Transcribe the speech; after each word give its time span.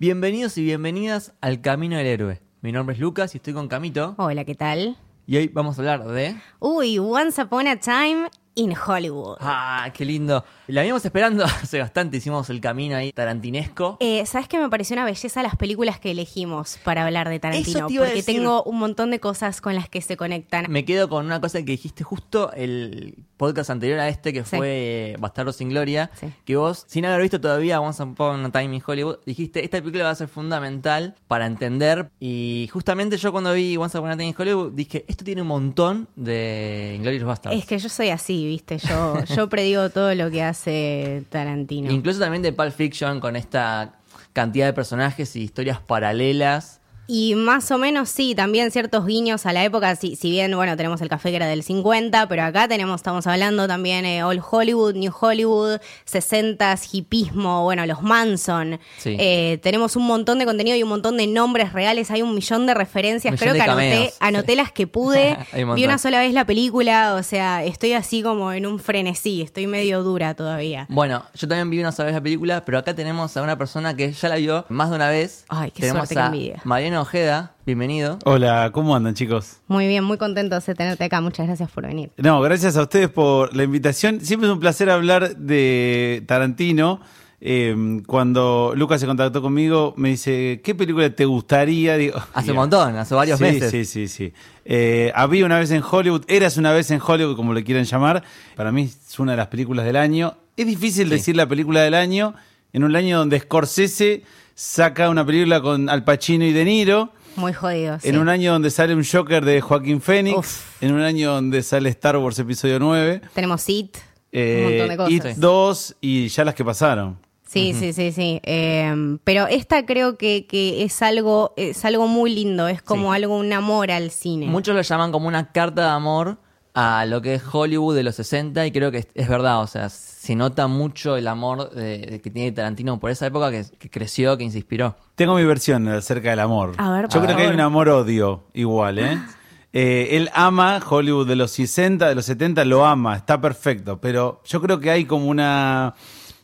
Bienvenidos 0.00 0.56
y 0.56 0.64
bienvenidas 0.64 1.34
al 1.42 1.60
Camino 1.60 1.98
del 1.98 2.06
Héroe. 2.06 2.40
Mi 2.62 2.72
nombre 2.72 2.94
es 2.94 3.00
Lucas 3.00 3.34
y 3.34 3.36
estoy 3.36 3.52
con 3.52 3.68
Camito. 3.68 4.14
Hola, 4.16 4.46
¿qué 4.46 4.54
tal? 4.54 4.96
Y 5.26 5.36
hoy 5.36 5.48
vamos 5.48 5.76
a 5.76 5.82
hablar 5.82 6.08
de... 6.08 6.40
Uy, 6.58 6.98
Once 6.98 7.42
Upon 7.42 7.68
a 7.68 7.76
Time 7.76 8.30
in 8.54 8.72
Hollywood. 8.74 9.36
¡Ah, 9.40 9.90
qué 9.92 10.06
lindo! 10.06 10.42
La 10.68 10.80
veníamos 10.80 11.04
esperando 11.04 11.44
hace 11.62 11.80
bastante, 11.80 12.16
hicimos 12.16 12.48
el 12.48 12.62
camino 12.62 12.96
ahí 12.96 13.12
tarantinesco. 13.12 13.98
Eh, 14.00 14.24
¿Sabes 14.24 14.48
qué 14.48 14.58
me 14.58 14.70
pareció 14.70 14.94
una 14.94 15.04
belleza 15.04 15.42
las 15.42 15.56
películas 15.56 16.00
que 16.00 16.12
elegimos 16.12 16.78
para 16.82 17.04
hablar 17.04 17.28
de 17.28 17.38
Tarantino? 17.38 17.86
Te 17.86 17.98
porque 17.98 18.14
decir. 18.14 18.36
tengo 18.36 18.62
un 18.62 18.78
montón 18.78 19.10
de 19.10 19.20
cosas 19.20 19.60
con 19.60 19.74
las 19.74 19.90
que 19.90 20.00
se 20.00 20.16
conectan. 20.16 20.64
Me 20.70 20.86
quedo 20.86 21.10
con 21.10 21.26
una 21.26 21.42
cosa 21.42 21.58
que 21.58 21.72
dijiste 21.72 22.04
justo 22.04 22.50
el 22.54 23.26
podcast 23.40 23.70
anterior 23.70 23.98
a 23.98 24.08
este, 24.08 24.34
que 24.34 24.44
Sí. 24.44 24.56
fue 24.58 25.16
Bastardo 25.18 25.52
sin 25.52 25.70
Gloria, 25.70 26.10
Sí. 26.14 26.26
que 26.44 26.56
vos, 26.56 26.84
sin 26.86 27.06
haber 27.06 27.22
visto 27.22 27.40
todavía 27.40 27.80
Once 27.80 28.02
Upon 28.02 28.44
a 28.44 28.50
Time 28.52 28.76
in 28.76 28.82
Hollywood, 28.86 29.16
dijiste, 29.24 29.64
esta 29.64 29.78
película 29.78 30.04
va 30.04 30.10
a 30.10 30.14
ser 30.14 30.28
fundamental 30.28 31.14
para 31.26 31.46
entender, 31.46 32.10
y 32.20 32.68
justamente 32.70 33.16
yo 33.16 33.32
cuando 33.32 33.54
vi 33.54 33.76
Once 33.78 33.96
Upon 33.96 34.10
a 34.10 34.16
Time 34.16 34.28
in 34.28 34.34
Hollywood, 34.38 34.72
dije, 34.72 35.06
esto 35.08 35.24
tiene 35.24 35.40
un 35.40 35.48
montón 35.48 36.06
de 36.16 36.92
Inglourious 36.96 37.24
Basterds. 37.24 37.56
Es 37.56 37.64
que 37.64 37.78
yo 37.78 37.88
soy 37.88 38.10
así, 38.10 38.46
¿viste? 38.46 38.76
Yo, 38.78 39.24
yo 39.34 39.48
predigo 39.48 39.88
todo 39.88 40.14
lo 40.14 40.30
que 40.30 40.42
hace 40.42 41.24
Tarantino. 41.30 41.90
Incluso 41.90 42.20
también 42.20 42.42
de 42.42 42.52
Pulp 42.52 42.72
Fiction, 42.72 43.20
con 43.20 43.36
esta 43.36 43.94
cantidad 44.32 44.66
de 44.66 44.72
personajes 44.72 45.34
y 45.36 45.42
historias 45.42 45.80
paralelas. 45.80 46.79
Y 47.12 47.34
más 47.34 47.72
o 47.72 47.76
menos 47.76 48.08
sí, 48.08 48.36
también 48.36 48.70
ciertos 48.70 49.04
guiños 49.04 49.44
a 49.44 49.52
la 49.52 49.64
época, 49.64 49.96
si, 49.96 50.14
si 50.14 50.30
bien, 50.30 50.54
bueno, 50.54 50.76
tenemos 50.76 51.00
el 51.00 51.08
café 51.08 51.30
que 51.30 51.36
era 51.36 51.48
del 51.48 51.64
50, 51.64 52.28
pero 52.28 52.44
acá 52.44 52.68
tenemos, 52.68 53.00
estamos 53.00 53.26
hablando 53.26 53.66
también 53.66 54.06
eh, 54.06 54.22
Old 54.22 54.40
Hollywood, 54.48 54.94
New 54.94 55.12
Hollywood, 55.20 55.80
60s, 56.08 56.88
hipismo, 56.92 57.64
bueno, 57.64 57.84
los 57.84 58.00
Manson. 58.02 58.78
Sí. 58.98 59.16
Eh, 59.18 59.58
tenemos 59.60 59.96
un 59.96 60.06
montón 60.06 60.38
de 60.38 60.44
contenido 60.44 60.76
y 60.76 60.84
un 60.84 60.88
montón 60.88 61.16
de 61.16 61.26
nombres 61.26 61.72
reales, 61.72 62.12
hay 62.12 62.22
un 62.22 62.32
millón 62.32 62.64
de 62.66 62.74
referencias, 62.74 63.32
Un 63.32 63.38
creo 63.38 63.54
millón 63.54 63.66
que 63.66 63.82
de 63.82 63.96
anoté, 63.96 64.14
anoté 64.20 64.52
sí. 64.52 64.56
las 64.56 64.70
que 64.70 64.86
pude, 64.86 65.36
un 65.64 65.74
vi 65.74 65.84
una 65.84 65.98
sola 65.98 66.20
vez 66.20 66.32
la 66.32 66.44
película, 66.44 67.16
o 67.16 67.24
sea, 67.24 67.64
estoy 67.64 67.94
así 67.94 68.22
como 68.22 68.52
en 68.52 68.66
un 68.66 68.78
frenesí, 68.78 69.42
estoy 69.42 69.66
medio 69.66 70.04
dura 70.04 70.34
todavía. 70.34 70.86
Bueno, 70.88 71.24
yo 71.34 71.48
también 71.48 71.70
vi 71.70 71.80
una 71.80 71.90
sola 71.90 72.06
vez 72.06 72.14
la 72.14 72.22
película, 72.22 72.64
pero 72.64 72.78
acá 72.78 72.94
tenemos 72.94 73.36
a 73.36 73.42
una 73.42 73.58
persona 73.58 73.96
que 73.96 74.12
ya 74.12 74.28
la 74.28 74.36
vio 74.36 74.64
más 74.68 74.90
de 74.90 74.94
una 74.94 75.08
vez. 75.08 75.44
Ay, 75.48 75.72
qué 75.72 75.80
tenemos 75.80 76.06
suerte, 76.06 76.22
a 76.22 76.26
envidia. 76.26 76.60
Mariano 76.62 76.99
Ojeda, 77.00 77.54
bienvenido. 77.64 78.18
Hola, 78.24 78.70
¿cómo 78.72 78.94
andan 78.94 79.14
chicos? 79.14 79.56
Muy 79.68 79.86
bien, 79.88 80.04
muy 80.04 80.18
contentos 80.18 80.66
de 80.66 80.74
tenerte 80.74 81.04
acá, 81.04 81.20
muchas 81.20 81.46
gracias 81.46 81.70
por 81.70 81.86
venir. 81.86 82.10
No, 82.18 82.40
gracias 82.42 82.76
a 82.76 82.82
ustedes 82.82 83.08
por 83.08 83.56
la 83.56 83.62
invitación. 83.62 84.20
Siempre 84.20 84.48
es 84.48 84.52
un 84.52 84.60
placer 84.60 84.90
hablar 84.90 85.36
de 85.36 86.22
Tarantino. 86.26 87.00
Eh, 87.40 88.02
cuando 88.06 88.74
Lucas 88.76 89.00
se 89.00 89.06
contactó 89.06 89.40
conmigo, 89.40 89.94
me 89.96 90.10
dice, 90.10 90.60
¿qué 90.62 90.74
película 90.74 91.08
te 91.08 91.24
gustaría? 91.24 91.96
Digo, 91.96 92.20
Hace 92.34 92.50
un 92.50 92.58
montón, 92.58 92.94
hace 92.96 93.14
varios 93.14 93.38
sí, 93.38 93.44
meses. 93.44 93.70
Sí, 93.70 93.84
sí, 93.86 94.08
sí. 94.08 94.32
Eh, 94.66 95.10
había 95.14 95.46
una 95.46 95.58
vez 95.58 95.70
en 95.70 95.82
Hollywood, 95.82 96.24
eras 96.28 96.58
una 96.58 96.70
vez 96.72 96.90
en 96.90 97.00
Hollywood, 97.04 97.34
como 97.36 97.54
le 97.54 97.64
quieran 97.64 97.84
llamar. 97.84 98.22
Para 98.56 98.72
mí 98.72 98.82
es 98.82 99.18
una 99.18 99.32
de 99.32 99.38
las 99.38 99.46
películas 99.46 99.86
del 99.86 99.96
año. 99.96 100.34
Es 100.54 100.66
difícil 100.66 101.06
Sí. 101.08 101.14
decir 101.14 101.36
la 101.36 101.46
película 101.48 101.80
del 101.80 101.94
año 101.94 102.34
en 102.74 102.84
un 102.84 102.94
año 102.94 103.18
donde 103.18 103.40
Scorsese 103.40 104.22
saca 104.60 105.08
una 105.08 105.24
película 105.24 105.62
con 105.62 105.88
Al 105.88 106.04
Pacino 106.04 106.44
y 106.44 106.52
De 106.52 106.66
Niro. 106.66 107.12
Muy 107.36 107.54
jodido. 107.54 107.94
En 107.94 108.00
sí. 108.00 108.16
un 108.16 108.28
año 108.28 108.52
donde 108.52 108.70
sale 108.70 108.94
un 108.94 109.04
Joker 109.10 109.42
de 109.42 109.62
Joaquín 109.62 110.02
Phoenix. 110.02 110.36
Uf. 110.36 110.82
En 110.82 110.92
un 110.92 111.00
año 111.00 111.32
donde 111.32 111.62
sale 111.62 111.88
Star 111.88 112.18
Wars 112.18 112.38
Episodio 112.38 112.78
9. 112.78 113.22
Tenemos 113.34 113.66
It, 113.70 113.96
eh, 114.32 114.56
un 114.58 114.68
montón 114.68 114.88
de 114.88 114.96
cosas. 115.22 115.36
It 115.36 115.40
2 115.40 115.96
y 116.02 116.28
ya 116.28 116.44
las 116.44 116.54
que 116.54 116.64
pasaron. 116.64 117.18
Sí, 117.46 117.72
sí, 117.72 117.94
sí, 117.94 118.12
sí. 118.12 118.38
Eh, 118.44 119.16
pero 119.24 119.46
esta 119.46 119.86
creo 119.86 120.18
que, 120.18 120.46
que 120.46 120.84
es 120.84 121.00
algo 121.00 121.54
es 121.56 121.82
algo 121.86 122.06
muy 122.06 122.32
lindo, 122.34 122.68
es 122.68 122.82
como 122.82 123.10
Sí. 123.12 123.16
algo, 123.16 123.38
un 123.38 123.52
amor 123.54 123.90
al 123.90 124.10
cine. 124.10 124.46
Muchos 124.46 124.74
lo 124.76 124.82
llaman 124.82 125.10
como 125.10 125.26
una 125.26 125.52
carta 125.52 125.84
de 125.84 125.88
amor 125.90 126.36
a 126.74 127.06
lo 127.06 127.22
que 127.22 127.34
es 127.34 127.42
Hollywood 127.50 127.96
de 127.96 128.02
los 128.02 128.14
60 128.16 128.66
y 128.66 128.72
creo 128.72 128.92
que 128.92 128.98
es, 128.98 129.08
es 129.14 129.26
verdad, 129.28 129.62
o 129.62 129.66
sea, 129.66 129.88
se 130.22 130.36
nota 130.36 130.66
mucho 130.66 131.16
el 131.16 131.26
amor 131.28 131.70
de- 131.70 131.96
de 132.06 132.20
que 132.20 132.30
tiene 132.30 132.52
Tarantino 132.52 133.00
por 133.00 133.10
esa 133.10 133.24
época 133.26 133.50
que, 133.50 133.64
que 133.78 133.88
creció, 133.88 134.36
que 134.36 134.50
se 134.50 134.58
inspiró. 134.58 134.94
Tengo 135.14 135.34
mi 135.34 135.44
versión 135.46 135.88
acerca 135.88 136.28
del 136.28 136.40
amor. 136.40 136.74
A 136.76 136.90
ver, 136.90 137.08
Yo 137.08 137.22
creo 137.22 137.34
que 137.34 137.44
hay 137.44 137.54
un 137.54 137.60
amor-odio 137.60 138.44
igual, 138.52 138.98
¿eh? 138.98 139.18
Eh, 139.72 140.16
él 140.16 140.28
ama 140.34 140.80
Hollywood 140.86 141.28
de 141.28 141.36
los 141.36 141.52
60, 141.52 142.08
de 142.08 142.14
los 142.16 142.24
70, 142.24 142.64
lo 142.64 142.84
ama, 142.84 143.14
está 143.16 143.40
perfecto. 143.40 144.00
Pero 144.00 144.42
yo 144.44 144.60
creo 144.60 144.80
que 144.80 144.90
hay 144.90 145.04
como 145.04 145.26
una 145.28 145.94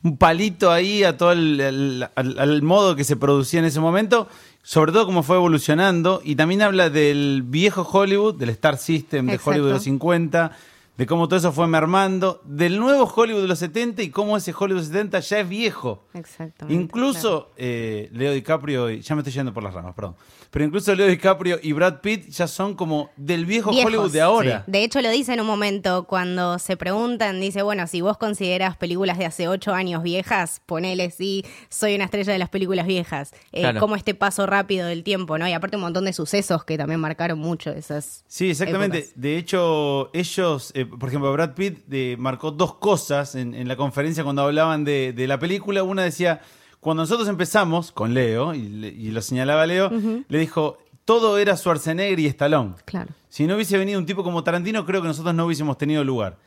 un 0.04 0.16
palito 0.16 0.70
ahí 0.70 1.02
a 1.02 1.16
todo 1.18 1.32
el, 1.32 1.60
el- 1.60 2.08
al, 2.14 2.38
al 2.38 2.62
modo 2.62 2.94
que 2.94 3.02
se 3.02 3.16
producía 3.16 3.58
en 3.58 3.66
ese 3.66 3.80
momento, 3.80 4.28
sobre 4.62 4.92
todo 4.92 5.04
cómo 5.06 5.24
fue 5.24 5.36
evolucionando. 5.36 6.20
Y 6.24 6.36
también 6.36 6.62
habla 6.62 6.88
del 6.88 7.42
viejo 7.44 7.82
Hollywood, 7.82 8.36
del 8.36 8.50
Star 8.50 8.78
System 8.78 9.26
de 9.26 9.32
Exacto. 9.34 9.50
Hollywood 9.50 9.66
de 9.68 9.74
los 9.74 9.82
50, 9.82 10.52
de 10.96 11.06
cómo 11.06 11.28
todo 11.28 11.38
eso 11.38 11.52
fue 11.52 11.66
mermando, 11.66 12.40
del 12.44 12.78
nuevo 12.78 13.04
Hollywood 13.04 13.42
de 13.42 13.48
los 13.48 13.58
70 13.58 14.02
y 14.02 14.10
cómo 14.10 14.36
ese 14.36 14.52
Hollywood 14.52 14.80
de 14.80 14.86
los 14.86 14.86
70 14.86 15.20
ya 15.20 15.40
es 15.40 15.48
viejo. 15.48 16.04
Exactamente. 16.14 16.82
Incluso 16.82 17.50
eh, 17.56 18.08
Leo 18.12 18.32
DiCaprio, 18.32 18.90
y, 18.90 19.00
ya 19.02 19.14
me 19.14 19.20
estoy 19.20 19.32
yendo 19.34 19.52
por 19.52 19.62
las 19.62 19.74
ramas, 19.74 19.94
perdón. 19.94 20.16
Pero 20.50 20.64
incluso 20.64 20.94
Leo 20.94 21.06
DiCaprio 21.06 21.58
y 21.62 21.72
Brad 21.72 22.00
Pitt 22.00 22.30
ya 22.30 22.46
son 22.46 22.74
como 22.74 23.10
del 23.16 23.44
viejo 23.44 23.70
Viejos. 23.70 23.86
Hollywood 23.88 24.12
de 24.12 24.20
ahora. 24.22 24.64
De 24.66 24.84
hecho, 24.84 25.02
lo 25.02 25.10
dice 25.10 25.34
en 25.34 25.40
un 25.40 25.46
momento 25.46 26.04
cuando 26.04 26.58
se 26.58 26.76
preguntan, 26.78 27.40
dice, 27.40 27.62
bueno, 27.62 27.86
si 27.86 28.00
vos 28.00 28.16
consideras 28.16 28.76
películas 28.76 29.18
de 29.18 29.26
hace 29.26 29.48
ocho 29.48 29.74
años 29.74 30.02
viejas, 30.02 30.62
ponele 30.64 31.10
sí, 31.10 31.44
soy 31.68 31.94
una 31.96 32.04
estrella 32.04 32.32
de 32.32 32.38
las 32.38 32.48
películas 32.48 32.86
viejas. 32.86 33.34
Eh, 33.52 33.60
Claro. 33.66 33.80
Como 33.80 33.96
este 33.96 34.14
paso 34.14 34.46
rápido 34.46 34.86
del 34.86 35.02
tiempo, 35.02 35.36
¿no? 35.38 35.48
Y 35.48 35.52
aparte 35.52 35.76
un 35.76 35.82
montón 35.82 36.04
de 36.04 36.12
sucesos 36.12 36.64
que 36.64 36.78
también 36.78 37.00
marcaron 37.00 37.38
mucho 37.38 37.70
esas 37.70 38.24
Sí, 38.28 38.50
exactamente. 38.50 38.98
épocas. 38.98 39.20
De 39.20 39.36
hecho, 39.36 40.10
ellos, 40.14 40.70
eh, 40.74 40.85
por 40.86 41.08
ejemplo, 41.08 41.32
Brad 41.32 41.54
Pitt 41.54 41.80
eh, 41.90 42.16
marcó 42.18 42.50
dos 42.50 42.74
cosas 42.76 43.34
en, 43.34 43.54
en 43.54 43.68
la 43.68 43.76
conferencia 43.76 44.24
cuando 44.24 44.42
hablaban 44.42 44.84
de, 44.84 45.12
de 45.12 45.26
la 45.26 45.38
película. 45.38 45.82
Una 45.82 46.02
decía, 46.02 46.40
cuando 46.80 47.02
nosotros 47.02 47.28
empezamos 47.28 47.92
con 47.92 48.14
Leo, 48.14 48.54
y, 48.54 48.68
le- 48.68 48.88
y 48.88 49.10
lo 49.10 49.20
señalaba 49.22 49.66
Leo, 49.66 49.90
le 50.28 50.38
dijo, 50.38 50.78
todo 51.04 51.38
era 51.38 51.56
Schwarzenegger 51.56 52.18
y 52.20 52.26
Stallone. 52.26 52.74
Claro. 52.84 53.10
Si 53.28 53.46
no 53.46 53.54
hubiese 53.54 53.76
venido 53.78 53.98
un 53.98 54.06
tipo 54.06 54.22
como 54.24 54.42
Tarantino, 54.44 54.84
creo 54.86 55.02
que 55.02 55.08
nosotros 55.08 55.34
no 55.34 55.44
hubiésemos 55.46 55.76
tenido 55.78 56.02
lugar. 56.04 56.38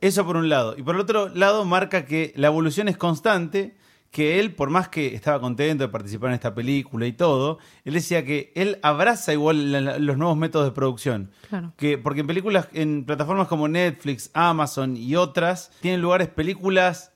Eso 0.00 0.26
por 0.26 0.36
un 0.36 0.48
lado. 0.48 0.74
Y 0.76 0.82
por 0.82 0.94
el 0.96 1.00
otro 1.00 1.28
lado, 1.30 1.64
marca 1.64 2.04
que 2.04 2.32
la 2.36 2.48
evolución 2.48 2.88
es 2.88 2.96
constante, 2.96 3.76
que 4.14 4.38
él, 4.38 4.54
por 4.54 4.70
más 4.70 4.88
que 4.88 5.12
estaba 5.12 5.40
contento 5.40 5.82
de 5.82 5.88
participar 5.88 6.28
en 6.30 6.34
esta 6.36 6.54
película 6.54 7.04
y 7.04 7.12
todo, 7.12 7.58
él 7.84 7.94
decía 7.94 8.24
que 8.24 8.52
él 8.54 8.78
abraza 8.82 9.32
igual 9.32 9.72
la- 9.72 9.80
la- 9.80 9.98
los 9.98 10.16
nuevos 10.16 10.36
métodos 10.36 10.66
de 10.66 10.72
producción. 10.72 11.32
Claro. 11.48 11.72
Que, 11.76 11.98
porque 11.98 12.20
en 12.20 12.28
películas, 12.28 12.68
en 12.74 13.04
plataformas 13.04 13.48
como 13.48 13.66
Netflix, 13.66 14.30
Amazon 14.32 14.96
y 14.96 15.16
otras, 15.16 15.72
tienen 15.80 16.00
lugares 16.00 16.28
películas 16.28 17.10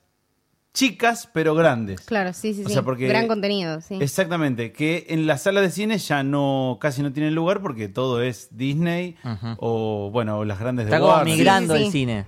chicas 0.73 1.29
pero 1.33 1.55
grandes. 1.55 2.01
Claro, 2.01 2.33
sí, 2.33 2.53
sí, 2.53 2.63
O 2.63 2.67
sí. 2.67 2.73
sea, 2.73 2.83
porque- 2.83 3.07
Gran 3.07 3.27
contenido, 3.27 3.79
sí. 3.81 3.97
Exactamente, 4.01 4.71
que 4.71 5.05
en 5.09 5.25
las 5.25 5.43
salas 5.43 5.63
de 5.63 5.71
cine 5.71 5.97
ya 5.97 6.23
no 6.23 6.77
casi 6.81 7.01
no 7.01 7.11
tienen 7.13 7.33
lugar 7.33 7.61
porque 7.61 7.87
todo 7.87 8.21
es 8.21 8.49
Disney 8.51 9.15
o 9.57 10.09
bueno, 10.11 10.43
las 10.45 10.59
grandes 10.59 10.85
de 10.85 10.89
Está 10.91 10.99
como 10.99 11.13
Warner. 11.13 11.33
migrando 11.35 11.73
Sí, 11.75 11.79
sí, 11.79 11.85
el 11.85 11.91
sí. 11.91 11.97
cine. 11.99 12.25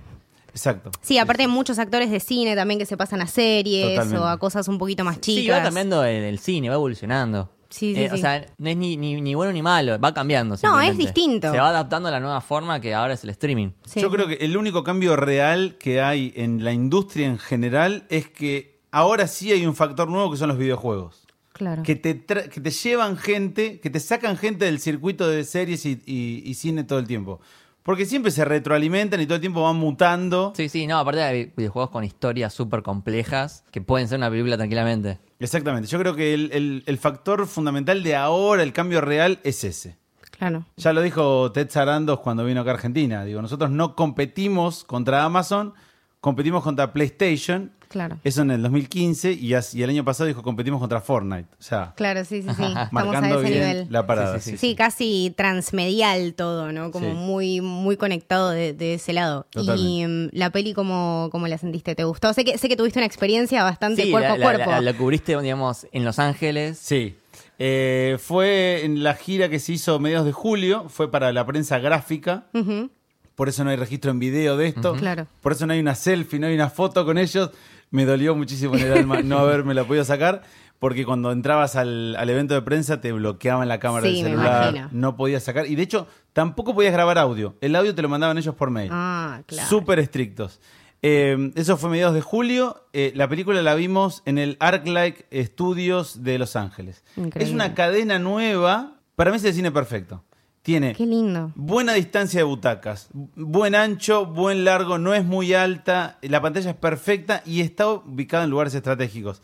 Exacto. 0.52 0.90
Sí, 1.00 1.18
aparte 1.18 1.42
hay 1.42 1.48
muchos 1.48 1.78
actores 1.78 2.10
de 2.10 2.20
cine 2.20 2.54
también 2.54 2.78
que 2.78 2.86
se 2.86 2.96
pasan 2.96 3.20
a 3.22 3.26
series 3.26 3.90
Totalmente. 3.96 4.18
o 4.22 4.26
a 4.26 4.38
cosas 4.38 4.68
un 4.68 4.78
poquito 4.78 5.02
más 5.04 5.20
chicas. 5.20 5.42
Sí, 5.44 5.48
va 5.48 5.62
cambiando 5.62 6.04
el, 6.04 6.22
el 6.24 6.38
cine, 6.38 6.68
va 6.68 6.74
evolucionando. 6.74 7.50
Sí, 7.70 7.94
sí, 7.94 8.02
Eh, 8.02 8.10
O 8.12 8.16
sí. 8.16 8.20
sea, 8.20 8.44
no 8.58 8.68
es 8.68 8.76
ni, 8.76 8.98
ni, 8.98 9.18
ni 9.22 9.34
bueno 9.34 9.50
ni 9.50 9.62
malo, 9.62 9.98
va 9.98 10.12
cambiando. 10.12 10.56
No, 10.62 10.78
es 10.80 10.98
distinto. 10.98 11.50
Se 11.50 11.58
va 11.58 11.70
adaptando 11.70 12.08
a 12.10 12.12
la 12.12 12.20
nueva 12.20 12.42
forma 12.42 12.80
que 12.80 12.92
ahora 12.92 13.14
es 13.14 13.24
el 13.24 13.30
streaming. 13.30 13.70
Sí. 13.86 14.00
Yo 14.02 14.10
creo 14.10 14.26
que 14.28 14.34
el 14.34 14.56
único 14.58 14.84
cambio 14.84 15.16
real 15.16 15.76
que 15.78 16.02
hay 16.02 16.34
en 16.36 16.64
la 16.64 16.72
industria 16.74 17.26
en 17.26 17.38
general 17.38 18.04
es 18.10 18.28
que 18.28 18.78
ahora 18.90 19.26
sí 19.26 19.52
hay 19.52 19.64
un 19.64 19.74
factor 19.74 20.06
nuevo 20.10 20.30
que 20.30 20.36
son 20.36 20.48
los 20.48 20.58
videojuegos. 20.58 21.26
Claro. 21.54 21.82
Que 21.82 21.96
te, 21.96 22.26
tra- 22.26 22.48
que 22.50 22.60
te 22.60 22.70
llevan 22.70 23.16
gente, 23.16 23.80
que 23.80 23.88
te 23.88 24.00
sacan 24.00 24.36
gente 24.36 24.66
del 24.66 24.78
circuito 24.78 25.26
de 25.28 25.44
series 25.44 25.86
y, 25.86 26.02
y- 26.04 26.42
y 26.44 26.54
cine 26.54 26.84
todo 26.84 26.98
el 26.98 27.06
tiempo. 27.06 27.40
Porque 27.82 28.06
siempre 28.06 28.30
se 28.30 28.44
retroalimentan 28.44 29.20
y 29.20 29.26
todo 29.26 29.34
el 29.36 29.40
tiempo 29.40 29.62
van 29.62 29.76
mutando. 29.76 30.52
Sí, 30.56 30.68
sí, 30.68 30.86
no, 30.86 30.98
aparte 30.98 31.22
hay 31.22 31.52
videojuegos 31.56 31.90
con 31.90 32.04
historias 32.04 32.54
súper 32.54 32.82
complejas 32.82 33.64
que 33.72 33.80
pueden 33.80 34.06
ser 34.08 34.18
una 34.18 34.30
película 34.30 34.56
tranquilamente. 34.56 35.18
Exactamente. 35.40 35.88
Yo 35.88 35.98
creo 35.98 36.14
que 36.14 36.32
el, 36.34 36.50
el- 36.52 36.82
el 36.86 36.98
factor 36.98 37.46
fundamental 37.46 38.02
de 38.04 38.14
ahora, 38.14 38.62
el 38.62 38.72
cambio 38.72 39.00
real, 39.00 39.40
es 39.42 39.64
ese. 39.64 39.96
Claro. 40.38 40.64
Ya 40.76 40.92
lo 40.92 41.02
dijo 41.02 41.50
Ted 41.52 41.70
Sarandos 41.70 42.20
cuando 42.20 42.44
vino 42.44 42.60
acá 42.60 42.70
a 42.70 42.74
Argentina. 42.74 43.24
Digo, 43.24 43.42
nosotros 43.42 43.70
no 43.70 43.94
competimos 43.96 44.84
contra 44.84 45.24
Amazon 45.24 45.74
competimos 46.22 46.62
contra 46.62 46.90
PlayStation. 46.94 47.72
Claro. 47.88 48.16
Eso 48.24 48.40
en 48.40 48.50
el 48.52 48.62
2015 48.62 49.32
y, 49.32 49.52
y 49.52 49.82
el 49.82 49.90
año 49.90 50.02
pasado 50.02 50.26
dijo 50.26 50.42
competimos 50.42 50.80
contra 50.80 51.02
Fortnite. 51.02 51.46
O 51.60 51.62
sea, 51.62 51.92
Claro, 51.94 52.24
sí, 52.24 52.40
sí, 52.40 52.48
sí. 52.56 52.62
Estamos 52.62 52.76
a 52.76 52.88
marcando 52.90 53.40
ese 53.42 53.50
bien 53.50 53.60
nivel. 53.68 53.86
la 53.90 54.06
parada. 54.06 54.40
Sí, 54.40 54.52
sí, 54.52 54.56
Sí, 54.56 54.74
casi 54.74 55.34
transmedial 55.36 56.32
todo, 56.32 56.72
¿no? 56.72 56.90
Como 56.90 57.08
Sí. 57.10 57.12
muy, 57.14 57.60
muy 57.60 57.98
conectado 57.98 58.48
de, 58.48 58.72
de 58.72 58.94
ese 58.94 59.12
lado. 59.12 59.46
Totalmente. 59.50 59.82
Y 59.90 60.06
mm, 60.06 60.28
la 60.32 60.48
peli, 60.48 60.72
¿cómo, 60.72 61.28
¿cómo 61.30 61.48
la 61.48 61.58
sentiste? 61.58 61.94
¿Te 61.94 62.04
gustó? 62.04 62.32
Sé 62.32 62.46
que, 62.46 62.56
sé 62.56 62.70
que 62.70 62.76
tuviste 62.78 62.98
una 62.98 63.04
experiencia 63.06 63.62
bastante 63.62 64.04
Sí, 64.04 64.10
cuerpo 64.10 64.28
la, 64.28 64.34
a 64.34 64.38
la- 64.38 64.44
cuerpo. 64.44 64.70
la- 64.70 64.80
la 64.80 64.94
cubriste, 64.96 65.38
digamos, 65.38 65.86
en 65.92 66.04
Los 66.06 66.18
Ángeles. 66.18 66.78
Sí. 66.78 67.16
Eh, 67.58 68.16
fue 68.18 68.84
en 68.86 69.02
la 69.02 69.12
gira 69.14 69.50
que 69.50 69.58
se 69.58 69.72
hizo 69.74 69.96
a 69.96 69.98
mediados 69.98 70.24
de 70.24 70.32
julio, 70.32 70.86
fue 70.88 71.10
para 71.10 71.30
la 71.32 71.44
prensa 71.44 71.78
gráfica. 71.78 72.46
Ujú, 72.54 72.90
Por 73.34 73.48
eso 73.48 73.64
no 73.64 73.70
hay 73.70 73.76
registro 73.76 74.10
en 74.10 74.18
video 74.18 74.56
de 74.56 74.68
esto. 74.68 74.94
Claro. 74.94 75.26
Por 75.40 75.52
eso 75.52 75.66
no 75.66 75.72
hay 75.72 75.80
una 75.80 75.94
selfie, 75.94 76.38
no 76.38 76.46
hay 76.46 76.54
una 76.54 76.68
foto 76.70 77.04
con 77.04 77.18
ellos. 77.18 77.50
Me 77.90 78.04
dolió 78.04 78.34
muchísimo 78.34 78.74
en 78.76 78.82
el 78.82 78.92
alma 78.92 79.22
no 79.22 79.38
haberme 79.38 79.74
la 79.74 79.84
podido 79.84 80.04
sacar. 80.04 80.42
Porque 80.78 81.04
cuando 81.04 81.30
entrabas 81.30 81.76
al, 81.76 82.16
al 82.16 82.28
evento 82.28 82.54
de 82.54 82.62
prensa 82.62 83.00
te 83.00 83.12
bloqueaban 83.12 83.68
la 83.68 83.78
cámara 83.78 84.04
Sí, 84.06 84.14
del 84.22 84.24
me 84.24 84.30
celular. 84.30 84.70
imagino. 84.74 84.88
No 84.92 85.16
podías 85.16 85.44
sacar. 85.44 85.66
Y 85.66 85.76
de 85.76 85.82
hecho, 85.84 86.08
tampoco 86.32 86.74
podías 86.74 86.92
grabar 86.92 87.18
audio. 87.18 87.56
El 87.60 87.76
audio 87.76 87.94
te 87.94 88.02
lo 88.02 88.08
mandaban 88.08 88.36
ellos 88.36 88.54
por 88.56 88.70
mail. 88.70 88.90
Ah, 88.92 89.42
claro. 89.46 89.68
Súper 89.68 90.00
estrictos. 90.00 90.60
Eh, 91.00 91.52
eso 91.54 91.76
fue 91.76 91.88
mediados 91.90 92.14
de 92.14 92.20
julio. 92.20 92.84
Eh, 92.92 93.12
la 93.14 93.28
película 93.28 93.62
la 93.62 93.74
vimos 93.76 94.22
en 94.24 94.38
el 94.38 94.56
Arclight 94.58 95.20
Studios 95.32 96.22
de 96.24 96.38
Los 96.38 96.56
Ángeles. 96.56 97.04
Increíble. 97.16 97.44
Es 97.44 97.54
una 97.54 97.74
cadena 97.74 98.18
nueva. 98.18 98.94
Para 99.14 99.30
mí 99.30 99.36
es 99.36 99.44
el 99.44 99.54
cine 99.54 99.70
perfecto. 99.70 100.24
Tiene 100.62 100.94
Qué 100.94 101.06
lindo. 101.06 101.50
buena 101.56 101.94
distancia 101.94 102.38
de 102.38 102.44
butacas, 102.44 103.08
buen 103.34 103.74
ancho, 103.74 104.26
buen 104.26 104.64
largo, 104.64 104.96
no 104.96 105.12
es 105.12 105.24
muy 105.24 105.54
alta, 105.54 106.18
la 106.22 106.40
pantalla 106.40 106.70
es 106.70 106.76
perfecta 106.76 107.42
y 107.44 107.62
está 107.62 107.88
ubicada 107.88 108.44
en 108.44 108.50
lugares 108.50 108.72
estratégicos. 108.74 109.42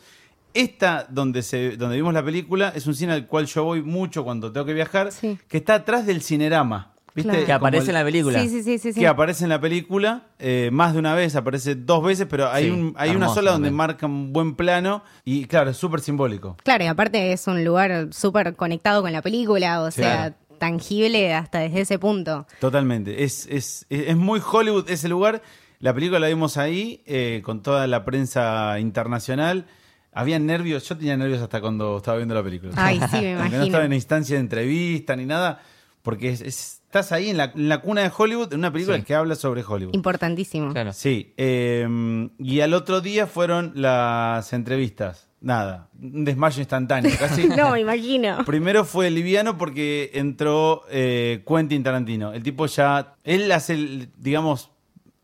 Esta, 0.54 1.06
donde, 1.10 1.42
se, 1.42 1.76
donde 1.76 1.96
vimos 1.96 2.14
la 2.14 2.24
película, 2.24 2.72
es 2.74 2.86
un 2.86 2.94
cine 2.94 3.12
al 3.14 3.26
cual 3.26 3.46
yo 3.46 3.64
voy 3.64 3.82
mucho 3.82 4.22
cuando 4.22 4.52
tengo 4.52 4.64
que 4.64 4.74
viajar, 4.74 5.10
Sí. 5.10 5.36
que 5.48 5.56
está 5.58 5.74
atrás 5.74 6.06
del 6.06 6.22
Cinerama. 6.22 6.92
¿Viste? 7.14 7.30
Claro. 7.32 7.46
Que 7.46 7.52
aparece 7.52 7.84
el- 7.84 7.88
en 7.90 7.94
la 7.94 8.04
película. 8.04 8.40
Sí, 8.40 8.48
sí, 8.48 8.62
sí, 8.78 8.92
sí. 8.92 9.00
que 9.00 9.06
aparece 9.08 9.42
en 9.42 9.50
la 9.50 9.60
película 9.60 10.26
eh, 10.38 10.70
más 10.72 10.92
de 10.92 11.00
una 11.00 11.14
vez, 11.16 11.34
aparece 11.34 11.74
dos 11.74 12.04
veces, 12.04 12.28
pero 12.30 12.48
hay, 12.48 12.66
Sí, 12.66 12.70
un, 12.70 12.94
hay 12.96 13.10
una 13.10 13.28
sola 13.28 13.50
donde 13.50 13.72
marca 13.72 14.06
un 14.06 14.32
buen 14.32 14.54
plano 14.54 15.02
y 15.24 15.46
claro, 15.46 15.70
es 15.70 15.76
súper 15.76 15.98
simbólico. 16.00 16.56
Claro, 16.62 16.84
y 16.84 16.86
aparte 16.86 17.32
es 17.32 17.44
un 17.48 17.64
lugar 17.64 18.06
súper 18.12 18.54
conectado 18.54 19.02
con 19.02 19.10
la 19.12 19.20
película, 19.20 19.82
o 19.82 19.90
sea, 19.90 20.16
Claro. 20.16 20.34
Tangible 20.58 21.32
hasta 21.34 21.60
desde 21.60 21.80
ese 21.80 21.98
punto. 21.98 22.46
Totalmente. 22.60 23.24
Es, 23.24 23.46
es, 23.50 23.86
es 23.88 24.16
muy 24.16 24.40
Hollywood 24.44 24.90
ese 24.90 25.08
lugar. 25.08 25.42
La 25.80 25.94
película 25.94 26.18
la 26.18 26.28
vimos 26.28 26.56
ahí 26.56 27.02
eh, 27.06 27.40
con 27.44 27.62
toda 27.62 27.86
la 27.86 28.04
prensa 28.04 28.78
internacional. 28.80 29.66
Había 30.12 30.38
nervios, 30.40 30.88
yo 30.88 30.96
tenía 30.96 31.16
nervios 31.16 31.40
hasta 31.40 31.60
cuando 31.60 31.98
estaba 31.98 32.16
viendo 32.16 32.34
la 32.34 32.42
película. 32.42 32.72
Ay, 32.76 32.98
sí, 33.10 33.16
me 33.20 33.32
Aunque 33.34 33.34
no 33.34 33.38
imagino. 33.46 33.64
estaba 33.64 33.84
en 33.84 33.92
instancia 33.92 34.34
de 34.36 34.40
entrevista 34.40 35.14
ni 35.14 35.24
nada, 35.26 35.62
porque 36.02 36.30
es- 36.30 36.40
es- 36.40 36.74
estás 36.88 37.12
ahí 37.12 37.28
en 37.28 37.36
la, 37.36 37.52
en 37.54 37.68
la 37.68 37.82
cuna 37.82 38.00
de 38.02 38.10
Hollywood, 38.16 38.52
en 38.52 38.60
una 38.60 38.72
película 38.72 38.96
Sí. 38.96 39.02
que 39.04 39.14
habla 39.14 39.34
sobre 39.36 39.62
Hollywood. 39.62 39.94
Importantísimo. 39.94 40.72
Claro. 40.72 40.92
Sí, 40.94 41.34
eh, 41.36 41.86
y 42.38 42.60
al 42.60 42.72
otro 42.74 43.00
día 43.02 43.26
fueron 43.26 43.72
las 43.76 44.52
entrevistas. 44.54 45.27
Nada, 45.40 45.88
un 46.02 46.24
desmayo 46.24 46.58
instantáneo, 46.60 47.12
casi. 47.18 47.46
no, 47.56 47.70
me 47.70 47.80
imagino. 47.80 48.44
Primero 48.44 48.84
fue 48.84 49.08
liviano 49.10 49.56
porque 49.56 50.10
entró 50.14 50.82
eh, 50.90 51.44
Quentin 51.46 51.82
Tarantino. 51.84 52.32
El 52.32 52.42
tipo 52.42 52.66
ya, 52.66 53.14
él 53.22 53.50
hace, 53.52 53.74
el, 53.74 54.08
digamos, 54.18 54.70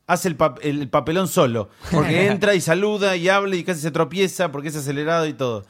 hace 0.06 0.28
el, 0.28 0.38
pap- 0.38 0.60
el 0.62 0.88
papelón 0.88 1.26
solo. 1.26 1.68
Porque 1.90 2.26
entra 2.30 2.54
y 2.54 2.60
saluda 2.60 3.16
y 3.16 3.28
habla 3.28 3.56
y 3.56 3.64
casi 3.64 3.80
se 3.80 3.90
tropieza 3.90 4.52
porque 4.52 4.68
es 4.68 4.76
acelerado 4.76 5.26
y 5.26 5.32
todo. 5.32 5.64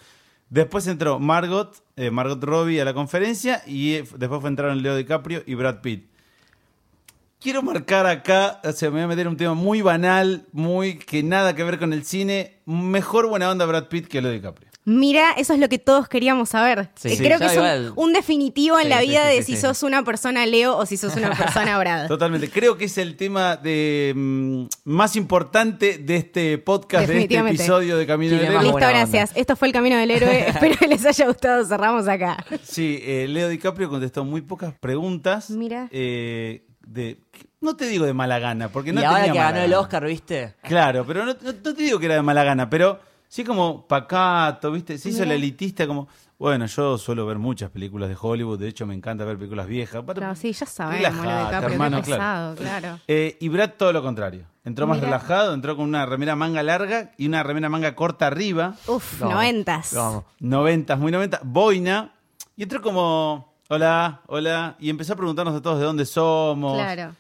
Después 0.51 0.87
entró 0.89 1.19
Margot, 1.19 1.83
eh, 1.97 2.11
Margot 2.11 2.43
Robbie 2.45 2.81
a 2.83 2.85
la 2.85 2.93
conferencia 2.93 3.63
y 3.67 3.95
eh, 3.95 4.05
después 4.19 4.43
fue 4.43 4.51
entraron 4.51 4.83
Leo 4.83 4.95
DiCaprio 4.95 5.43
y 5.47 5.55
Brad 5.55 5.81
Pitt. 5.81 6.07
Quiero 7.45 7.61
marcar 7.63 8.07
acá, 8.07 8.59
o 8.65 8.73
sea, 8.73 8.89
me 8.89 8.95
voy 8.95 9.03
a 9.03 9.07
meter 9.07 9.29
un 9.29 9.37
tema 9.37 9.53
muy 9.53 9.83
banal, 9.83 10.47
muy 10.53 10.97
que 10.97 11.23
nada 11.23 11.55
que 11.55 11.63
ver 11.63 11.79
con 11.79 11.93
el 11.93 12.03
cine. 12.07 12.63
Mejor 12.65 13.29
buena 13.29 13.51
onda 13.51 13.67
Brad 13.67 13.89
Pitt 13.89 14.09
que 14.09 14.23
Leo 14.23 14.33
DiCaprio. 14.33 14.71
Mira, 14.87 15.33
eso 15.37 15.53
es 15.53 15.59
lo 15.61 15.69
que 15.69 15.79
todos 15.79 16.09
queríamos 16.09 16.49
saber. 16.49 16.89
Sí, 16.95 17.09
Eh, 17.09 17.17
sí, 17.17 17.23
Creo 17.23 17.39
que 17.39 17.45
es 17.45 17.93
un, 17.97 18.15
definitivo 18.15 18.79
en 18.79 18.85
Sí, 18.85 18.89
la 18.89 19.01
vida 19.03 19.29
sí, 19.29 19.37
de 19.37 19.43
sí, 19.43 19.53
si 19.53 19.57
sí. 19.57 19.61
sos 19.61 19.83
una 19.83 20.03
persona 20.05 20.47
Leo 20.47 20.75
o 20.75 20.87
si 20.87 20.97
sos 20.97 21.17
una 21.17 21.31
persona 21.37 21.79
Brad. 21.79 22.09
Totalmente. 22.09 22.49
Creo 22.49 22.79
que 22.79 22.87
es 22.87 22.97
el 22.97 23.17
tema 23.17 23.57
de 23.57 24.15
mm, 24.17 24.65
más 24.85 25.15
importante 25.15 25.99
de 25.99 26.17
este 26.17 26.57
podcast, 26.57 27.07
de 27.09 27.21
este 27.25 27.37
episodio 27.37 27.99
de 27.99 28.07
Camino 28.07 28.37
del 28.39 28.47
Héroe. 28.47 28.63
Listo, 28.63 28.79
gracias. 28.79 29.33
Esto 29.35 29.55
fue 29.55 29.69
el 29.69 29.75
camino 29.75 29.99
del 29.99 30.11
héroe. 30.11 30.49
Espero 30.49 30.77
que 30.79 30.87
les 30.87 31.05
haya 31.05 31.27
gustado. 31.27 31.63
Cerramos 31.67 32.09
acá. 32.09 32.43
Sí, 32.63 33.01
eh, 33.03 33.27
Leo 33.29 33.51
DiCaprio 33.51 33.91
contestó 33.91 34.25
muy 34.25 34.41
pocas 34.41 34.73
preguntas. 34.81 35.51
Mira. 35.51 35.89
eh, 35.93 36.65
de, 36.87 37.19
no 37.61 37.77
te 37.77 37.87
digo 37.87 38.05
de 38.07 38.15
mala 38.15 38.39
gana, 38.39 38.69
porque 38.69 38.93
no 38.93 39.01
y 39.01 39.05
ahora 39.05 39.19
tenía 39.25 39.33
que 39.33 39.39
mala 39.39 39.51
ganó 39.53 39.65
el. 39.65 39.75
Oscar, 39.75 40.05
¿viste? 40.07 40.55
Claro, 40.63 41.05
pero 41.07 41.25
no, 41.25 41.33
no- 41.35 41.39
no 41.43 41.75
te 41.75 41.83
digo 41.83 41.99
que 41.99 42.07
era 42.07 42.15
de 42.17 42.23
mala 42.23 42.45
gana, 42.45 42.69
pero 42.71 43.01
sí 43.29 43.45
como 43.45 43.87
pacato, 43.87 44.71
¿viste? 44.73 44.99
Se 44.99 45.09
hizo 45.11 45.23
el 45.23 45.33
elitista 45.33 45.87
como... 45.87 46.09
Bueno, 46.37 46.67
yo 46.67 46.99
suelo 46.99 47.25
ver 47.27 47.39
muchas 47.39 47.71
películas 47.71 48.09
de 48.09 48.17
Hollywood, 48.21 48.59
de 48.59 48.69
hecho 48.69 48.87
me 48.87 48.95
encanta 48.95 49.25
ver 49.25 49.37
películas 49.39 49.69
viejas. 49.69 50.03
Para- 50.03 50.19
Claro, 50.19 50.35
sí, 50.35 50.53
ya 50.53 50.67
sabemos 50.67 51.25
lo 51.25 51.31
de 51.61 51.67
hermano, 51.67 52.03
claro. 52.03 52.55
pesado, 52.55 52.55
claro. 52.57 53.01
Eh, 53.07 53.37
y 53.41 53.49
Brad 53.49 53.71
todo 53.79 53.93
lo 53.93 54.03
contrario. 54.03 54.45
Entró 54.65 54.87
más 54.87 54.99
relajado, 54.99 55.55
entró 55.55 55.77
con 55.77 55.85
una 55.87 56.07
remera 56.07 56.35
manga 56.37 56.63
larga 56.63 57.13
y 57.19 57.29
una 57.29 57.43
remera 57.45 57.69
manga 57.69 57.95
corta 57.95 58.27
arriba. 58.27 58.75
Uf, 58.89 59.21
noventas. 59.21 59.95
Noventas, 60.41 60.99
muy 60.99 61.13
noventas. 61.13 61.41
Boina. 61.45 62.13
Y 62.57 62.65
entró 62.65 62.83
como, 62.83 63.54
hola, 63.69 64.23
hola. 64.27 64.77
Y 64.79 64.91
empezó 64.91 65.13
a 65.15 65.17
preguntarnos 65.17 65.55
a 65.55 65.63
todos 65.63 65.79
de 65.79 65.85
dónde 65.85 66.05
somos. 66.07 66.75
Claro. 66.75 67.15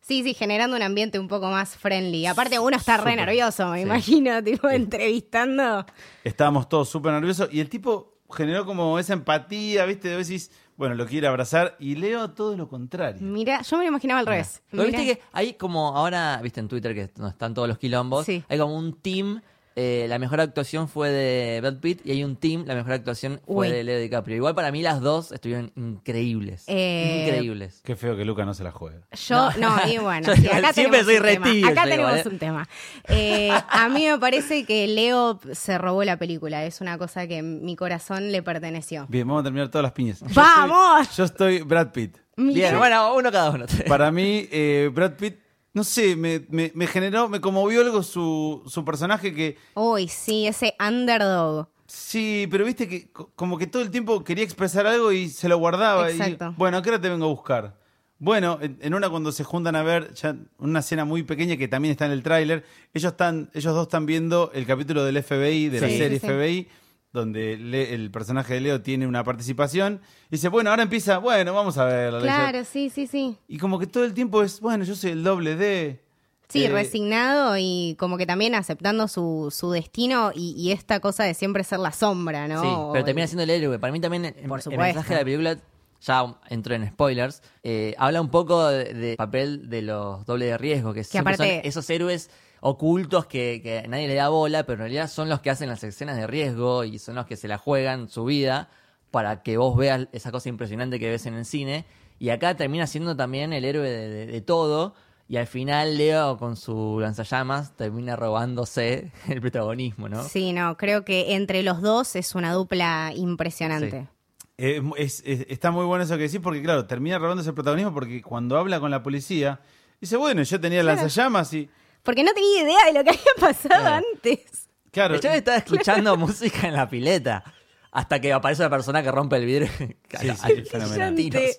Sí, 0.00 0.24
sí, 0.24 0.34
generando 0.34 0.76
un 0.76 0.82
ambiente 0.82 1.18
un 1.18 1.28
poco 1.28 1.48
más 1.48 1.76
friendly. 1.76 2.26
Aparte, 2.26 2.58
uno 2.58 2.76
está 2.76 2.96
re 2.96 3.12
Súper. 3.12 3.16
nervioso, 3.16 3.68
me 3.68 3.78
Sí. 3.78 3.82
imagino, 3.84 4.42
tipo, 4.44 4.68
entrevistando. 4.68 5.86
Estábamos 6.24 6.68
todos 6.68 6.88
súper 6.88 7.12
nerviosos. 7.12 7.48
Y 7.52 7.60
el 7.60 7.68
tipo 7.68 8.14
generó 8.34 8.66
como 8.66 8.98
esa 8.98 9.12
empatía, 9.12 9.84
¿viste? 9.84 10.08
De 10.08 10.16
decís, 10.16 10.50
bueno, 10.76 10.96
lo 10.96 11.06
quiere 11.06 11.28
abrazar. 11.28 11.76
Y 11.78 11.94
Leo 11.94 12.30
todo 12.30 12.56
lo 12.56 12.68
contrario. 12.68 13.20
Mira, 13.22 13.62
yo 13.62 13.76
me 13.76 13.84
lo 13.84 13.88
imaginaba 13.90 14.20
al 14.20 14.26
revés. 14.26 14.60
Pero 14.70 14.84
viste 14.84 15.04
que 15.04 15.20
hay 15.32 15.54
como 15.54 15.96
ahora, 15.96 16.40
viste 16.42 16.58
en 16.58 16.66
Twitter 16.68 16.94
que 16.94 17.10
no 17.18 17.28
están 17.28 17.54
todos 17.54 17.68
los 17.68 17.78
quilombos, 17.78 18.26
Sí. 18.26 18.42
hay 18.48 18.58
como 18.58 18.76
un 18.76 18.94
team, 18.94 19.40
eh, 19.76 20.06
la 20.08 20.18
mejor 20.18 20.40
actuación 20.40 20.88
fue 20.88 21.10
de 21.10 21.60
Brad 21.60 21.76
Pitt 21.78 22.00
y 22.04 22.10
hay 22.12 22.24
un 22.24 22.36
team, 22.36 22.64
la 22.66 22.74
mejor 22.74 22.92
actuación 22.92 23.40
fue 23.46 23.68
Uy. 23.68 23.70
de 23.70 23.84
Leo 23.84 23.98
DiCaprio. 24.00 24.36
Igual 24.36 24.54
para 24.54 24.70
mí 24.72 24.82
las 24.82 25.00
dos 25.00 25.32
estuvieron 25.32 25.72
increíbles. 25.76 26.64
Eh, 26.66 27.24
increíbles. 27.26 27.80
Qué 27.84 27.96
feo 27.96 28.16
que 28.16 28.24
Luca 28.24 28.44
no 28.44 28.54
se 28.54 28.64
la 28.64 28.70
juegue. 28.72 28.98
Yo, 29.26 29.50
no, 29.58 29.76
y 29.88 29.98
bueno, 29.98 30.26
Yo 30.34 30.36
sí, 30.36 30.48
acá 30.48 30.72
siempre 30.72 31.04
soy 31.04 31.16
un 31.16 31.22
re 31.22 31.32
tema. 31.32 31.46
tibio, 31.46 31.68
Acá 31.68 31.84
tenemos 31.84 32.10
igual, 32.12 32.18
¿eh? 32.26 32.28
un 32.30 32.38
tema. 32.38 32.68
Eh, 33.08 33.50
a 33.68 33.88
mí 33.88 34.06
me 34.06 34.18
parece 34.18 34.64
que 34.64 34.86
Leo 34.88 35.40
se 35.52 35.78
robó 35.78 36.04
la 36.04 36.16
película. 36.16 36.64
Es 36.64 36.80
una 36.80 36.98
cosa 36.98 37.26
que 37.26 37.42
mi 37.42 37.76
corazón 37.76 38.30
le 38.32 38.42
perteneció. 38.42 39.06
Bien, 39.08 39.26
vamos 39.26 39.40
a 39.40 39.44
terminar 39.44 39.68
todas 39.70 39.82
las 39.84 39.92
piñas. 39.92 40.20
Yo 40.20 40.26
¡Vamos! 40.34 41.02
estoy- 41.02 41.16
yo 41.16 41.24
estoy 41.24 41.60
Brad 41.62 41.92
Pitt. 41.92 42.16
Bien, 42.36 42.78
bueno, 42.78 43.14
uno 43.14 43.30
cada 43.30 43.50
uno. 43.50 43.66
Para 43.86 44.10
mí, 44.10 44.48
eh, 44.50 44.90
Brad 44.92 45.12
Pitt, 45.12 45.36
no 45.74 45.84
sé, 45.84 46.16
me, 46.16 46.44
me- 46.50 46.72
me 46.74 46.86
generó, 46.86 47.28
me 47.28 47.40
conmovió 47.40 47.80
algo 47.80 48.02
su, 48.02 48.62
su 48.66 48.84
personaje 48.84 49.34
que, 49.34 49.56
Uy, 49.74 50.08
sí, 50.08 50.46
ese 50.46 50.74
underdog. 50.86 51.68
sí, 51.86 52.46
pero 52.50 52.64
viste 52.64 52.88
que 52.88 53.10
co- 53.10 53.30
como 53.34 53.56
que 53.58 53.66
todo 53.66 53.82
el 53.82 53.90
tiempo 53.90 54.22
quería 54.24 54.44
expresar 54.44 54.86
algo 54.86 55.12
y 55.12 55.28
se 55.28 55.48
lo 55.48 55.58
guardaba. 55.58 56.10
y, 56.10 56.14
Exacto. 56.16 56.54
bueno, 56.56 56.76
¿a 56.78 56.82
qué 56.82 56.90
hora 56.90 57.00
te 57.00 57.08
vengo 57.08 57.24
a 57.26 57.28
buscar? 57.28 57.80
Bueno, 58.18 58.58
en, 58.60 58.94
una 58.94 59.10
cuando 59.10 59.32
se 59.32 59.42
juntan 59.42 59.74
a 59.74 59.82
ver, 59.82 60.14
ya 60.14 60.36
una 60.58 60.78
escena 60.78 61.04
muy 61.04 61.24
pequeña 61.24 61.56
que 61.56 61.66
también 61.66 61.90
está 61.90 62.06
en 62.06 62.12
el 62.12 62.22
tráiler, 62.22 62.64
ellos 62.94 63.10
están, 63.12 63.50
ellos 63.52 63.74
dos 63.74 63.82
están 63.88 64.06
viendo 64.06 64.52
el 64.54 64.64
capítulo 64.64 65.04
del 65.04 65.16
FBI, 65.16 65.68
de 65.70 65.80
la 65.80 65.88
serie 65.88 66.20
sí. 66.20 66.26
FBI, 66.28 66.68
donde 67.12 67.56
Le- 67.58 67.94
el 67.94 68.10
personaje 68.10 68.54
de 68.54 68.60
Leo 68.60 68.80
tiene 68.82 69.06
una 69.06 69.22
participación. 69.24 70.00
Y 70.28 70.32
dice, 70.36 70.48
bueno, 70.48 70.70
ahora 70.70 70.82
empieza, 70.84 71.18
bueno, 71.18 71.52
vamos 71.54 71.76
a 71.78 71.84
ver. 71.84 72.14
Claro, 72.20 72.64
sí, 72.64 72.90
sí, 72.90 73.06
sí. 73.06 73.36
Y 73.48 73.58
como 73.58 73.78
que 73.78 73.86
todo 73.86 74.04
el 74.04 74.14
tiempo 74.14 74.42
es, 74.42 74.60
bueno, 74.60 74.84
yo 74.84 74.94
soy 74.94 75.10
el 75.10 75.22
doble 75.22 75.56
de... 75.56 76.00
Sí, 76.48 76.64
Eh, 76.64 76.68
resignado 76.68 77.56
y 77.58 77.96
como 77.98 78.18
que 78.18 78.26
también 78.26 78.54
aceptando 78.54 79.08
su, 79.08 79.48
su 79.50 79.70
destino 79.70 80.32
y, 80.34 80.50
y 80.56 80.72
esta 80.72 81.00
cosa 81.00 81.24
de 81.24 81.32
siempre 81.32 81.64
ser 81.64 81.78
la 81.78 81.92
sombra, 81.92 82.46
¿no? 82.46 82.60
Sí, 82.62 82.68
pero 82.92 82.98
el- 82.98 83.04
termina 83.06 83.26
siendo 83.26 83.42
el 83.44 83.50
héroe. 83.50 83.78
Para 83.78 83.90
mí 83.92 84.00
también 84.00 84.26
el, 84.26 84.34
Por 84.48 84.58
el 84.58 84.62
supuesto. 84.62 84.82
mensaje 84.84 85.14
de 85.14 85.20
la 85.20 85.24
película, 85.24 85.58
ya 86.02 86.34
entro 86.50 86.74
en 86.74 86.88
spoilers, 86.88 87.42
eh, 87.62 87.94
habla 87.96 88.20
un 88.20 88.28
poco 88.28 88.66
de, 88.68 88.92
de 88.92 89.16
papel 89.16 89.70
de 89.70 89.80
los 89.80 90.26
dobles 90.26 90.48
de 90.50 90.58
riesgo, 90.58 90.92
que, 90.92 91.00
aparte- 91.18 91.36
son 91.36 91.66
esos 91.66 91.88
héroes 91.88 92.28
ocultos 92.64 93.26
que, 93.26 93.60
que 93.60 93.86
nadie 93.88 94.06
le 94.06 94.14
da 94.14 94.28
bola, 94.28 94.62
pero 94.64 94.74
en 94.74 94.80
realidad 94.90 95.10
son 95.10 95.28
los 95.28 95.40
que 95.40 95.50
hacen 95.50 95.68
las 95.68 95.82
escenas 95.82 96.16
de 96.16 96.28
riesgo 96.28 96.84
y 96.84 96.98
son 97.00 97.16
los 97.16 97.26
que 97.26 97.36
se 97.36 97.48
la 97.48 97.58
juegan 97.58 98.08
su 98.08 98.24
vida 98.24 98.68
para 99.10 99.42
que 99.42 99.56
vos 99.56 99.76
veas 99.76 100.06
esa 100.12 100.30
cosa 100.30 100.48
impresionante 100.48 101.00
que 101.00 101.10
ves 101.10 101.26
en 101.26 101.34
el 101.34 101.44
cine. 101.44 101.84
Y 102.20 102.30
acá 102.30 102.56
termina 102.56 102.86
siendo 102.86 103.16
también 103.16 103.52
el 103.52 103.64
héroe 103.64 103.90
de, 103.90 104.08
de- 104.08 104.26
de 104.26 104.40
todo. 104.40 104.94
Y 105.28 105.38
al 105.38 105.46
final 105.48 105.98
Leo 105.98 106.36
con 106.36 106.56
su 106.56 106.98
lanzallamas 107.00 107.76
termina 107.76 108.14
robándose 108.16 109.10
el 109.28 109.40
protagonismo, 109.40 110.08
¿no? 110.08 110.22
Sí, 110.22 110.52
no, 110.52 110.76
creo 110.76 111.04
que 111.04 111.34
entre 111.34 111.62
los 111.64 111.82
dos 111.82 112.14
es 112.14 112.34
una 112.36 112.52
dupla 112.52 113.12
impresionante. 113.16 114.08
Eh, 114.56 114.80
es- 114.98 115.22
es- 115.26 115.46
está 115.48 115.72
muy 115.72 115.84
bueno 115.84 116.04
eso 116.04 116.16
que 116.16 116.22
decís 116.24 116.38
porque, 116.40 116.62
claro, 116.62 116.86
termina 116.86 117.18
robándose 117.18 117.48
el 117.48 117.54
protagonismo 117.56 117.92
porque 117.92 118.22
cuando 118.22 118.56
habla 118.56 118.78
con 118.78 118.90
la 118.92 119.02
policía, 119.02 119.60
dice, 120.00 120.16
bueno, 120.16 120.42
yo 120.44 120.60
tenía 120.60 120.82
lanzallamas 120.84 121.52
y... 121.54 121.68
Porque 122.02 122.22
no 122.24 122.32
tenía 122.32 122.62
idea 122.62 122.86
de 122.86 122.92
lo 122.92 123.04
que 123.04 123.10
había 123.10 123.22
pasado 123.40 123.80
Claro. 123.82 124.06
antes. 124.14 124.68
Claro, 124.90 125.18
chabón 125.18 125.38
estaba 125.38 125.56
escuchando 125.64 126.16
música 126.16 126.66
en 126.68 126.74
la 126.74 126.88
pileta. 126.88 127.44
Hasta 127.90 128.20
que 128.20 128.32
aparece 128.32 128.62
la 128.62 128.70
persona 128.70 129.02
que 129.02 129.10
rompe 129.10 129.36
el 129.36 129.46
vidrio. 129.46 129.68
Sí, 130.20 130.30
sí. 130.30 131.58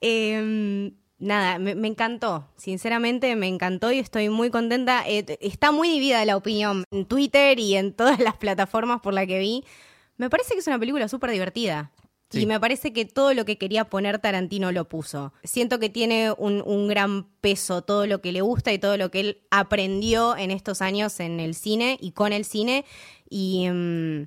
Eh, 0.00 0.92
nada, 1.18 1.58
me, 1.58 1.74
me 1.74 1.88
encantó. 1.88 2.48
Sinceramente, 2.56 3.34
me 3.36 3.48
encantó 3.48 3.90
y 3.92 3.98
estoy 3.98 4.28
muy 4.28 4.50
contenta. 4.50 5.02
Eh, 5.06 5.24
está 5.40 5.72
muy 5.72 5.88
dividida 5.90 6.24
la 6.24 6.36
opinión 6.36 6.84
en 6.90 7.06
Twitter 7.06 7.58
y 7.58 7.76
en 7.76 7.92
todas 7.94 8.18
las 8.20 8.36
plataformas 8.36 9.00
por 9.00 9.14
la 9.14 9.26
que 9.26 9.38
vi. 9.38 9.64
Me 10.16 10.30
parece 10.30 10.54
que 10.54 10.60
es 10.60 10.66
una 10.66 10.78
película 10.78 11.08
súper 11.08 11.30
divertida. 11.30 11.90
Sí. 12.30 12.42
Y 12.42 12.46
me 12.46 12.60
parece 12.60 12.92
que 12.92 13.04
todo 13.06 13.32
lo 13.32 13.44
que 13.44 13.56
quería 13.56 13.84
poner 13.84 14.18
Tarantino 14.18 14.70
lo 14.70 14.86
puso. 14.86 15.32
Siento 15.44 15.78
que 15.78 15.88
tiene 15.88 16.32
un, 16.36 16.62
un 16.66 16.86
gran 16.88 17.24
peso 17.40 17.82
todo 17.82 18.06
lo 18.06 18.20
que 18.20 18.32
le 18.32 18.42
gusta 18.42 18.72
y 18.72 18.78
todo 18.78 18.96
lo 18.96 19.10
que 19.10 19.20
él 19.20 19.38
aprendió 19.50 20.36
en 20.36 20.50
estos 20.50 20.82
años 20.82 21.20
en 21.20 21.40
el 21.40 21.54
cine 21.54 21.96
y 22.00 22.12
con 22.12 22.34
el 22.34 22.44
cine. 22.44 22.84
Y 23.30 23.68
mm, 23.70 24.26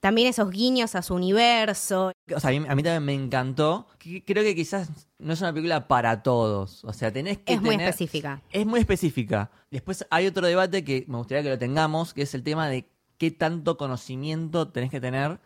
también 0.00 0.28
esos 0.28 0.50
guiños 0.50 0.94
a 0.94 1.02
su 1.02 1.14
universo. 1.14 2.12
O 2.34 2.40
sea, 2.40 2.50
a 2.50 2.52
mí, 2.52 2.64
a 2.68 2.74
mí 2.74 2.82
también 2.82 3.04
me 3.04 3.14
encantó. 3.14 3.86
Creo 3.98 4.44
que 4.44 4.54
quizás 4.54 4.88
no 5.18 5.32
es 5.32 5.40
una 5.40 5.52
película 5.52 5.88
para 5.88 6.22
todos. 6.22 6.84
O 6.84 6.92
sea, 6.92 7.12
tenés 7.12 7.38
que 7.38 7.54
Es 7.54 7.62
muy 7.62 7.76
específica. 7.76 8.42
Es 8.50 8.66
muy 8.66 8.80
específica. 8.80 9.50
Después 9.70 10.06
hay 10.10 10.26
otro 10.26 10.46
debate 10.46 10.84
que 10.84 11.04
me 11.08 11.16
gustaría 11.16 11.42
que 11.42 11.48
lo 11.50 11.58
tengamos, 11.58 12.14
que 12.14 12.22
es 12.22 12.34
el 12.34 12.42
tema 12.42 12.68
de 12.68 12.88
qué 13.18 13.30
tanto 13.30 13.76
conocimiento 13.76 14.68
tenés 14.68 14.90
que 14.90 15.00
tener 15.00 15.40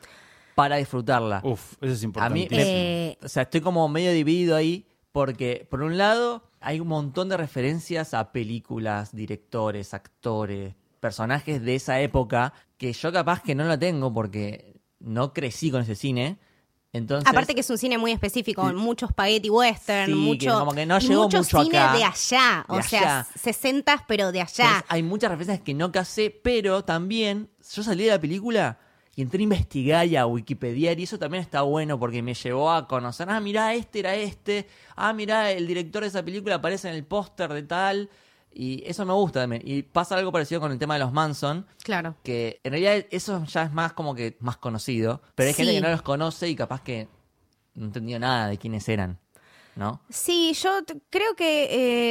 para 0.60 0.76
disfrutarla. 0.76 1.40
Uf, 1.42 1.72
eso 1.80 1.92
es 1.94 2.04
A 2.18 2.28
mí, 2.28 2.42
importante. 2.42 2.56
Eh, 2.60 3.18
o 3.22 3.28
sea, 3.28 3.44
estoy 3.44 3.62
como 3.62 3.88
medio 3.88 4.12
dividido 4.12 4.54
ahí, 4.56 4.86
porque 5.10 5.66
por 5.70 5.80
un 5.80 5.96
lado 5.96 6.42
hay 6.60 6.80
un 6.80 6.88
montón 6.88 7.30
de 7.30 7.38
referencias 7.38 8.12
a 8.12 8.30
películas, 8.30 9.16
directores, 9.16 9.94
actores, 9.94 10.74
personajes 11.00 11.62
de 11.62 11.76
esa 11.76 11.98
época, 12.00 12.52
que 12.76 12.92
yo 12.92 13.10
capaz 13.10 13.42
que 13.42 13.54
no 13.54 13.64
lo 13.64 13.78
tengo 13.78 14.12
porque 14.12 14.74
no 14.98 15.32
crecí 15.32 15.70
con 15.70 15.80
ese 15.80 15.94
cine. 15.94 16.38
Entonces, 16.92 17.26
Aparte 17.26 17.54
que 17.54 17.62
es 17.62 17.70
un 17.70 17.78
cine 17.78 17.96
muy 17.96 18.12
específico, 18.12 18.60
con 18.60 18.76
mucho 18.76 19.08
spaghetti 19.08 19.48
western, 19.48 20.06
Sí, 20.06 20.12
que 20.12 20.18
mucho, 20.18 20.58
como 20.58 20.74
que 20.74 20.84
no 20.84 20.98
llegó 20.98 21.22
mucho, 21.22 21.38
mucho 21.38 21.62
cine 21.62 21.78
acá, 21.78 21.96
de 21.96 22.04
allá, 22.04 22.66
de 22.68 22.78
o 22.78 22.82
sea, 22.82 23.20
allá. 23.20 23.26
60 23.34 24.04
pero 24.06 24.30
de 24.30 24.42
allá. 24.42 24.64
Entonces, 24.64 24.84
hay 24.88 25.02
muchas 25.02 25.30
referencias 25.30 25.64
que 25.64 25.72
no 25.72 25.90
casé, 25.90 26.30
pero 26.30 26.84
también 26.84 27.48
yo 27.72 27.82
salí 27.82 28.04
de 28.04 28.10
la 28.10 28.20
película 28.20 28.78
y 29.20 29.22
entré 29.22 29.40
a 29.40 29.42
investigar 29.42 30.06
y 30.06 30.16
a 30.16 30.24
Wikipedia 30.26 30.92
y 30.94 31.02
eso 31.02 31.18
también 31.18 31.42
está 31.42 31.60
bueno 31.60 31.98
porque 31.98 32.22
me 32.22 32.32
llevó 32.32 32.72
a 32.72 32.88
conocer, 32.88 33.28
ah, 33.28 33.38
mirá, 33.38 33.74
este 33.74 33.98
era 33.98 34.14
este, 34.14 34.66
ah, 34.96 35.12
mirá, 35.12 35.50
el 35.52 35.66
director 35.66 36.00
de 36.00 36.08
esa 36.08 36.22
película 36.24 36.54
aparece 36.54 36.88
en 36.88 36.94
el 36.94 37.04
póster 37.04 37.52
de 37.52 37.62
tal 37.64 38.08
y 38.50 38.82
eso 38.86 39.04
me 39.04 39.12
gusta 39.12 39.40
también. 39.40 39.60
Y 39.62 39.82
pasa 39.82 40.16
algo 40.16 40.32
parecido 40.32 40.58
con 40.58 40.72
el 40.72 40.78
tema 40.78 40.94
de 40.94 41.00
los 41.00 41.12
Manson, 41.12 41.66
Claro. 41.84 42.16
que 42.22 42.60
en 42.64 42.72
realidad 42.72 43.04
eso 43.10 43.44
ya 43.44 43.64
es 43.64 43.72
más 43.72 43.92
como 43.92 44.14
que 44.14 44.38
más 44.40 44.56
conocido, 44.56 45.20
pero 45.34 45.48
hay 45.48 45.54
gente 45.54 45.74
que 45.74 45.80
no 45.82 45.90
los 45.90 46.00
conoce 46.02 46.48
y 46.48 46.56
capaz 46.56 46.80
que 46.80 47.06
no 47.74 47.84
entendió 47.86 48.18
nada 48.18 48.48
de 48.48 48.56
quiénes 48.56 48.88
eran, 48.88 49.18
¿no? 49.76 50.00
Sí, 50.08 50.54
yo 50.54 50.80
creo 51.10 51.36
que 51.36 51.68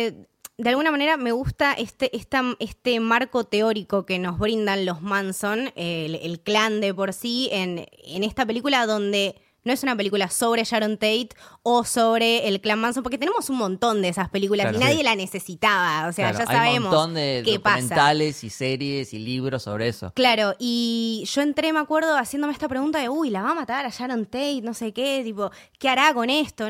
eh, 0.07 0.27
de 0.59 0.69
alguna 0.69 0.91
manera 0.91 1.15
me 1.17 1.31
gusta 1.31 1.73
este, 1.73 2.15
esta, 2.15 2.43
este 2.59 2.99
marco 2.99 3.45
teórico 3.45 4.05
que 4.05 4.19
nos 4.19 4.37
brindan 4.37 4.85
los 4.85 5.01
Manson, 5.01 5.71
el, 5.75 6.15
el 6.15 6.41
clan 6.41 6.81
de 6.81 6.93
por 6.93 7.13
sí, 7.13 7.47
en, 7.51 7.85
en 8.03 8.23
esta 8.23 8.45
película 8.45 8.85
donde 8.85 9.35
no 9.63 9.73
es 9.73 9.83
una 9.83 9.95
película 9.95 10.29
sobre 10.29 10.63
Sharon 10.63 10.93
Tate 10.97 11.29
o 11.63 11.83
sobre 11.83 12.47
el 12.47 12.59
clan 12.61 12.79
Manson, 12.79 13.03
porque 13.03 13.17
tenemos 13.17 13.49
un 13.49 13.57
montón 13.57 14.01
de 14.01 14.09
esas 14.09 14.29
películas 14.29 14.65
Claro, 14.65 14.77
y 14.77 14.81
nadie 14.81 14.97
sí. 14.97 15.03
la 15.03 15.15
necesitaba. 15.15 16.07
O 16.07 16.13
sea, 16.13 16.31
Claro, 16.31 16.45
ya 16.45 16.51
hay 16.51 16.57
sabemos 16.57 16.77
un 16.91 16.95
montón 16.97 17.13
de 17.13 17.41
qué 17.45 17.59
pasa. 17.59 17.75
documentales 17.81 18.43
y 18.43 18.49
series 18.49 19.13
y 19.13 19.19
libros 19.19 19.63
sobre 19.63 19.87
eso. 19.89 20.11
Claro, 20.15 20.55
y 20.59 21.23
yo 21.31 21.41
entré, 21.41 21.71
me 21.73 21.79
acuerdo, 21.79 22.17
haciéndome 22.17 22.53
esta 22.53 22.67
pregunta 22.67 22.99
de, 22.99 23.09
uy, 23.09 23.29
la 23.29 23.41
va 23.43 23.51
a 23.51 23.55
matar 23.55 23.85
a 23.85 23.89
Sharon 23.89 24.25
Tate, 24.25 24.61
no 24.61 24.73
sé 24.73 24.91
qué, 24.93 25.21
tipo, 25.23 25.51
¿qué 25.77 25.89
hará 25.89 26.13
con 26.13 26.29
esto? 26.29 26.67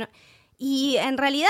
Y 0.57 0.97
en 0.97 1.17
realidad, 1.17 1.49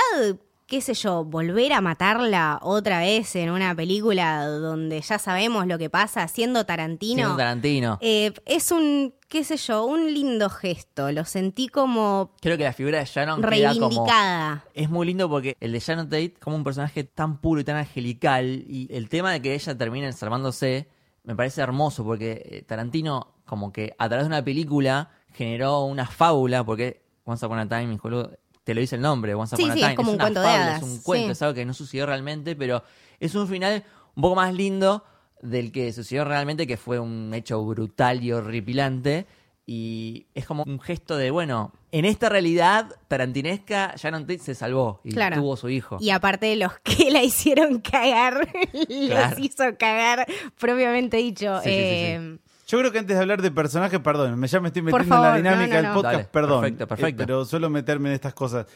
qué 0.70 0.80
sé 0.80 0.94
yo, 0.94 1.24
volver 1.24 1.72
a 1.72 1.80
matarla 1.80 2.60
otra 2.62 3.00
vez 3.00 3.34
en 3.34 3.50
una 3.50 3.74
película 3.74 4.46
donde 4.46 5.00
ya 5.00 5.18
sabemos 5.18 5.66
lo 5.66 5.76
que 5.78 5.90
pasa, 5.90 6.28
siendo 6.28 6.64
Tarantino, 6.64 7.16
Siendo 7.16 7.36
Tarantino. 7.36 7.98
eh, 8.00 8.32
es 8.46 8.70
un, 8.70 9.12
qué 9.26 9.42
sé 9.42 9.56
yo, 9.56 9.84
un 9.84 10.14
lindo 10.14 10.48
gesto. 10.48 11.10
Lo 11.10 11.24
sentí 11.24 11.66
como 11.66 12.30
Creo 12.40 12.56
que 12.56 12.62
la 12.62 12.72
figura 12.72 13.00
de 13.00 13.04
Shannon 13.04 13.42
queda 13.42 13.74
como... 13.74 13.88
reivindicada. 13.88 14.64
Es 14.72 14.88
muy 14.88 15.08
lindo 15.08 15.28
porque 15.28 15.56
el 15.58 15.72
de 15.72 15.80
Shannon 15.80 16.08
Tate, 16.08 16.34
como 16.40 16.54
un 16.54 16.62
personaje 16.62 17.02
tan 17.02 17.38
puro 17.40 17.60
y 17.60 17.64
tan 17.64 17.74
angelical, 17.76 18.46
y 18.68 18.86
el 18.92 19.08
tema 19.08 19.32
de 19.32 19.42
que 19.42 19.54
ella 19.54 19.76
termine 19.76 20.12
salvándose, 20.12 20.88
me 21.24 21.34
parece 21.34 21.62
hermoso 21.62 22.04
porque 22.04 22.42
eh, 22.44 22.62
Tarantino, 22.62 23.34
como 23.44 23.72
que 23.72 23.92
a 23.98 24.08
través 24.08 24.22
de 24.24 24.28
una 24.28 24.44
película, 24.44 25.10
generó 25.32 25.80
una 25.80 26.06
fábula, 26.06 26.62
porque 26.62 27.02
Once 27.24 27.44
Upon 27.44 27.58
a 27.58 27.68
Time 27.68 27.92
in 27.94 28.00
Hollywood, 28.00 28.28
te 28.64 28.74
lo 28.74 28.80
dice 28.80 28.96
el 28.96 29.02
nombre, 29.02 29.34
Once 29.34 29.56
Sí, 29.56 29.62
Upon 29.62 29.70
a 29.72 29.74
sí, 29.74 29.82
es 29.84 29.94
como 29.96 30.10
un 30.10 30.14
una 30.16 30.24
cuento 30.24 30.40
de 30.40 30.46
fábula, 30.46 30.64
hadas, 30.66 30.76
Es 30.78 30.82
un 30.88 30.98
cuento, 31.02 31.26
sí. 31.26 31.32
es 31.32 31.42
algo 31.42 31.54
que 31.54 31.64
no 31.64 31.74
sucedió 31.74 32.06
realmente, 32.06 32.54
pero 32.56 32.82
es 33.18 33.34
un 33.34 33.48
final 33.48 33.84
un 34.14 34.22
poco 34.22 34.34
más 34.36 34.52
lindo 34.54 35.04
del 35.42 35.72
que 35.72 35.92
sucedió 35.92 36.24
realmente, 36.24 36.66
que 36.66 36.76
fue 36.76 36.98
un 36.98 37.32
hecho 37.34 37.64
brutal 37.64 38.22
y 38.22 38.32
horripilante. 38.32 39.26
Y 39.66 40.26
es 40.34 40.46
como 40.46 40.64
un 40.64 40.80
gesto 40.80 41.16
de, 41.16 41.30
bueno, 41.30 41.72
en 41.92 42.04
esta 42.04 42.28
realidad 42.28 42.96
tarantinesca, 43.06 43.94
Sharon 43.96 44.22
Tate 44.22 44.40
se 44.40 44.54
salvó 44.56 45.00
y 45.04 45.12
Claro. 45.12 45.36
tuvo 45.36 45.56
su 45.56 45.68
hijo. 45.68 45.96
Y 46.00 46.10
aparte 46.10 46.56
los 46.56 46.72
que 46.82 47.10
la 47.10 47.22
hicieron 47.22 47.78
cagar, 47.80 48.48
Claro. 48.88 49.30
los 49.30 49.38
hizo 49.38 49.64
cagar 49.78 50.26
propiamente 50.58 51.18
dicho. 51.18 51.60
Sí, 51.62 51.70
sí, 51.70 51.76
sí, 51.76 52.16
sí. 52.16 52.49
Yo 52.70 52.78
creo 52.78 52.92
que 52.92 52.98
antes 53.00 53.16
de 53.16 53.20
hablar 53.22 53.42
de 53.42 53.50
personajes, 53.50 53.98
perdón, 53.98 54.38
me- 54.38 54.46
ya 54.46 54.60
me 54.60 54.68
estoy 54.68 54.82
metiendo 54.82 55.16
en 55.16 55.22
la 55.22 55.36
dinámica 55.36 55.82
no, 55.82 55.82
no, 55.82 55.86
del 55.88 55.94
podcast, 55.94 56.12
Dale, 56.14 56.28
perdón. 56.32 56.60
perfecto, 56.60 56.86
perfecto. 56.86 57.22
eh, 57.22 57.26
pero 57.26 57.44
suelo 57.44 57.68
meterme 57.68 58.10
en 58.10 58.14
estas 58.14 58.32
cosas. 58.34 58.66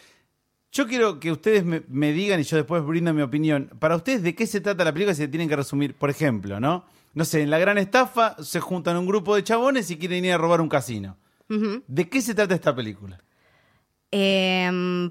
Yo 0.72 0.88
quiero 0.88 1.20
que 1.20 1.30
ustedes 1.30 1.64
me, 1.64 1.84
me 1.88 2.10
digan 2.12 2.40
y 2.40 2.42
yo 2.42 2.56
después 2.56 2.84
brindo 2.84 3.14
mi 3.14 3.22
opinión. 3.22 3.70
Para 3.78 3.94
ustedes, 3.94 4.24
¿de 4.24 4.34
qué 4.34 4.46
se 4.48 4.60
trata 4.60 4.82
la 4.84 4.92
película 4.92 5.14
si 5.14 5.22
se 5.22 5.28
tienen 5.28 5.48
que 5.48 5.54
resumir? 5.54 5.94
Por 5.94 6.10
ejemplo, 6.10 6.58
¿no? 6.58 6.84
No 7.12 7.24
sé, 7.24 7.42
en 7.42 7.50
la 7.50 7.58
gran 7.60 7.78
estafa 7.78 8.34
se 8.42 8.58
juntan 8.58 8.96
un 8.96 9.06
grupo 9.06 9.36
de 9.36 9.44
chabones 9.44 9.88
y 9.92 9.96
quieren 9.96 10.24
ir 10.24 10.32
a 10.32 10.38
robar 10.38 10.60
un 10.60 10.68
casino. 10.68 11.16
¿De 11.86 12.08
qué 12.08 12.20
se 12.20 12.34
trata 12.34 12.56
esta 12.56 12.74
película? 12.74 13.22
Em, 14.10 15.10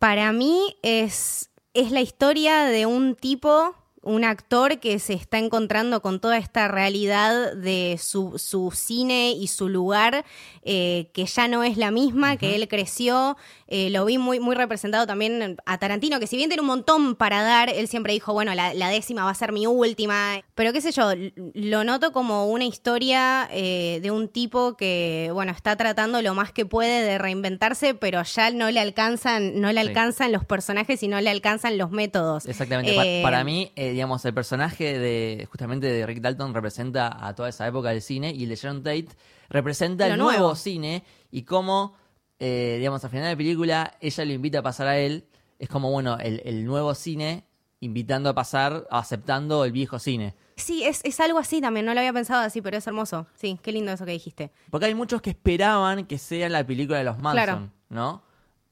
para 0.00 0.32
mí 0.32 0.76
es, 0.82 1.50
es 1.74 1.90
la 1.92 2.00
historia 2.00 2.64
de 2.64 2.86
un 2.86 3.14
tipo, 3.14 3.74
un 4.06 4.24
actor 4.24 4.78
que 4.78 4.98
se 4.98 5.12
está 5.14 5.38
encontrando 5.38 6.00
con 6.00 6.20
toda 6.20 6.38
esta 6.38 6.68
realidad 6.68 7.54
de 7.54 7.98
su, 8.00 8.38
su 8.38 8.70
cine 8.74 9.32
y 9.32 9.48
su 9.48 9.68
lugar, 9.68 10.24
eh, 10.62 11.10
que 11.12 11.26
ya 11.26 11.48
no 11.48 11.62
es 11.64 11.76
la 11.76 11.90
misma, 11.90 12.36
que 12.36 12.54
él 12.54 12.68
creció. 12.68 13.36
Eh, 13.68 13.90
lo 13.90 14.04
vi 14.04 14.16
muy, 14.18 14.38
muy 14.38 14.54
representado 14.54 15.06
también 15.06 15.56
a 15.66 15.78
Tarantino, 15.78 16.20
que 16.20 16.26
si 16.28 16.36
bien 16.36 16.48
tiene 16.48 16.60
un 16.60 16.68
montón 16.68 17.16
para 17.16 17.42
dar, 17.42 17.68
él 17.68 17.88
siempre 17.88 18.12
dijo, 18.12 18.32
bueno, 18.32 18.54
la, 18.54 18.74
la 18.74 18.88
décima 18.90 19.24
va 19.24 19.30
a 19.30 19.34
ser 19.34 19.50
mi 19.52 19.66
última. 19.66 20.40
Pero 20.54 20.72
qué 20.72 20.80
sé 20.80 20.92
yo, 20.92 21.10
lo 21.54 21.82
noto 21.84 22.12
como 22.12 22.46
una 22.46 22.64
historia 22.64 23.48
eh, 23.52 23.98
de 24.02 24.10
un 24.12 24.28
tipo 24.28 24.76
que, 24.76 25.30
bueno, 25.32 25.50
está 25.52 25.74
tratando 25.76 26.22
lo 26.22 26.32
más 26.34 26.52
que 26.52 26.64
puede 26.64 27.02
de 27.02 27.18
reinventarse, 27.18 27.94
pero 27.94 28.22
ya 28.22 28.50
no 28.52 28.70
le 28.70 28.78
alcanzan, 28.80 29.60
no 29.60 29.72
le 29.72 29.82
Sí. 29.82 29.88
alcanzan 29.88 30.32
los 30.32 30.44
personajes 30.44 31.02
y 31.02 31.08
no 31.08 31.20
le 31.20 31.28
alcanzan 31.30 31.76
los 31.76 31.90
métodos. 31.90 32.46
Exactamente. 32.46 32.94
Pa- 32.94 33.28
Para 33.30 33.44
mí, 33.44 33.72
digamos, 33.96 34.24
el 34.24 34.34
personaje 34.34 34.98
de 34.98 35.48
justamente 35.50 35.86
de 35.86 36.06
Rick 36.06 36.20
Dalton 36.20 36.52
representa 36.54 37.26
a 37.26 37.34
toda 37.34 37.48
esa 37.48 37.66
época 37.66 37.88
del 37.90 38.02
cine 38.02 38.30
y 38.32 38.44
el 38.44 38.50
de 38.50 38.56
Sharon 38.56 38.82
Tate 38.82 39.08
representa 39.48 40.06
Lo 40.08 40.12
el 40.14 40.18
nuevo. 40.20 40.38
nuevo 40.38 40.54
cine 40.54 41.02
y 41.30 41.42
cómo, 41.42 41.94
eh, 42.38 42.76
digamos, 42.78 43.02
al 43.04 43.10
final 43.10 43.24
de 43.24 43.30
la 43.32 43.36
película 43.36 43.96
ella 44.00 44.24
lo 44.24 44.32
invita 44.32 44.58
a 44.58 44.62
pasar 44.62 44.86
a 44.86 44.98
él. 44.98 45.24
Es 45.58 45.68
como, 45.68 45.90
bueno, 45.90 46.18
el, 46.18 46.42
el 46.44 46.64
nuevo 46.66 46.94
cine 46.94 47.44
invitando 47.80 48.28
a 48.30 48.34
pasar, 48.34 48.86
aceptando 48.90 49.64
el 49.64 49.72
viejo 49.72 49.98
cine. 49.98 50.34
Sí, 50.56 50.84
es, 50.84 51.00
es 51.04 51.18
algo 51.20 51.38
así 51.38 51.60
también, 51.60 51.84
no 51.86 51.92
lo 51.94 52.00
había 52.00 52.12
pensado 52.12 52.42
así, 52.42 52.60
pero 52.62 52.76
es 52.78 52.86
hermoso. 52.86 53.26
Sí, 53.34 53.58
qué 53.62 53.72
lindo 53.72 53.92
eso 53.92 54.04
que 54.04 54.12
dijiste. 54.12 54.50
Porque 54.70 54.86
hay 54.86 54.94
muchos 54.94 55.20
que 55.22 55.30
esperaban 55.30 56.06
que 56.06 56.18
sea 56.18 56.48
la 56.48 56.66
película 56.66 56.98
de 56.98 57.04
los 57.04 57.18
Manson, 57.18 57.32
Claro. 57.44 57.70
¿no? 57.88 58.22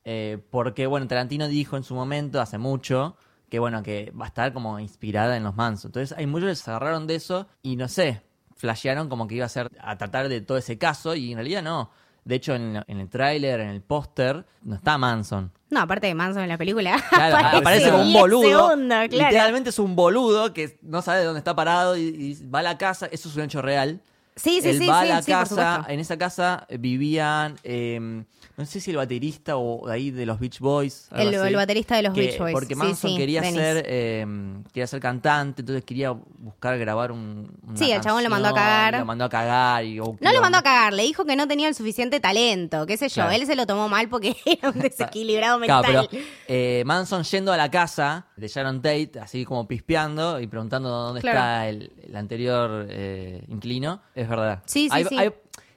Eh, 0.04 0.38
porque, 0.50 0.86
bueno, 0.86 1.06
Tarantino 1.06 1.48
dijo 1.48 1.76
en 1.78 1.82
su 1.84 1.94
momento, 1.94 2.40
hace 2.40 2.58
mucho, 2.58 3.16
que, 3.54 3.60
bueno, 3.60 3.84
que 3.84 4.12
va 4.20 4.24
a 4.24 4.28
estar 4.28 4.52
como 4.52 4.80
inspirada 4.80 5.36
en 5.36 5.44
los 5.44 5.54
Manson. 5.54 5.90
Entonces, 5.90 6.18
hay 6.18 6.26
muchos 6.26 6.48
que 6.48 6.54
se 6.56 6.68
agarraron 6.72 7.06
de 7.06 7.14
eso 7.14 7.46
y, 7.62 7.76
no 7.76 7.86
sé, 7.86 8.20
flashearon 8.56 9.08
como 9.08 9.28
que 9.28 9.36
iba 9.36 9.46
a 9.46 9.48
ser 9.48 9.70
a 9.80 9.96
tratar 9.96 10.28
de 10.28 10.40
todo 10.40 10.58
ese 10.58 10.76
caso 10.76 11.14
y 11.14 11.30
en 11.30 11.36
realidad 11.36 11.62
no. 11.62 11.88
De 12.24 12.34
hecho, 12.34 12.56
en, 12.56 12.82
en 12.84 12.98
el 12.98 13.08
tráiler, 13.08 13.60
en 13.60 13.68
el 13.68 13.80
póster, 13.80 14.44
no 14.64 14.74
está 14.74 14.98
Manson. 14.98 15.52
No, 15.70 15.82
aparte 15.82 16.08
de 16.08 16.16
Manson 16.16 16.42
en 16.42 16.48
la 16.48 16.58
película. 16.58 17.00
Claro, 17.10 17.58
aparece 17.58 17.92
como 17.92 18.02
un 18.02 18.08
10 18.08 18.20
boludo. 18.20 18.68
claro. 18.88 19.08
Literalmente 19.08 19.70
es 19.70 19.78
un 19.78 19.94
boludo 19.94 20.52
que 20.52 20.76
no 20.82 21.00
sabe 21.00 21.20
de 21.20 21.26
dónde 21.26 21.38
está 21.38 21.54
parado 21.54 21.96
y, 21.96 22.00
y 22.00 22.48
va 22.48 22.58
a 22.58 22.62
la 22.62 22.76
casa. 22.76 23.06
Eso 23.12 23.28
es 23.28 23.36
un 23.36 23.42
hecho 23.44 23.62
real. 23.62 24.00
Sí, 24.36 24.60
sí, 24.62 24.68
Él 24.70 24.78
sí, 24.78 24.86
va 24.88 25.02
sí, 25.04 25.10
a 25.10 25.14
la 25.14 25.22
sí, 25.22 25.30
casa. 25.30 25.84
En 25.88 26.00
esa 26.00 26.16
casa 26.18 26.66
vivían. 26.78 27.56
eh, 27.62 28.24
no 28.56 28.64
sé 28.66 28.78
si 28.80 28.92
el 28.92 28.98
baterista 28.98 29.56
o 29.56 29.88
de 29.88 29.92
ahí 29.94 30.10
de 30.12 30.26
los 30.26 30.38
Beach 30.38 30.60
Boys. 30.60 31.08
El- 31.10 31.56
baterista 31.56 31.96
de 31.96 32.02
los 32.02 32.14
Que- 32.14 32.20
Beach 32.20 32.38
Boys. 32.38 32.52
Porque 32.52 32.76
Manson 32.76 33.16
quería 33.16 33.40
Dennis. 33.40 33.56
ser 33.60 33.84
eh, 33.88 34.24
quería 34.72 34.86
ser 34.86 35.00
cantante, 35.00 35.62
entonces 35.62 35.84
quería 35.84 36.12
buscar 36.12 36.78
grabar 36.78 37.10
un. 37.10 37.50
una 37.66 37.76
Sí, 37.76 37.90
el 37.90 38.00
chabón 38.00 38.22
lo 38.22 38.30
mandó 38.30 38.48
a 38.50 38.54
cagar. 38.54 38.98
Lo 38.98 39.04
mandó 39.04 39.24
a 39.24 39.28
cagar. 39.28 39.84
Y, 39.84 39.96
No 39.96 40.32
lo 40.32 40.40
mandó 40.40 40.58
a 40.58 40.62
cagar, 40.62 40.92
le 40.92 41.02
dijo 41.02 41.24
que 41.24 41.34
no 41.34 41.48
tenía 41.48 41.66
el 41.68 41.74
suficiente 41.74 42.20
talento, 42.20 42.86
qué 42.86 42.96
sé 42.96 43.08
yo. 43.08 43.14
Claro. 43.14 43.32
Él 43.32 43.44
se 43.46 43.56
lo 43.56 43.66
tomó 43.66 43.88
mal 43.88 44.08
porque 44.08 44.36
era 44.46 44.70
un 44.70 44.78
desequilibrado 44.78 45.58
Claro, 45.60 45.82
mental. 45.88 46.08
pero 46.10 46.22
eh, 46.46 46.82
Manson 46.86 47.24
yendo 47.24 47.52
a 47.52 47.56
la 47.56 47.70
casa 47.72 48.26
de 48.36 48.48
Sharon 48.48 48.82
Tate, 48.82 49.12
así 49.20 49.44
como 49.44 49.66
pispeando 49.68 50.40
y 50.40 50.46
preguntando 50.46 50.88
dónde 50.88 51.20
Claro. 51.20 51.38
está 51.38 51.68
el, 51.68 51.92
el 52.08 52.16
anterior 52.16 52.86
eh, 52.90 53.44
inquilino, 53.48 54.02
es 54.14 54.28
verdad. 54.28 54.62
Sí, 54.66 54.84
sí, 54.88 54.90
Hay- 54.92 55.04
sí. 55.04 55.16
hay- 55.18 55.32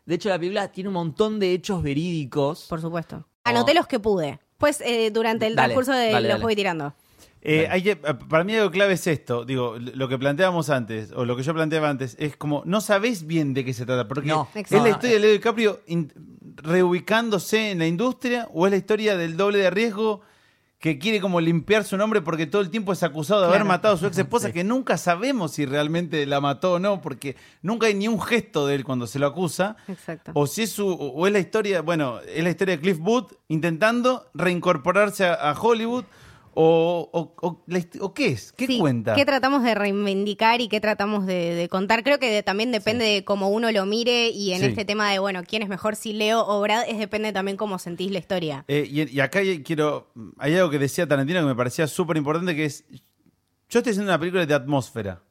de 0.06 0.16
hecho, 0.16 0.30
la 0.30 0.40
película 0.40 0.72
tiene 0.72 0.88
un 0.88 0.94
montón 0.94 1.38
de 1.40 1.52
hechos 1.52 1.84
verídicos. 1.84 2.66
Por 2.70 2.80
supuesto. 2.80 3.26
Anoté 3.44 3.74
los 3.74 3.88
que 3.88 4.00
pude. 4.00 4.40
Pues 4.58 4.80
eh, 4.82 5.12
durante 5.12 5.46
el 5.48 5.56
Dale, 5.56 5.74
transcurso 5.74 5.92
de 5.92 6.12
dale, 6.12 6.28
los 6.30 6.36
dale. 6.36 6.44
voy 6.44 6.56
tirando. 6.56 6.94
Eh, 7.42 7.68
hay 7.70 7.84
que- 7.84 7.96
para 7.98 8.44
mí 8.44 8.56
algo 8.56 8.72
clave 8.72 8.94
es 8.94 9.06
esto, 9.06 9.46
digo, 9.46 9.76
lo 9.78 10.08
que 10.08 10.18
planteábamos 10.18 10.70
antes, 10.70 11.12
o 11.12 11.24
lo 11.26 11.36
que 11.36 11.44
yo 11.44 11.54
planteaba 11.54 11.90
antes, 11.90 12.16
es 12.20 12.36
como 12.38 12.64
no 12.66 12.82
sabés 12.82 13.28
bien 13.28 13.54
de 13.54 13.64
qué 13.64 13.74
se 13.74 13.86
trata, 13.86 14.08
porque 14.08 14.28
No, 14.28 14.48
es 14.56 14.72
la 14.72 14.90
historia 14.90 15.16
de 15.16 15.20
Leo 15.20 15.32
DiCaprio 15.34 15.82
in- 15.88 16.12
reubicándose 16.56 17.72
en 17.72 17.80
la 17.80 17.88
industria 17.88 18.48
o 18.54 18.66
es 18.66 18.72
la 18.72 18.78
historia 18.78 19.18
del 19.18 19.38
doble 19.38 19.60
de 19.60 19.70
riesgo 19.70 20.22
que 20.79 21.00
quiere 21.00 21.19
como 21.19 21.41
limpiar 21.41 21.84
su 21.84 21.98
nombre 21.98 22.22
porque 22.22 22.46
todo 22.46 22.62
el 22.62 22.69
tiempo 22.69 22.93
es 22.93 23.01
acusado 23.01 23.41
de 23.41 23.48
haber 23.48 23.65
matado 23.65 23.96
a 23.96 23.98
su 23.98 24.05
ex 24.05 24.17
esposa, 24.19 24.51
que 24.51 24.63
nunca 24.63 24.98
sabemos 24.98 25.53
si 25.53 25.65
realmente 25.65 26.25
la 26.25 26.39
mató 26.39 26.74
o 26.74 26.79
no, 26.79 27.01
porque 27.01 27.36
nunca 27.62 27.88
hay 27.88 27.96
ni 27.96 28.07
un 28.07 28.22
gesto 28.22 28.67
de 28.67 28.75
él 28.75 28.84
cuando 28.84 29.07
se 29.07 29.17
lo 29.17 29.25
acusa. 29.27 29.77
Exacto. 29.88 30.31
O 30.36 30.46
si 30.46 30.63
es 30.63 30.72
su, 30.72 30.88
o 30.88 31.25
es 31.25 31.34
la 31.34 31.39
historia, 31.39 31.81
bueno, 31.81 32.19
es 32.22 32.43
la 32.43 32.50
historia 32.51 32.75
de 32.75 32.81
Cliff 32.81 33.00
Booth 33.00 33.34
intentando 33.48 34.29
reincorporarse 34.34 35.25
a, 35.25 35.34
a 35.34 35.60
Hollywood. 35.60 36.05
O, 36.60 37.08
o, 37.14 37.36
o 37.48 37.64
la 37.68 37.78
hist- 37.78 38.00
o 38.02 38.16
qué 38.16 38.30
es? 38.30 38.52
¿Qué 38.54 38.66
Sí, 38.66 38.80
cuenta? 38.80 39.14
¿Qué 39.14 39.26
tratamos 39.26 39.62
de 39.64 39.76
reivindicar 39.76 40.60
y 40.60 40.68
qué 40.70 40.82
tratamos 40.82 41.28
de, 41.28 41.54
de 41.54 41.70
contar? 41.70 42.04
Creo 42.04 42.18
que 42.18 42.32
de- 42.32 42.42
también 42.42 42.72
depende 42.72 43.06
de 43.06 43.24
cómo 43.24 43.50
uno 43.50 43.72
lo 43.72 43.86
mire 43.86 44.30
y 44.30 44.54
en 44.54 44.62
Sí. 44.62 44.66
este 44.66 44.84
tema 44.84 45.12
de, 45.12 45.20
bueno, 45.20 45.44
quién 45.48 45.62
es 45.62 45.70
mejor, 45.70 45.96
si 45.96 46.14
Leo 46.14 46.44
o 46.48 46.60
Brad, 46.62 46.86
es 46.88 46.98
depende 46.98 47.32
también 47.32 47.58
cómo 47.58 47.78
sentís 47.78 48.10
la 48.10 48.18
historia. 48.18 48.66
Eh, 48.68 48.88
y, 48.90 49.08
y 49.16 49.20
acá 49.20 49.42
quiero. 49.64 50.08
Hay 50.40 50.56
algo 50.56 50.72
que 50.72 50.80
decía 50.80 51.08
Tarantino 51.08 51.42
que 51.42 51.46
me 51.46 51.56
parecía 51.56 51.86
súper 51.86 52.18
importante: 52.18 52.56
que 52.56 52.66
es. 52.66 52.86
Yo 53.70 53.80
estoy 53.80 53.92
haciendo 53.92 54.12
una 54.12 54.20
película 54.20 54.44
de 54.46 54.54
atmósfera. 54.56 55.22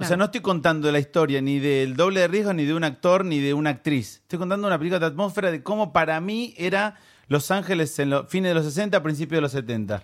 O 0.00 0.04
sea, 0.04 0.16
no 0.16 0.24
estoy 0.24 0.40
contando 0.40 0.90
la 0.90 0.98
historia 0.98 1.42
ni 1.42 1.58
del 1.58 1.94
doble 1.94 2.20
de 2.20 2.28
riesgo, 2.28 2.52
ni 2.54 2.64
de 2.64 2.72
un 2.74 2.84
actor, 2.84 3.24
ni 3.24 3.38
de 3.38 3.52
una 3.52 3.68
actriz. 3.70 4.20
Estoy 4.22 4.38
contando 4.38 4.66
una 4.66 4.78
película 4.78 4.98
de 4.98 5.06
atmósfera 5.06 5.50
de 5.52 5.62
cómo 5.62 5.92
para 5.92 6.20
mí 6.20 6.52
era 6.56 6.96
Los 7.28 7.50
Ángeles 7.52 7.96
en 8.00 8.10
los 8.10 8.28
fines 8.28 8.50
de 8.50 8.54
los 8.54 8.64
60, 8.64 9.02
principios 9.02 9.36
de 9.38 9.40
los 9.42 9.52
70. 9.52 10.02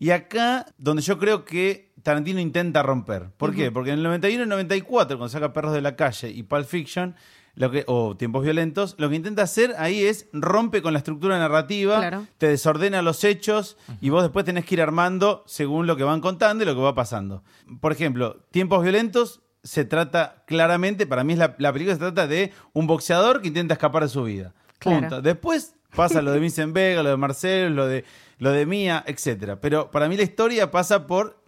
Y 0.00 0.10
acá, 0.10 0.66
donde 0.78 1.02
yo 1.02 1.18
creo 1.18 1.44
que 1.44 1.92
Tarantino 2.02 2.40
intenta 2.40 2.82
romper. 2.82 3.30
¿Por 3.36 3.54
qué? 3.54 3.70
Porque 3.70 3.90
en 3.90 3.98
el 3.98 4.02
91 4.02 4.44
y 4.44 4.46
94, 4.48 5.18
cuando 5.18 5.28
saca 5.28 5.52
Perros 5.52 5.74
de 5.74 5.82
la 5.82 5.94
Calle 5.94 6.30
y 6.30 6.42
Pulp 6.42 6.64
Fiction, 6.66 7.14
lo 7.54 7.70
que, 7.70 7.84
o 7.86 8.16
Tiempos 8.16 8.42
Violentos, 8.42 8.94
lo 8.96 9.10
que 9.10 9.16
intenta 9.16 9.42
hacer 9.42 9.74
ahí 9.76 10.02
es 10.02 10.26
rompe 10.32 10.80
con 10.80 10.94
la 10.94 10.98
estructura 11.00 11.38
narrativa, 11.38 11.98
Claro. 11.98 12.26
te 12.38 12.46
desordena 12.48 13.02
los 13.02 13.22
hechos 13.24 13.76
y 14.00 14.08
vos 14.08 14.22
después 14.22 14.46
tenés 14.46 14.64
que 14.64 14.76
ir 14.76 14.80
armando 14.82 15.44
según 15.46 15.86
lo 15.86 15.96
que 15.96 16.04
van 16.04 16.20
contando 16.22 16.64
y 16.64 16.66
lo 16.66 16.74
que 16.74 16.80
va 16.80 16.94
pasando. 16.94 17.42
Por 17.80 17.92
ejemplo, 17.92 18.38
Tiempos 18.50 18.82
Violentos 18.82 19.42
se 19.62 19.84
trata 19.84 20.44
claramente, 20.46 21.06
para 21.06 21.22
mí 21.24 21.34
es 21.34 21.38
la, 21.38 21.54
la 21.58 21.72
película 21.74 21.94
se 21.94 22.00
trata 22.00 22.26
de 22.26 22.52
un 22.72 22.86
boxeador 22.86 23.42
que 23.42 23.48
intenta 23.48 23.74
escapar 23.74 24.04
de 24.04 24.08
su 24.08 24.22
vida. 24.24 24.54
Claro. 24.78 25.00
Punto. 25.00 25.20
Después 25.20 25.74
pasa 25.94 26.22
lo 26.22 26.32
de 26.32 26.38
Vincent 26.40 26.72
Vega, 26.72 27.02
lo 27.02 27.10
de 27.10 27.16
Marcelo, 27.18 27.68
lo 27.74 27.86
de, 27.86 28.04
lo 28.40 28.50
de 28.50 28.66
Mía, 28.66 29.04
etcétera. 29.06 29.60
Pero 29.60 29.90
para 29.92 30.08
mí 30.08 30.16
la 30.16 30.24
historia 30.24 30.70
pasa 30.70 31.06
por 31.06 31.42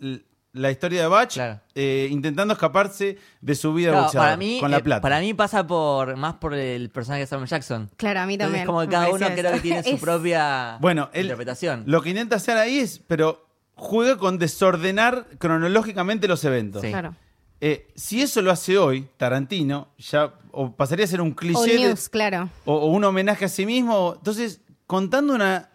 la 0.55 0.71
historia 0.71 1.01
de 1.03 1.09
Bach 1.09 1.33
Claro. 1.33 1.61
eh, 1.75 2.09
intentando 2.11 2.53
escaparse 2.53 3.17
de 3.41 3.55
su 3.55 3.73
vida 3.73 3.89
de 3.89 3.97
Claro, 3.97 4.13
para 4.13 4.37
mí, 4.37 4.59
con 4.61 4.71
la 4.71 4.77
eh, 4.77 4.83
plata. 4.83 5.01
para 5.01 5.19
mí 5.21 5.33
pasa 5.35 5.67
por 5.67 6.15
más 6.17 6.35
por 6.35 6.53
el 6.55 6.91
personaje 6.91 7.21
de 7.23 7.27
Samuel 7.27 7.49
Jackson. 7.49 7.91
Claro, 7.97 8.21
a 8.21 8.27
mí 8.27 8.35
Entonces 8.35 8.49
también. 8.51 8.63
es 8.63 8.67
como 8.67 8.81
que 8.83 8.89
cada 8.89 9.09
uno 9.11 9.27
creo 9.35 9.53
que 9.55 9.61
tiene 9.61 9.83
su 9.83 9.89
Es- 9.95 10.01
propia 10.01 10.77
Bueno, 10.81 11.09
él- 11.15 11.23
interpretación. 11.27 11.85
Lo 11.87 12.03
que 12.03 12.11
intenta 12.11 12.37
hacer 12.37 12.59
ahí 12.59 12.79
es, 12.79 13.01
pero 13.07 13.47
juega 13.75 14.19
con 14.19 14.37
desordenar 14.39 15.27
cronológicamente 15.39 16.29
los 16.29 16.45
eventos. 16.45 16.83
Sí. 16.83 16.89
Claro. 16.91 17.17
Eh, 17.65 17.89
si 17.95 18.21
eso 18.21 18.43
lo 18.43 18.51
hace 18.51 18.77
hoy, 18.77 19.09
Tarantino, 19.17 19.89
ya 19.97 20.35
o 20.51 20.75
pasaría 20.77 21.05
a 21.05 21.09
ser 21.09 21.21
un 21.23 21.33
O 21.33 21.37
cliché 21.37 21.79
de- 21.79 21.87
News, 21.87 22.09
claro. 22.09 22.51
o, 22.67 22.75
o 22.75 22.87
un 22.89 23.05
homenaje 23.05 23.45
a 23.47 23.49
sí 23.49 23.65
mismo. 23.65 23.97
o- 23.97 24.15
Entonces, 24.17 24.61
contando 24.87 25.33
una 25.35 25.71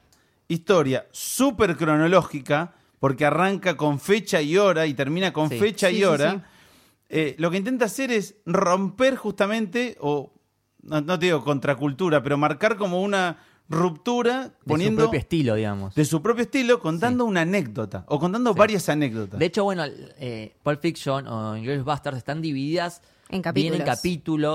historia 0.48 1.08
súper 1.12 1.76
cronológica, 1.76 2.74
porque 3.00 3.26
arranca 3.26 3.78
con 3.78 4.00
fecha 4.00 4.42
y 4.42 4.58
hora 4.58 4.86
y 4.88 4.94
termina 4.94 5.32
con 5.34 5.50
Sí. 5.50 5.60
fecha 5.60 5.90
Sí, 5.90 5.96
y 5.96 5.98
sí, 6.00 6.04
hora, 6.04 6.32
sí. 6.32 6.40
eh, 7.10 7.36
lo 7.38 7.52
que 7.52 7.58
intenta 7.58 7.86
hacer 7.86 8.12
es 8.12 8.36
romper 8.46 9.16
justamente, 9.16 9.98
o 10.00 10.34
no, 10.82 11.02
no 11.02 11.20
te 11.20 11.26
digo 11.28 11.44
contracultura, 11.44 12.24
pero 12.24 12.38
marcar 12.38 12.78
como 12.78 13.02
una 13.02 13.38
ruptura 13.70 14.44
de 14.44 14.52
poniendo 14.66 15.02
su 15.02 15.06
propio 15.08 15.20
estilo, 15.20 15.56
digamos. 15.56 15.94
de 15.94 16.06
su 16.06 16.22
propio 16.22 16.44
estilo, 16.44 16.80
contando 16.80 17.26
una 17.26 17.42
anécdota 17.42 18.06
o 18.08 18.18
contando 18.20 18.54
varias 18.54 18.88
anécdotas. 18.90 19.38
De 19.40 19.46
hecho, 19.46 19.64
bueno, 19.66 19.84
eh, 19.86 20.56
Pulp 20.64 20.82
Fiction 20.82 21.28
o 21.28 21.58
Inglourious 21.58 21.84
Basterds 21.86 22.18
están 22.18 22.42
divididas 22.42 23.02
En 23.30 23.42
bien 23.54 23.74
en 23.74 23.82
capítulos. 23.82 23.86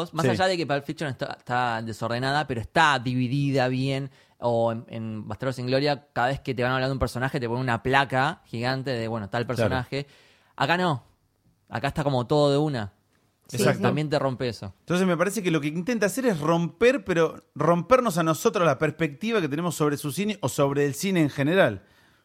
capítulos. 0.09 0.15
Más 0.15 0.25
Sí. 0.25 0.31
allá 0.31 0.47
de 0.47 0.57
que 0.57 0.67
Pulp 0.67 0.85
Fiction 0.85 1.11
está, 1.11 1.37
está 1.39 1.83
desordenada, 1.83 2.47
pero 2.47 2.61
está 2.63 2.99
dividida 2.99 3.69
bien. 3.69 4.11
O 4.43 4.73
en, 4.73 4.85
en 4.89 5.29
Bastardos 5.29 5.57
sin 5.57 5.67
Gloria, 5.67 6.09
cada 6.13 6.29
vez 6.29 6.41
que 6.41 6.55
te 6.55 6.63
van 6.63 6.73
hablando 6.73 6.91
de 6.91 6.97
un 6.97 6.99
personaje, 6.99 7.41
te 7.41 7.49
ponen 7.49 7.63
una 7.63 7.83
placa 7.83 8.43
gigante 8.45 8.91
de, 8.91 9.09
bueno, 9.09 9.31
tal 9.31 9.47
personaje. 9.47 10.07
Acá 10.57 10.77
no. 10.77 11.05
Acá 11.69 11.89
está 11.89 12.05
como 12.05 12.27
todo 12.27 12.51
de 12.51 12.59
una. 12.59 12.93
Exacto. 13.51 13.83
También 13.83 14.09
te 14.09 14.19
rompe 14.19 14.49
eso. 14.49 14.75
Entonces 14.81 15.07
me 15.07 15.17
parece 15.17 15.43
que 15.43 15.51
lo 15.51 15.61
que 15.61 15.69
intenta 15.69 16.07
hacer 16.07 16.27
es 16.27 16.41
romper, 16.41 17.05
pero 17.05 17.43
rompernos 17.55 18.19
a 18.19 18.23
nosotros 18.23 18.67
la 18.67 18.79
perspectiva 18.79 19.41
que 19.41 19.49
tenemos 19.49 19.75
sobre 19.75 19.97
su 19.97 20.13
cine 20.13 20.39
o 20.41 20.49
sobre 20.49 20.87
el 20.87 20.95
cine 20.95 21.21
en 21.21 21.31
general. 21.31 21.83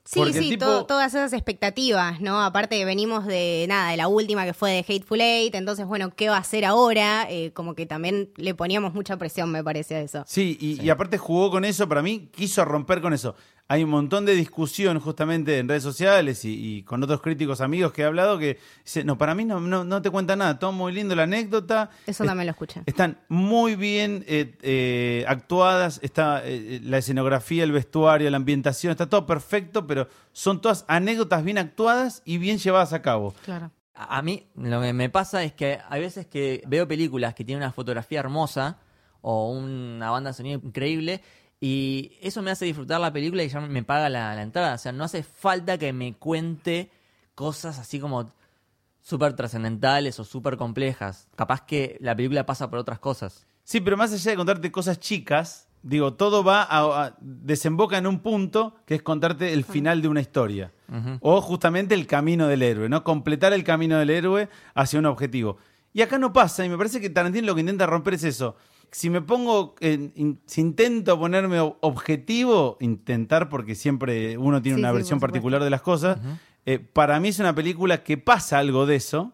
Sí, 0.10 0.20
Porque 0.20 0.40
sí, 0.40 0.50
tipo- 0.52 0.66
to- 0.66 0.86
todas 0.86 1.14
esas 1.14 1.34
expectativas, 1.34 2.22
¿no? 2.22 2.42
Aparte 2.42 2.84
venimos 2.86 3.26
de 3.26 3.66
nada, 3.68 3.92
de 3.92 3.98
la 3.98 4.08
última 4.08 4.46
que 4.46 4.54
fue 4.54 4.72
de 4.72 4.80
Hateful 4.80 5.20
Eight, 5.20 5.54
entonces, 5.56 5.86
bueno, 5.86 6.12
¿qué 6.16 6.30
va 6.30 6.38
a 6.38 6.40
hacer 6.40 6.64
ahora? 6.64 7.28
Eh, 7.30 7.52
como 7.54 7.76
que 7.76 7.86
también 7.86 8.30
le 8.38 8.56
poníamos 8.56 8.94
mucha 8.94 9.18
presión, 9.18 9.52
me 9.52 9.64
parece, 9.64 9.96
a 9.96 10.02
eso. 10.02 10.24
Sí, 10.26 10.58
y, 10.62 10.82
y 10.82 10.90
aparte 10.90 11.18
jugó 11.18 11.52
con 11.52 11.66
eso, 11.66 11.90
para 11.90 12.02
mí 12.02 12.30
quiso 12.34 12.64
romper 12.64 13.02
con 13.02 13.12
eso. 13.14 13.36
Hay 13.70 13.84
un 13.84 13.90
montón 13.90 14.26
de 14.26 14.34
discusión 14.34 14.98
justamente 15.02 15.58
en 15.60 15.68
redes 15.68 15.84
sociales 15.84 16.46
y, 16.46 16.78
y 16.78 16.84
con 16.84 17.04
otros 17.04 17.22
críticos 17.22 17.60
amigos 17.60 17.92
que 17.92 18.02
he 18.02 18.06
hablado 18.06 18.40
que 18.40 18.58
dice, 18.86 19.04
no, 19.04 19.18
para 19.18 19.36
mí 19.36 19.44
no, 19.44 19.60
no, 19.60 19.84
no 19.84 20.02
te 20.02 20.10
cuenta 20.10 20.38
nada, 20.38 20.58
todo 20.58 20.72
muy 20.72 20.94
lindo 20.94 21.16
la 21.16 21.24
anécdota. 21.24 21.90
Eso 22.06 22.24
Es- 22.24 22.28
también 22.30 22.46
lo 22.48 22.52
escuché. 22.52 22.82
Están 22.86 23.18
muy 23.28 23.76
bien 23.76 24.24
eh, 24.28 24.56
eh, 24.62 25.26
actuadas, 25.28 26.00
está 26.02 26.42
eh, 26.46 26.80
la 26.82 27.00
escenografía, 27.00 27.66
el 27.66 27.74
vestuario, 27.74 28.30
la 28.30 28.38
ambientación, 28.38 28.92
está 28.92 29.10
todo 29.10 29.26
perfecto, 29.26 29.86
pero 29.86 30.08
son 30.32 30.62
todas 30.62 30.86
anécdotas 30.88 31.44
bien 31.44 31.58
actuadas 31.58 32.22
y 32.24 32.38
bien 32.38 32.60
llevadas 32.60 32.94
a 32.94 33.02
cabo. 33.02 33.34
Claro. 33.44 33.72
A 33.96 34.18
a 34.20 34.22
mí 34.22 34.46
lo 34.56 34.80
que 34.82 34.94
me 34.94 35.10
pasa 35.10 35.44
es 35.44 35.52
que 35.54 35.80
hay 35.90 36.00
veces 36.02 36.26
que 36.28 36.64
veo 36.68 36.88
películas 36.88 37.34
que 37.34 37.44
tienen 37.44 37.64
una 37.64 37.74
fotografía 37.74 38.20
hermosa 38.20 38.78
o 39.22 39.52
una 39.52 40.10
banda 40.12 40.30
de 40.30 40.36
sonido 40.36 40.62
increíble 40.64 41.22
y 41.60 42.18
eso 42.22 42.42
me 42.42 42.52
hace 42.52 42.66
disfrutar 42.66 43.00
la 43.02 43.12
película 43.12 43.44
y 43.44 43.50
ya 43.50 43.60
me 43.60 43.84
paga 43.84 44.10
la, 44.10 44.36
la 44.36 44.42
entrada. 44.44 44.76
O 44.76 44.78
sea, 44.78 44.92
no 44.92 45.04
hace 45.04 45.24
falta 45.24 45.78
que 45.78 45.92
me 45.94 46.14
cuente 46.14 46.92
cosas 47.36 47.80
así 47.80 48.00
como 48.00 48.32
súper 49.02 49.34
trascendentales 49.34 50.20
o 50.20 50.24
súper 50.24 50.58
complejas. 50.58 51.28
Capaz 51.36 51.62
que 51.66 51.98
la 52.02 52.16
película 52.16 52.46
pasa 52.46 52.70
por 52.70 52.80
otras 52.80 53.00
cosas. 53.00 53.46
Sí, 53.64 53.82
pero 53.82 53.98
más 53.98 54.14
allá 54.14 54.32
de 54.32 54.38
contarte 54.38 54.72
cosas 54.72 55.00
chicas, 55.00 55.68
digo, 55.82 56.14
todo 56.14 56.44
va 56.44 56.62
a, 56.64 57.04
a- 57.06 57.16
desemboca 57.22 57.98
en 57.98 58.08
un 58.08 58.20
punto 58.20 58.76
que 58.86 58.96
es 58.96 59.02
contarte 59.02 59.54
el 59.54 59.64
final 59.66 60.02
de 60.02 60.08
una 60.10 60.22
historia. 60.22 60.72
O 61.22 61.42
justamente 61.42 61.96
el 61.96 62.08
camino 62.08 62.48
del 62.48 62.62
héroe, 62.64 62.88
¿no? 62.88 63.04
Completar 63.04 63.52
el 63.52 63.64
camino 63.66 63.98
del 63.98 64.10
héroe 64.10 64.48
hacia 64.74 65.00
un 65.00 65.06
objetivo. 65.06 65.58
Y 65.94 66.02
acá 66.02 66.18
no 66.18 66.32
pasa, 66.32 66.64
y 66.64 66.70
me 66.70 66.78
parece 66.78 67.02
que 67.02 67.10
Tarantino 67.10 67.48
lo 67.48 67.56
que 67.56 67.62
intenta 67.62 67.86
romper 67.86 68.14
es 68.14 68.24
eso. 68.24 68.56
Si 68.92 69.10
me 69.10 69.22
pongo, 69.22 69.76
en- 69.82 70.12
in- 70.16 70.40
si 70.46 70.62
intento 70.62 71.20
ponerme 71.20 71.60
objetivo, 71.82 72.78
intentar, 72.80 73.50
porque 73.50 73.76
siempre 73.76 74.38
uno 74.38 74.62
tiene 74.62 74.78
Sí, 74.78 74.82
una 74.82 74.90
sí, 74.92 74.96
versión 74.96 75.20
particular 75.20 75.64
de 75.64 75.70
las 75.70 75.82
cosas, 75.82 76.20
eh, 76.66 76.80
para 76.80 77.20
mí 77.20 77.30
es 77.30 77.40
una 77.40 77.54
película 77.54 78.04
que 78.04 78.18
pasa 78.18 78.60
algo 78.60 78.86
de 78.86 78.96
eso, 78.96 79.34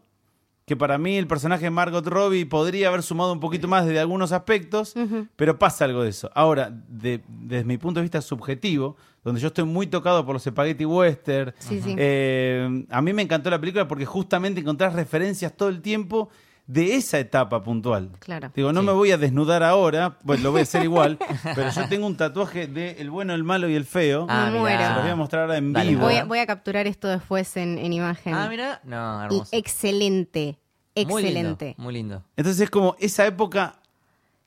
que 0.65 0.77
para 0.77 0.97
mí 0.97 1.17
el 1.17 1.27
personaje 1.27 1.65
de 1.65 1.69
Margot 1.71 2.05
Robbie 2.07 2.45
podría 2.45 2.87
haber 2.87 3.03
sumado 3.03 3.33
un 3.33 3.39
poquito 3.41 3.67
más 3.67 3.85
desde 3.85 3.99
algunos 3.99 4.31
aspectos, 4.31 4.95
pero 5.35 5.59
pasa 5.59 5.85
algo 5.85 6.03
de 6.03 6.09
eso. 6.09 6.31
Ahora, 6.33 6.71
de- 6.87 7.21
desde 7.27 7.65
mi 7.65 7.77
punto 7.77 7.99
de 7.99 8.03
vista 8.03 8.21
subjetivo, 8.21 8.95
donde 9.23 9.41
yo 9.41 9.47
estoy 9.47 9.65
muy 9.65 9.87
tocado 9.87 10.25
por 10.25 10.33
los 10.33 10.43
spaghetti 10.43 10.85
western, 10.85 11.53
Sí, 11.59 11.81
sí. 11.81 11.95
eh, 11.97 12.85
a 12.89 13.01
mí 13.01 13.13
me 13.13 13.21
encantó 13.21 13.49
la 13.49 13.59
película 13.59 13.87
porque 13.87 14.05
justamente 14.05 14.61
encontrás 14.61 14.93
referencias 14.93 15.55
todo 15.55 15.67
el 15.69 15.81
tiempo 15.81 16.29
de 16.65 16.95
esa 16.95 17.19
etapa 17.19 17.61
puntual. 17.63 18.11
Claro. 18.19 18.51
Digo, 18.55 18.71
no 18.71 18.79
Sí. 18.81 18.85
me 18.87 18.93
voy 18.93 19.11
a 19.11 19.17
desnudar 19.17 19.63
ahora, 19.63 20.17
pues 20.25 20.41
lo 20.41 20.51
voy 20.51 20.61
a 20.61 20.63
hacer 20.63 20.83
igual, 20.83 21.17
pero 21.55 21.69
yo 21.69 21.87
tengo 21.89 22.07
un 22.07 22.15
tatuaje 22.15 22.67
de 22.67 22.91
El 22.99 23.09
bueno, 23.11 23.33
el 23.33 23.43
malo 23.43 23.67
y 23.69 23.75
el 23.75 23.85
feo. 23.85 24.25
Ah, 24.29 24.49
Me 24.51 24.59
muero. 24.59 24.81
Se 24.81 24.89
los 24.93 25.01
voy 25.01 25.11
a 25.11 25.15
mostrar 25.15 25.41
ahora 25.43 25.57
en 25.57 25.73
Dale. 25.73 25.89
vivo. 25.89 26.01
Voy 26.03 26.15
a, 26.15 26.23
voy 26.25 26.39
a 26.39 26.45
capturar 26.45 26.87
esto 26.87 27.07
después 27.09 27.55
en, 27.57 27.77
en 27.77 27.91
imagen. 27.93 28.33
Ah, 28.33 28.47
mira. 28.49 28.79
No, 28.83 29.21
y 29.23 29.25
hermoso. 29.25 29.49
excelente. 29.51 30.57
Muy 30.95 31.23
lindo, 31.23 31.27
Excelente. 31.39 31.75
Muy 31.79 31.93
lindo. 31.93 32.23
Entonces 32.37 32.61
es 32.61 32.69
como 32.69 32.95
esa 32.99 33.25
época, 33.25 33.75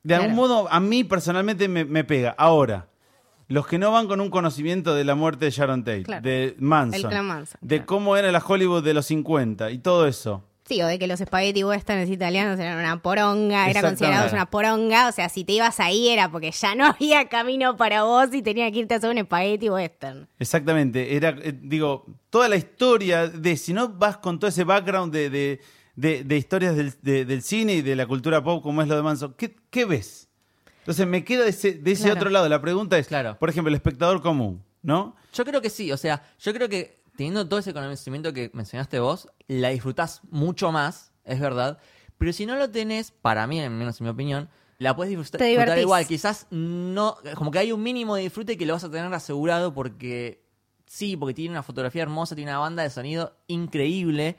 de 0.03 0.15
algún 0.15 0.33
modo, 0.35 0.67
a 0.71 0.79
mí 0.79 1.03
personalmente 1.03 1.67
me, 1.67 1.83
me 1.85 2.03
pega. 2.05 2.33
Ahora, 2.37 2.87
los 3.49 3.67
que 3.67 3.77
no 3.77 3.91
van 3.91 4.07
con 4.07 4.21
un 4.21 4.29
conocimiento 4.29 4.95
de 4.95 5.03
la 5.03 5.13
muerte 5.15 5.45
de 5.45 5.51
Sharon 5.51 5.83
Tate, 5.83 6.03
Claro. 6.03 6.21
de 6.21 6.55
Manson, 6.59 7.01
El 7.01 7.07
clan 7.09 7.25
Manson, 7.25 7.57
de 7.61 7.75
claro. 7.77 7.85
cómo 7.87 8.15
era 8.17 8.31
la 8.31 8.39
Hollywood 8.45 8.83
de 8.83 8.93
los 8.93 9.05
50 9.07 9.71
y 9.71 9.77
todo 9.79 10.07
eso. 10.07 10.43
Sí, 10.67 10.81
o 10.81 10.87
de 10.87 10.99
que 10.99 11.07
los 11.07 11.19
spaghetti 11.19 11.63
westerns 11.63 12.09
italianos 12.09 12.59
eran 12.59 12.77
una 12.77 13.01
poronga, 13.01 13.69
eran 13.69 13.83
considerados 13.83 14.33
una 14.33 14.49
poronga. 14.49 15.07
O 15.07 15.11
sea, 15.13 15.29
si 15.29 15.45
te 15.45 15.53
ibas 15.53 15.79
ahí 15.79 16.09
era 16.09 16.29
porque 16.29 16.51
ya 16.51 16.75
no 16.75 16.85
había 16.99 17.29
camino 17.29 17.77
para 17.77 18.03
vos 18.03 18.33
y 18.33 18.41
tenías 18.41 18.71
que 18.71 18.79
irte 18.79 18.93
a 18.93 18.97
hacer 18.97 19.09
un 19.09 19.23
spaghetti 19.23 19.69
western. 19.69 20.27
Exactamente, 20.39 21.15
era, 21.15 21.29
eh, 21.29 21.53
digo, 21.61 22.05
toda 22.29 22.49
la 22.49 22.57
historia 22.57 23.27
de, 23.27 23.55
si 23.55 23.71
no 23.73 23.87
vas 23.89 24.17
con 24.17 24.39
todo 24.39 24.49
ese 24.49 24.65
background 24.65 25.13
de, 25.13 25.29
de, 25.29 25.61
de- 25.95 26.23
de 26.25 26.37
historias 26.37 26.75
del, 26.75 26.93
de- 27.01 27.23
del 27.25 27.41
cine 27.41 27.75
y 27.75 27.81
de 27.81 27.95
la 27.95 28.05
cultura 28.05 28.43
pop 28.43 28.61
como 28.61 28.81
es 28.81 28.87
lo 28.89 28.95
de 28.97 29.03
Manson, 29.03 29.33
¿qué, 29.37 29.55
qué 29.69 29.85
ves? 29.85 30.27
Entonces 30.79 31.07
me 31.07 31.23
queda 31.23 31.43
de 31.43 31.49
ese, 31.51 31.73
de 31.73 31.91
ese 31.93 32.03
Claro. 32.03 32.17
otro 32.19 32.29
lado. 32.29 32.49
La 32.49 32.61
pregunta 32.61 32.97
es, 32.97 33.07
Claro. 33.07 33.37
por 33.39 33.49
ejemplo, 33.49 33.69
el 33.69 33.75
espectador 33.75 34.21
común, 34.21 34.63
¿no? 34.81 35.15
Yo 35.33 35.43
creo 35.45 35.61
que 35.61 35.69
sí, 35.69 35.91
o 35.91 35.97
sea, 35.97 36.21
yo 36.39 36.53
creo 36.53 36.69
que 36.69 36.96
teniendo 37.17 37.49
todo 37.49 37.59
ese 37.59 37.73
conocimiento 37.73 38.31
que 38.31 38.49
mencionaste 38.53 38.99
vos, 38.99 39.27
la 39.47 39.69
disfrutás 39.69 40.21
mucho 40.29 40.71
más, 40.71 41.11
es 41.25 41.39
verdad, 41.41 41.79
pero 42.17 42.31
si 42.31 42.45
no 42.45 42.55
lo 42.55 42.69
tenés, 42.69 43.11
para 43.11 43.45
mí, 43.47 43.59
al 43.59 43.71
menos 43.71 43.99
en 43.99 44.05
mi 44.05 44.11
opinión, 44.11 44.49
la 44.77 44.95
puedes 44.95 45.17
disfrutar, 45.17 45.79
igual, 45.79 46.05
quizás 46.07 46.45
no, 46.51 47.17
como 47.35 47.51
que 47.51 47.59
hay 47.59 47.71
un 47.71 47.81
mínimo 47.81 48.15
de 48.15 48.21
disfrute 48.21 48.57
que 48.57 48.65
lo 48.65 48.73
vas 48.73 48.83
a 48.83 48.91
tener 48.91 49.11
asegurado 49.11 49.73
porque 49.73 50.43
sí, 50.85 51.17
porque 51.17 51.33
tiene 51.33 51.51
una 51.51 51.63
fotografía 51.63 52.03
hermosa, 52.03 52.35
tiene 52.35 52.51
una 52.51 52.59
banda 52.59 52.83
de 52.83 52.91
sonido 52.91 53.35
increíble, 53.47 54.37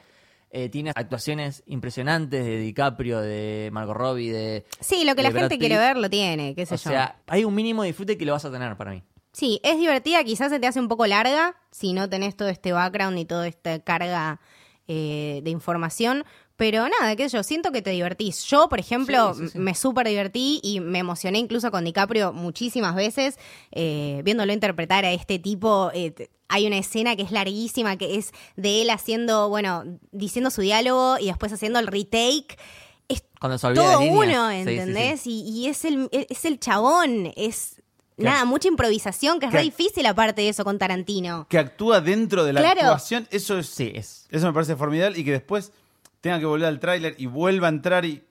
eh, 0.51 0.69
tiene 0.69 0.93
actuaciones 0.95 1.65
impresionantes 1.67 2.45
de 2.45 2.59
DiCaprio, 2.59 3.21
de 3.21 3.71
Margot 3.73 3.97
Robbie, 3.97 4.33
de... 4.33 4.65
Sí, 4.81 5.05
lo 5.05 5.17
que 5.17 5.25
la 5.25 5.33
gente 5.33 5.59
quiere 5.59 5.77
ver 5.77 5.97
lo 5.97 6.09
tiene, 6.09 6.55
qué 6.55 6.65
sé 6.65 6.75
O 6.75 6.79
yo. 6.79 6.91
sea, 6.91 7.21
hay 7.27 7.45
un 7.45 7.55
mínimo 7.55 7.83
de 7.83 7.89
disfrute 7.89 8.17
que 8.17 8.25
lo 8.25 8.33
vas 8.33 8.45
a 8.45 8.53
tener 8.53 8.77
para 8.77 8.93
mí. 8.93 9.03
Sí, 9.33 9.61
es 9.63 9.79
divertida, 9.79 10.25
quizás 10.25 10.51
se 10.51 10.59
te 10.59 10.67
hace 10.67 10.81
un 10.81 10.89
poco 10.89 11.07
larga 11.07 11.57
si 11.71 11.93
no 11.93 12.09
tenés 12.09 12.37
todo 12.37 12.49
este 12.49 12.73
background 12.73 13.19
y 13.19 13.25
toda 13.25 13.47
esta 13.47 13.79
carga 13.81 14.41
eh, 14.89 15.41
de 15.45 15.51
información. 15.51 16.25
Pero 16.57 16.89
nada, 16.89 17.15
qué 17.15 17.29
sé 17.29 17.37
yo, 17.37 17.45
siento 17.45 17.71
que 17.71 17.83
te 17.83 17.91
divertís. 17.91 18.43
Yo, 18.45 18.69
por 18.69 18.81
ejemplo, 18.81 19.33
Sí, 19.35 19.45
sí, 19.45 19.49
sí. 19.51 19.59
me 19.61 19.77
súper 19.77 20.09
divertí 20.09 20.59
y 20.65 20.81
me 20.81 20.99
emocioné 20.99 21.39
incluso 21.39 21.71
con 21.71 21.85
DiCaprio 21.85 22.33
muchísimas 22.33 22.97
veces, 22.97 23.39
eh, 23.71 24.23
viéndolo 24.25 24.53
interpretar 24.53 25.05
a 25.05 25.13
este 25.13 25.39
tipo. 25.39 25.93
eh, 25.95 26.31
hay 26.49 26.67
una 26.67 26.79
escena 26.79 27.15
que 27.15 27.23
es 27.23 27.31
larguísima, 27.31 27.97
que 27.97 28.17
es 28.17 28.33
de 28.57 28.83
él 28.83 28.91
haciendo, 28.91 29.49
bueno, 29.51 29.85
diciendo 30.11 30.51
su 30.51 30.63
diálogo 30.63 31.19
y 31.21 31.27
después 31.27 31.53
haciendo 31.53 31.79
el 31.79 31.87
retake. 31.87 32.59
Es 33.07 33.23
Cuando 33.39 33.57
se 33.59 33.67
olvida 33.69 33.83
todo 33.85 34.01
de 34.01 34.11
uno. 34.11 34.51
¿entendés? 34.51 35.27
Y, 35.29 35.43
y 35.43 35.67
es, 35.69 35.85
el, 35.85 36.09
es 36.11 36.45
el 36.45 36.59
chabón, 36.59 37.33
es 37.37 37.78
nada, 38.19 38.45
mucha 38.45 38.69
improvisación, 38.69 39.39
que 39.41 39.47
es 39.47 39.53
que- 39.53 39.59
re 39.59 39.63
difícil 39.65 40.05
aparte 40.07 40.43
de 40.43 40.49
eso 40.51 40.65
con 40.65 40.79
Tarantino. 40.79 41.47
Que 41.49 41.59
actúa 41.59 42.01
dentro 42.01 42.45
de 42.45 42.53
la 42.53 42.61
Claro. 42.61 42.81
actuación, 42.81 43.27
eso 43.31 43.59
es, 43.59 43.67
Sí, 43.69 43.93
es... 43.95 44.27
Eso 44.31 44.47
me 44.47 44.53
parece 44.53 44.77
formidable 44.77 45.19
y 45.19 45.25
que 45.25 45.33
después 45.33 45.73
tenga 46.21 46.39
que 46.39 46.47
volver 46.47 46.67
al 46.69 46.81
tráiler 46.81 47.15
y 47.19 47.27
vuelva 47.27 47.69
a 47.69 47.71
entrar 47.71 48.05
y 48.05 48.23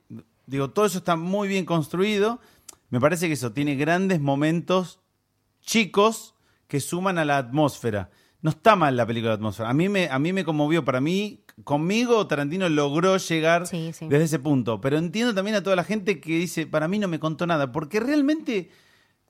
digo, 0.46 0.70
todo 0.70 0.86
eso 0.86 0.98
está 0.98 1.16
muy 1.16 1.48
bien 1.48 1.64
construido. 1.64 2.38
Me 2.90 3.00
parece 3.00 3.26
que 3.26 3.34
eso 3.34 3.52
tiene 3.52 3.74
grandes 3.76 4.20
momentos 4.20 4.98
chicos 5.62 6.34
que 6.66 6.80
suman 6.80 7.18
a 7.18 7.24
la 7.24 7.38
atmósfera. 7.38 8.10
No 8.40 8.50
está 8.50 8.76
mal 8.76 8.96
la 8.96 9.06
película 9.06 9.30
de 9.30 9.34
atmósfera. 9.36 9.68
A 9.70 9.74
mí 9.74 9.88
me, 9.88 10.08
a 10.08 10.18
mí 10.18 10.32
me 10.32 10.44
conmovió. 10.44 10.84
Para 10.84 11.00
mí, 11.00 11.40
conmigo, 11.64 12.26
Tarantino 12.26 12.68
logró 12.68 13.16
llegar 13.16 13.66
Sí, 13.66 13.92
sí. 13.92 14.06
desde 14.08 14.24
ese 14.24 14.38
punto. 14.38 14.80
Pero 14.80 14.96
entiendo 14.96 15.34
también 15.34 15.56
a 15.56 15.62
toda 15.62 15.74
la 15.76 15.84
gente 15.84 16.20
que 16.20 16.32
dice, 16.38 16.66
para 16.66 16.86
mí 16.88 16.98
no 16.98 17.08
me 17.08 17.18
contó 17.18 17.46
nada. 17.46 17.72
Porque 17.72 17.98
realmente 18.00 18.70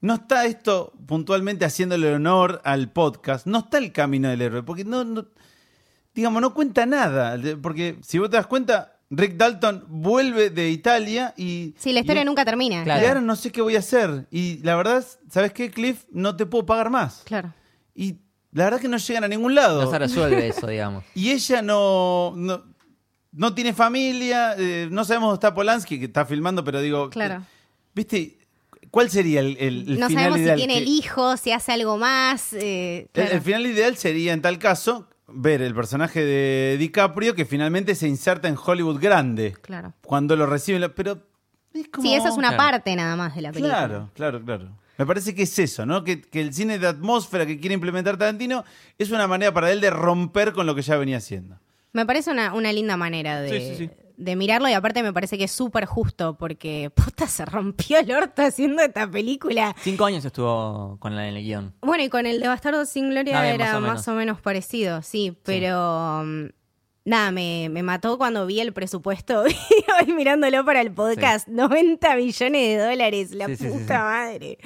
no 0.01 0.15
está 0.15 0.47
esto 0.47 0.93
puntualmente 1.07 1.65
haciéndole 1.65 2.13
honor 2.15 2.61
al 2.65 2.91
podcast. 2.91 3.47
No 3.47 3.59
está 3.61 3.79
el 3.79 3.93
camino 3.93 4.29
del 4.29 4.43
héroe. 4.43 4.63
Porque 4.63 4.85
no, 4.85 5.05
no 5.05 5.27
digamos, 6.15 6.41
no 6.43 6.55
cuenta 6.55 6.87
nada. 6.87 7.37
Porque 7.63 7.99
si 8.03 8.19
vos 8.19 8.31
te 8.31 8.37
das 8.37 8.47
cuenta, 8.47 8.95
Rick 9.11 9.37
Dalton 9.37 9.85
vuelve 9.89 10.51
de 10.51 10.71
Italia 10.71 11.33
y. 11.37 11.75
Sí, 11.79 11.93
la 11.93 12.01
historia 12.01 12.23
y- 12.23 12.25
nunca 12.25 12.45
termina. 12.45 12.85
Claro. 12.85 13.03
Y 13.03 13.07
ahora 13.09 13.21
no 13.21 13.37
sé 13.37 13.51
qué 13.53 13.61
voy 13.63 13.77
a 13.77 13.81
hacer. 13.81 14.27
Y 14.31 14.59
la 14.63 14.77
verdad, 14.77 15.05
¿sabes 15.31 15.53
qué, 15.53 15.71
Cliff? 15.71 16.05
No 16.11 16.37
te 16.37 16.47
puedo 16.47 16.67
pagar 16.67 16.91
más. 16.91 17.23
Claro. 17.25 17.53
Y 17.95 18.19
la 18.53 18.65
verdad 18.65 18.81
que 18.81 18.89
no 18.89 18.97
llegan 18.97 19.25
a 19.25 19.29
ningún 19.29 19.55
lado. 19.55 19.83
No 19.83 19.91
se 19.91 19.99
resuelve 19.99 20.49
eso, 20.49 20.67
digamos. 20.67 21.05
Y 21.15 21.31
ella 21.31 21.63
no, 21.63 22.33
no, 22.37 22.65
no 23.33 23.55
tiene 23.55 23.73
familia, 23.73 24.55
eh, 24.59 24.89
no 24.91 25.05
sabemos 25.05 25.29
dónde 25.29 25.37
está 25.37 25.55
Polanski, 25.55 25.99
que 25.99 26.07
está 26.07 26.25
filmando, 26.25 26.63
pero 26.65 26.81
digo, 26.81 27.11
Claro. 27.11 27.35
eh, 27.43 27.47
¿viste? 27.95 28.38
¿Cuál 28.91 29.11
sería 29.11 29.41
el, 29.41 29.57
el- 29.59 29.91
el 29.93 30.01
no 30.01 30.09
final 30.09 30.23
sabemos 30.25 30.37
si 30.39 30.43
ideal? 30.45 30.57
tiene 30.59 30.73
Que- 30.75 30.79
el 30.81 30.89
hijo, 30.89 31.37
si 31.37 31.53
hace 31.53 31.73
algo 31.73 31.97
más. 31.99 32.53
eh, 32.55 33.01
el, 33.03 33.09
claro. 33.11 33.31
el 33.33 33.41
final 33.41 33.67
ideal 33.67 33.97
sería, 33.97 34.33
en 34.33 34.43
tal 34.43 34.59
caso, 34.59 35.09
ver 35.27 35.61
el 35.63 35.75
personaje 35.75 36.25
de 36.25 36.77
DiCaprio 36.79 37.35
que 37.35 37.45
finalmente 37.45 37.95
se 37.95 38.09
inserta 38.09 38.49
en 38.49 38.57
Hollywood 38.63 38.99
grande. 39.01 39.55
Claro. 39.63 39.93
Cuando 40.03 40.37
lo 40.37 40.47
recibe, 40.47 40.89
pero... 40.89 41.23
es 41.75 41.89
como- 41.89 42.07
Sí, 42.07 42.15
esa 42.15 42.29
es 42.29 42.35
una 42.37 42.49
Claro. 42.49 42.63
parte 42.63 42.97
nada 42.97 43.15
más 43.17 43.35
de 43.35 43.43
la 43.43 43.53
película. 43.53 43.75
Claro, 43.87 44.11
claro, 44.15 44.43
claro. 44.45 44.79
Me 44.97 45.07
parece 45.07 45.33
que 45.35 45.43
es 45.45 45.59
eso, 45.61 45.87
¿no? 45.87 46.03
Que, 46.03 46.21
que 46.21 46.41
el 46.41 46.53
cine 46.53 46.79
de 46.81 46.87
atmósfera 46.89 47.47
que 47.47 47.61
quiere 47.61 47.75
implementar 47.75 48.17
Tarantino 48.17 48.65
es 48.99 49.11
una 49.13 49.29
manera 49.29 49.53
para 49.55 49.71
él 49.71 49.81
de 49.81 49.91
romper 49.91 50.53
con 50.53 50.67
lo 50.67 50.75
que 50.75 50.83
ya 50.83 50.97
venía 50.97 51.19
haciendo. 51.19 51.61
Me 51.93 52.05
parece 52.05 52.31
una, 52.33 52.53
una 52.55 52.73
linda 52.73 52.97
manera 52.97 53.41
de, 53.41 53.49
Sí, 53.61 53.77
sí, 53.77 53.87
sí. 53.87 53.91
De 54.19 54.35
mirarlo 54.37 54.69
y 54.69 54.73
aparte 54.73 55.03
me 55.03 55.13
parece 55.13 55.39
que 55.39 55.45
es 55.45 55.53
súper 55.53 55.87
justo 55.87 56.37
porque 56.37 56.91
puta 56.95 57.27
se 57.29 57.45
rompió 57.45 57.99
el 58.01 58.11
orto 58.13 58.43
haciendo 58.43 58.83
esta 58.83 59.09
película. 59.11 59.75
Cinco 59.81 60.05
años 60.05 60.25
estuvo 60.25 60.97
con 60.99 61.15
la 61.17 61.29
en 61.29 61.37
el 61.37 61.43
guion. 61.45 61.75
Bueno, 61.81 62.03
y 62.05 62.09
con 62.09 62.27
el 62.27 62.41
de 62.41 62.49
Bastardo 62.49 62.85
sin 62.85 63.11
Gloria 63.11 63.41
bien, 63.41 63.55
era 63.55 63.67
más 63.67 63.75
o 63.77 63.81
más 63.81 63.91
menos. 63.91 64.09
o 64.09 64.13
menos 64.15 64.41
parecido, 64.41 65.03
sí, 65.03 65.39
pero 65.45 66.23
mm, 66.25 66.47
nada, 67.05 67.31
me, 67.31 67.69
me 67.71 67.83
mató 67.85 68.19
cuando 68.19 68.45
vi 68.45 68.61
el 68.61 68.73
presupuesto 68.73 69.45
y 70.07 70.13
mirándolo 70.13 70.65
para 70.65 70.81
el 70.81 70.91
podcast, 70.93 71.47
90 71.49 72.17
millones 72.17 72.77
de 72.79 72.85
dólares, 72.85 73.31
la 73.31 73.47
Sí, 73.47 73.57
sí, 73.57 73.65
puta 73.69 73.79
sí, 73.79 73.85
sí. 73.85 73.93
madre. 73.93 74.59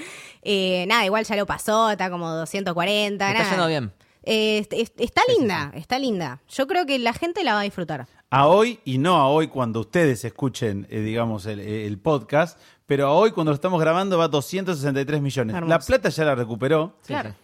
Eh, 0.43 0.87
nada, 0.89 1.05
igual 1.05 1.25
ya 1.25 1.37
lo 1.37 1.47
pasó, 1.47 1.91
está 1.91 2.11
como 2.11 2.31
240. 2.31 3.27
Está 3.31 3.39
nada. 3.39 3.51
yendo 3.51 3.69
bien. 3.69 3.93
Eh, 4.25 4.59
est- 4.59 4.73
est- 4.73 5.01
está 5.01 5.23
Sí, 5.27 5.33
sí, 5.35 5.39
linda, 5.41 5.73
está 5.75 5.99
linda. 5.99 6.41
Yo 6.49 6.67
creo 6.67 6.87
que 6.87 6.99
la 6.99 7.13
gente 7.13 7.43
la 7.45 7.55
va 7.55 7.61
a 7.61 7.65
disfrutar. 7.65 8.07
A 8.31 8.47
hoy 8.47 8.79
y 8.85 8.99
no 8.99 9.17
a 9.17 9.29
hoy 9.29 9.49
cuando 9.49 9.81
ustedes 9.81 10.25
escuchen, 10.25 10.87
eh, 10.91 11.01
digamos, 11.01 11.45
el, 11.47 11.61
el 11.61 11.99
podcast, 11.99 12.59
pero 12.87 13.07
a 13.09 13.13
hoy 13.13 13.33
cuando 13.33 13.51
lo 13.53 13.55
estamos 13.55 13.81
grabando 13.81 14.17
va 14.19 14.25
a 14.25 14.29
263 14.29 15.21
millones. 15.21 15.55
Hermoso. 15.57 15.69
La 15.71 15.79
plata 15.81 16.09
ya 16.09 16.25
la 16.25 16.35
recuperó. 16.35 16.97
Sí, 17.03 17.09
Claro. 17.09 17.35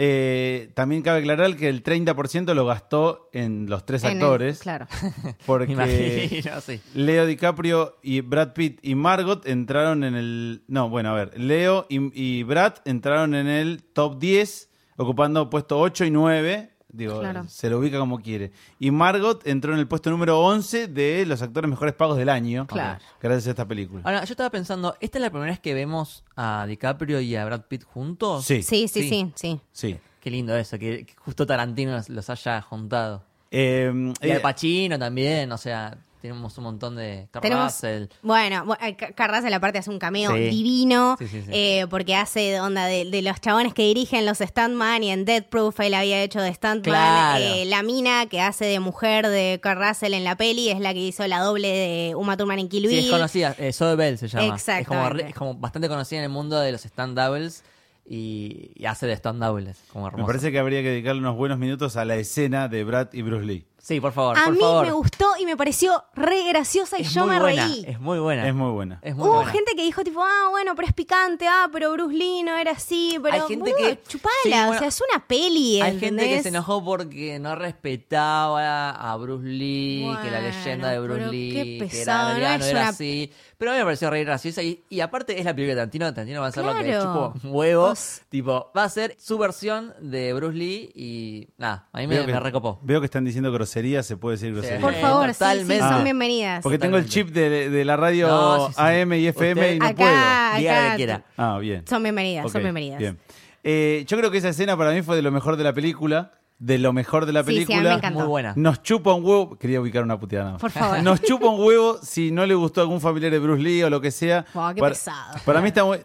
Eh, 0.00 0.70
también 0.74 1.02
cabe 1.02 1.18
aclarar 1.18 1.56
que 1.56 1.68
el 1.68 1.82
30% 1.82 2.54
lo 2.54 2.64
gastó 2.64 3.28
en 3.32 3.66
los 3.68 3.84
tres 3.84 4.04
En 4.04 4.10
el- 4.12 4.16
actores. 4.22 4.60
claro. 4.60 4.86
Porque 5.46 5.72
Imagino, 5.72 6.60
sí. 6.60 6.80
Leo 6.94 7.26
DiCaprio 7.26 7.96
y 8.00 8.20
Brad 8.20 8.52
Pitt 8.52 8.78
y 8.82 8.94
Margot 8.94 9.44
entraron 9.44 10.04
en 10.04 10.14
el... 10.14 10.62
No, 10.68 10.88
bueno, 10.88 11.10
a 11.10 11.14
ver. 11.14 11.36
Leo 11.40 11.86
y, 11.88 11.98
y 12.14 12.44
Brad 12.44 12.74
entraron 12.84 13.34
en 13.34 13.48
el 13.48 13.82
top 13.82 14.20
10, 14.20 14.67
ocupando 14.98 15.48
puesto 15.48 15.78
8 15.80 16.04
y 16.04 16.10
9. 16.10 16.70
Digo, 16.90 17.20
Claro. 17.20 17.44
se 17.48 17.68
lo 17.68 17.78
ubica 17.80 17.98
como 17.98 18.18
quiere. 18.18 18.50
Y 18.78 18.90
Margot 18.90 19.46
entró 19.46 19.74
en 19.74 19.78
el 19.78 19.86
puesto 19.86 20.08
número 20.10 20.40
11 20.40 20.88
de 20.88 21.26
los 21.26 21.42
actores 21.42 21.68
mejores 21.68 21.94
pagos 21.94 22.16
del 22.16 22.30
año. 22.30 22.66
Claro. 22.66 22.98
Gracias 23.20 23.46
a 23.46 23.50
esta 23.50 23.68
película. 23.68 24.02
Ahora, 24.04 24.24
yo 24.24 24.32
estaba 24.32 24.48
pensando, 24.50 24.96
¿esta 25.00 25.18
es 25.18 25.22
la 25.22 25.28
primera 25.30 25.52
vez 25.52 25.60
que 25.60 25.74
vemos 25.74 26.24
a 26.34 26.64
DiCaprio 26.66 27.20
y 27.20 27.36
a 27.36 27.44
Brad 27.44 27.62
Pitt 27.68 27.84
juntos? 27.84 28.44
Sí, 28.46 28.62
sí. 28.62 28.88
Sí, 28.88 29.02
sí, 29.02 29.32
sí, 29.34 29.60
sí. 29.70 29.98
Qué 30.20 30.30
lindo 30.30 30.56
eso, 30.56 30.78
que, 30.78 31.04
que 31.04 31.14
justo 31.16 31.46
Tarantino 31.46 31.92
los, 31.92 32.08
los 32.08 32.30
haya 32.30 32.60
juntado. 32.62 33.22
Eh, 33.50 33.92
Y 34.22 34.26
eh, 34.28 34.32
Al 34.34 34.40
Pacino 34.40 34.98
también, 34.98 35.52
o 35.52 35.58
sea, 35.58 35.96
Tenemos 36.20 36.58
un 36.58 36.64
montón 36.64 36.96
de 36.96 37.28
Russell. 37.32 38.06
bueno, 38.22 38.64
bu- 38.64 38.76
eh, 38.80 38.96
Ca- 38.96 39.12
Kurt 39.12 39.36
Russell 39.36 39.52
aparte 39.52 39.78
hace 39.78 39.90
un 39.90 39.98
cameo 39.98 40.32
Sí. 40.34 40.38
divino, 40.50 41.16
Sí, 41.18 41.28
sí, 41.28 41.42
sí. 41.42 41.50
eh, 41.52 41.86
porque 41.88 42.14
hace 42.16 42.60
onda 42.60 42.86
de, 42.86 43.04
de 43.08 43.22
los 43.22 43.40
chabones 43.40 43.72
que 43.74 43.82
dirigen 43.84 44.26
los 44.26 44.38
Stuntman 44.38 45.02
y 45.04 45.10
en 45.10 45.24
Dead 45.24 45.44
Proof 45.46 45.78
él 45.80 45.94
había 45.94 46.20
hecho 46.22 46.40
de 46.40 46.52
Stuntman. 46.52 46.82
Claro. 46.82 47.44
Eh, 47.44 47.64
la 47.66 47.82
mina 47.82 48.26
que 48.26 48.40
hace 48.40 48.64
de 48.64 48.80
mujer 48.80 49.28
de 49.28 49.60
Russell 49.62 50.14
en 50.14 50.24
la 50.24 50.36
peli 50.36 50.70
es 50.70 50.80
la 50.80 50.92
que 50.92 51.00
hizo 51.00 51.26
la 51.28 51.40
doble 51.40 51.68
de 51.68 52.14
Uma 52.16 52.36
Thurman 52.36 52.58
en 52.58 52.68
Kill 52.68 52.82
Sí, 52.82 52.88
Bill. 52.88 53.04
es 53.04 53.10
conocida. 53.10 53.54
Eh, 53.58 53.72
Zoe 53.72 53.94
Bell 53.94 54.18
se 54.18 54.26
llama. 54.28 54.42
Es 54.56 54.64
como, 54.64 54.76
Exactamente. 54.78 55.22
re- 55.22 55.28
es 55.30 55.34
como 55.36 55.54
bastante 55.54 55.88
conocida 55.88 56.18
en 56.18 56.24
el 56.24 56.30
mundo 56.30 56.58
de 56.58 56.72
los 56.72 56.84
stand 56.84 57.16
doubles 57.16 57.62
y, 58.10 58.70
y 58.74 58.86
hace 58.86 59.06
de 59.06 59.12
stand 59.12 59.42
doubles. 59.42 59.78
Como 59.92 60.10
Me 60.10 60.24
parece 60.24 60.50
que 60.50 60.58
habría 60.58 60.82
que 60.82 60.88
dedicarle 60.88 61.20
unos 61.20 61.36
buenos 61.36 61.58
minutos 61.58 61.96
a 61.96 62.04
la 62.04 62.16
escena 62.16 62.66
de 62.68 62.82
Brad 62.82 63.08
y 63.12 63.22
Bruce 63.22 63.44
Lee. 63.44 63.66
Sí, 63.88 64.02
por 64.02 64.12
favor, 64.12 64.36
A 64.38 64.44
por 64.44 64.52
mí 64.52 64.60
favor. 64.60 64.84
me 64.84 64.92
gustó 64.92 65.28
y 65.40 65.46
me 65.46 65.56
pareció 65.56 66.04
re 66.14 66.42
graciosa 66.46 66.98
y 66.98 67.02
Es 67.02 67.14
yo 67.14 67.24
me 67.24 67.40
buena, 67.40 67.66
reí. 67.68 67.84
Es 67.88 67.98
muy 67.98 68.18
buena. 68.18 68.46
Es 68.46 68.54
muy 68.54 68.70
buena. 68.70 68.98
Es 69.02 69.16
muy 69.16 69.26
Hubo 69.26 69.36
buena. 69.36 69.50
gente 69.50 69.72
que 69.74 69.82
dijo 69.82 70.04
tipo, 70.04 70.22
ah, 70.22 70.48
bueno, 70.50 70.74
pero 70.76 70.88
es 70.88 70.92
picante, 70.92 71.48
ah, 71.48 71.70
pero 71.72 71.90
Bruce 71.92 72.14
Lee 72.14 72.42
no 72.42 72.54
era 72.58 72.72
así, 72.72 73.18
pero 73.22 73.34
Hay 73.36 73.40
gente 73.48 73.72
boludo, 73.72 73.76
que- 73.88 74.02
chupala, 74.06 74.34
sí, 74.42 74.52
o 74.52 74.78
sea, 74.78 74.88
es 74.88 75.02
una 75.10 75.26
peli, 75.26 75.80
Hay 75.80 75.98
gente 75.98 76.28
que 76.28 76.42
se 76.42 76.50
enojó 76.50 76.84
porque 76.84 77.38
no 77.38 77.54
respetaba 77.56 78.90
a 78.90 79.16
Bruce 79.16 79.46
Lee, 79.46 80.06
que 80.22 80.30
la 80.30 80.40
leyenda 80.40 80.90
de 80.90 81.00
Bruce 81.00 81.18
pero 81.20 81.32
Lee, 81.32 81.52
qué 81.52 81.62
que 81.62 81.76
era, 81.76 81.86
pesado, 81.88 82.28
no 82.34 82.38
no 82.40 82.46
era 82.64 82.70
una- 82.80 82.88
así. 82.88 83.32
Pero 83.58 83.72
a 83.72 83.74
mí 83.74 83.78
me 83.80 83.84
pareció 83.86 84.08
re 84.08 84.22
graciosa 84.22 84.62
y, 84.62 84.84
y 84.88 85.00
aparte 85.00 85.36
es 85.38 85.44
la 85.44 85.52
película 85.52 85.74
de 85.74 85.76
Tarantino, 85.80 86.14
Tarantino 86.14 86.40
va 86.40 86.46
a 86.46 86.48
hacer 86.50 86.64
lo 86.64 86.76
que 86.78 86.84
Claro. 86.84 87.32
chupo 87.34 87.48
huevo. 87.48 87.84
Os- 87.86 88.20
Tipo, 88.28 88.70
va 88.76 88.84
a 88.84 88.88
ser 88.88 89.16
su 89.18 89.36
versión 89.36 89.94
de 90.00 90.32
Bruce 90.32 90.56
Lee 90.56 90.92
y 90.94 91.48
nada, 91.58 91.88
a 91.92 91.98
mí 91.98 92.06
me, 92.06 92.14
Veo 92.14 92.26
que- 92.26 92.32
me 92.34 92.38
recopó. 92.40 92.78
Veo 92.82 93.00
que 93.00 93.06
están 93.06 93.24
diciendo 93.24 93.50
groserías, 93.50 94.06
se 94.06 94.16
puede 94.16 94.36
decir 94.36 94.52
groserías. 94.52 94.80
Por 94.80 94.94
favor, 94.94 95.26
sí, 95.26 95.32
sí, 95.32 95.38
totalmente. 95.40 95.78
son 95.80 95.92
Ah. 95.92 96.02
bienvenidas. 96.04 96.62
Porque 96.62 96.78
tengo 96.78 96.98
el 96.98 97.08
chip 97.08 97.30
de, 97.30 97.68
de 97.68 97.84
la 97.84 97.96
radio 97.96 98.28
No, 98.28 98.68
sí, 98.68 98.74
sí. 98.74 98.80
AM 98.80 99.12
y 99.18 99.26
FM 99.26 99.74
y 99.74 99.78
no 99.80 99.84
Usted- 99.86 99.96
puedo. 99.96 100.08
acá, 100.10 100.54
Diga 100.58 100.92
acá. 100.94 101.24
Ah, 101.36 101.58
bien. 101.58 101.84
son 101.88 102.00
bienvenidas, 102.02 102.52
son 102.52 102.62
bienvenidas. 102.62 102.98
Bien. 103.00 103.18
Eh, 103.64 104.04
yo 104.06 104.16
creo 104.18 104.30
que 104.30 104.38
esa 104.38 104.50
escena 104.50 104.76
para 104.76 104.92
mí 104.92 105.02
fue 105.02 105.16
de 105.16 105.22
lo 105.22 105.32
mejor 105.32 105.56
de 105.56 105.64
la 105.64 105.72
película. 105.72 106.30
De 106.58 106.76
lo 106.78 106.92
mejor 106.92 107.24
de 107.26 107.32
la 107.32 107.44
Sí, 107.44 107.50
sí, 107.50 107.56
a 107.56 107.60
mí 107.60 107.64
película. 107.66 107.90
me 107.90 107.96
encantó. 107.98 108.18
Muy 108.20 108.28
buena. 108.28 108.52
Nos 108.56 108.82
chupa 108.82 109.12
un 109.14 109.24
huevo. 109.24 109.56
Quería 109.56 109.80
ubicar 109.80 110.02
una 110.02 110.18
puteada 110.18 110.44
nada 110.44 110.52
más. 110.54 110.60
Por 110.60 110.70
favor. 110.72 111.02
Nos 111.02 111.22
chupa 111.22 111.46
un 111.46 111.60
huevo 111.64 111.98
si 112.02 112.30
no 112.32 112.44
le 112.46 112.54
gustó 112.54 112.80
a 112.80 112.84
algún 112.84 113.00
familiar 113.00 113.30
de 113.30 113.38
Bruce 113.38 113.62
Lee 113.62 113.82
o 113.84 113.90
lo 113.90 114.00
que 114.00 114.10
sea. 114.10 114.44
Oh, 114.54 114.70
qué 114.74 114.80
para, 114.80 114.92
pesado. 114.94 115.38
Para 115.44 115.60
mí 115.60 115.68
está 115.68 115.84
muy. 115.84 115.98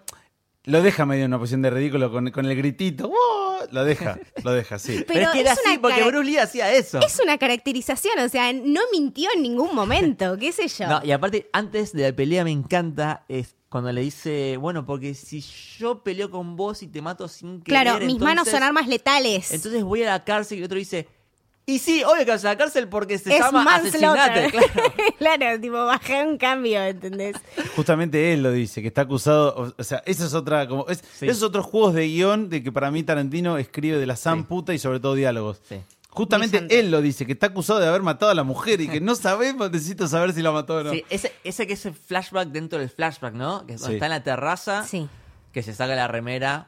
Lo 0.65 0.81
deja 0.81 1.05
medio 1.05 1.25
en 1.25 1.31
una 1.31 1.39
posición 1.39 1.61
de 1.61 1.69
ridículo 1.69 2.09
con, 2.11 2.31
con 2.31 2.45
el 2.45 2.55
gritito. 2.55 3.11
¡Oh! 3.13 3.57
Lo 3.71 3.83
deja, 3.83 4.17
lo 4.43 4.53
deja, 4.53 4.79
sí. 4.79 5.03
Pero, 5.07 5.21
es 5.21 5.29
que 5.29 5.39
era 5.41 5.51
es 5.53 5.59
una 5.59 5.71
así, 5.71 5.79
porque 5.79 6.03
Bruce 6.03 6.23
Lee 6.23 6.37
hacía 6.37 6.71
eso. 6.71 6.99
Es 7.01 7.19
una 7.21 7.37
caracterización, 7.37 8.19
o 8.19 8.29
sea, 8.29 8.53
no 8.53 8.81
mintió 8.91 9.29
en 9.35 9.41
ningún 9.41 9.75
momento, 9.75 10.37
qué 10.37 10.51
sé 10.51 10.67
yo. 10.67 10.87
No, 10.87 11.01
y 11.03 11.11
aparte, 11.11 11.49
antes 11.51 11.91
de 11.93 12.03
la 12.03 12.15
pelea 12.15 12.43
me 12.43 12.51
encanta 12.51 13.25
es 13.27 13.55
cuando 13.67 13.91
le 13.91 14.01
dice, 14.01 14.57
bueno, 14.57 14.85
porque 14.85 15.15
si 15.15 15.43
yo 15.79 16.03
peleo 16.03 16.29
con 16.29 16.55
vos 16.55 16.83
y 16.83 16.87
te 16.87 17.01
mato 17.01 17.27
sin 17.27 17.61
querer, 17.61 17.83
claro, 17.83 18.05
mis 18.05 18.19
manos 18.19 18.47
son 18.47 18.63
armas 18.63 18.87
letales. 18.87 19.51
Entonces 19.51 19.83
voy 19.83 20.03
a 20.03 20.11
la 20.11 20.23
cárcel 20.23 20.57
y 20.57 20.61
el 20.61 20.65
otro 20.65 20.77
dice, 20.77 21.07
y 21.65 21.79
sí, 21.79 22.03
obvio 22.03 22.25
que 22.25 22.31
vas 22.31 22.43
a 22.45 22.49
la 22.49 22.57
cárcel 22.57 22.87
porque 22.89 23.17
se 23.17 23.33
es 23.35 23.39
llama 23.39 23.63
asesinato. 23.75 24.17
Claro. 25.17 25.37
claro, 25.37 25.61
tipo, 25.61 25.85
bajé 25.85 26.23
un 26.25 26.37
cambio, 26.37 26.81
¿entendés? 26.83 27.35
Justamente 27.75 28.33
él 28.33 28.43
lo 28.43 28.51
dice, 28.51 28.81
que 28.81 28.89
está 28.89 29.01
acusado. 29.01 29.73
O, 29.77 29.83
sea, 29.83 30.03
eso 30.05 30.25
es 30.25 30.33
otra. 30.33 30.67
Como, 30.67 30.87
es, 30.89 31.03
Sí. 31.17 31.27
Esos 31.27 31.43
otros 31.43 31.65
juegos 31.65 31.93
de 31.93 32.07
guion 32.07 32.49
de 32.49 32.61
que 32.63 32.71
para 32.71 32.91
mí 32.91 33.03
Tarantino 33.03 33.57
escribe 33.57 33.97
de 33.97 34.05
la 34.05 34.15
san 34.15 34.39
Sí. 34.39 34.45
puta 34.49 34.73
y 34.73 34.79
sobre 34.79 34.99
todo 34.99 35.15
diálogos. 35.15 35.61
Sí. 35.67 35.81
Justamente 36.09 36.67
él 36.69 36.91
lo 36.91 37.01
dice, 37.01 37.25
que 37.25 37.31
está 37.31 37.47
acusado 37.47 37.79
de 37.79 37.87
haber 37.87 38.03
matado 38.03 38.31
a 38.31 38.35
la 38.35 38.43
mujer 38.43 38.79
y 38.81 38.87
que 38.87 39.01
no 39.01 39.15
sabemos, 39.15 39.71
necesito 39.71 40.07
saber 40.07 40.31
si 40.33 40.43
la 40.43 40.51
mató 40.51 40.75
o 40.75 40.83
no. 40.83 40.91
Sí, 40.91 41.03
ese, 41.09 41.33
ese 41.43 41.65
que 41.65 41.73
es 41.73 41.85
el 41.87 41.93
flashback 41.95 42.49
dentro 42.49 42.77
del 42.77 42.89
flashback, 42.89 43.33
¿no? 43.33 43.65
Que 43.65 43.73
es 43.73 43.79
cuando 43.81 43.93
Sí. 43.93 43.95
está 43.95 44.05
en 44.05 44.11
la 44.11 44.23
terraza, 44.23 44.83
Sí. 44.85 45.07
que 45.51 45.63
se 45.63 45.73
saca 45.73 45.95
la 45.95 46.07
remera. 46.07 46.67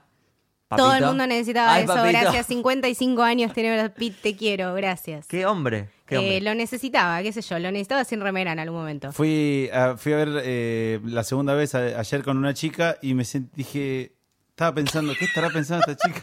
Todo 0.77 0.93
el 0.95 1.05
mundo 1.05 1.27
necesitaba 1.27 1.73
Ay, 1.73 1.83
eso, 1.83 1.93
papito. 1.93 2.19
gracias. 2.19 2.45
55 2.47 3.21
años 3.23 3.53
tiene 3.53 3.73
Brad 3.75 3.91
Pitt, 3.91 4.15
te 4.21 4.35
quiero, 4.35 4.73
gracias. 4.73 5.27
Qué 5.27 5.45
hombre, 5.45 5.89
qué 6.05 6.15
Eh, 6.15 6.17
hombre. 6.19 6.41
lo 6.41 6.55
necesitaba, 6.55 7.21
qué 7.23 7.31
sé 7.31 7.41
yo, 7.41 7.57
lo 7.59 7.71
necesitaba 7.71 8.03
sin 8.03 8.21
remera 8.21 8.51
en 8.53 8.59
algún 8.59 8.79
momento. 8.79 9.11
Fui, 9.11 9.69
a, 9.73 9.95
fui 9.97 10.13
a 10.13 10.17
ver 10.17 10.41
eh, 10.43 10.99
la 11.05 11.23
segunda 11.23 11.53
vez 11.53 11.75
a- 11.75 11.99
ayer 11.99 12.23
con 12.23 12.37
una 12.37 12.53
chica 12.53 12.97
y 13.01 13.13
me 13.13 13.23
sent- 13.23 13.49
dije, 13.55 14.13
estaba 14.55 14.73
pensando, 14.73 15.13
¿qué 15.19 15.25
estará 15.25 15.49
pensando 15.49 15.83
esta 15.85 15.97
chica 16.07 16.21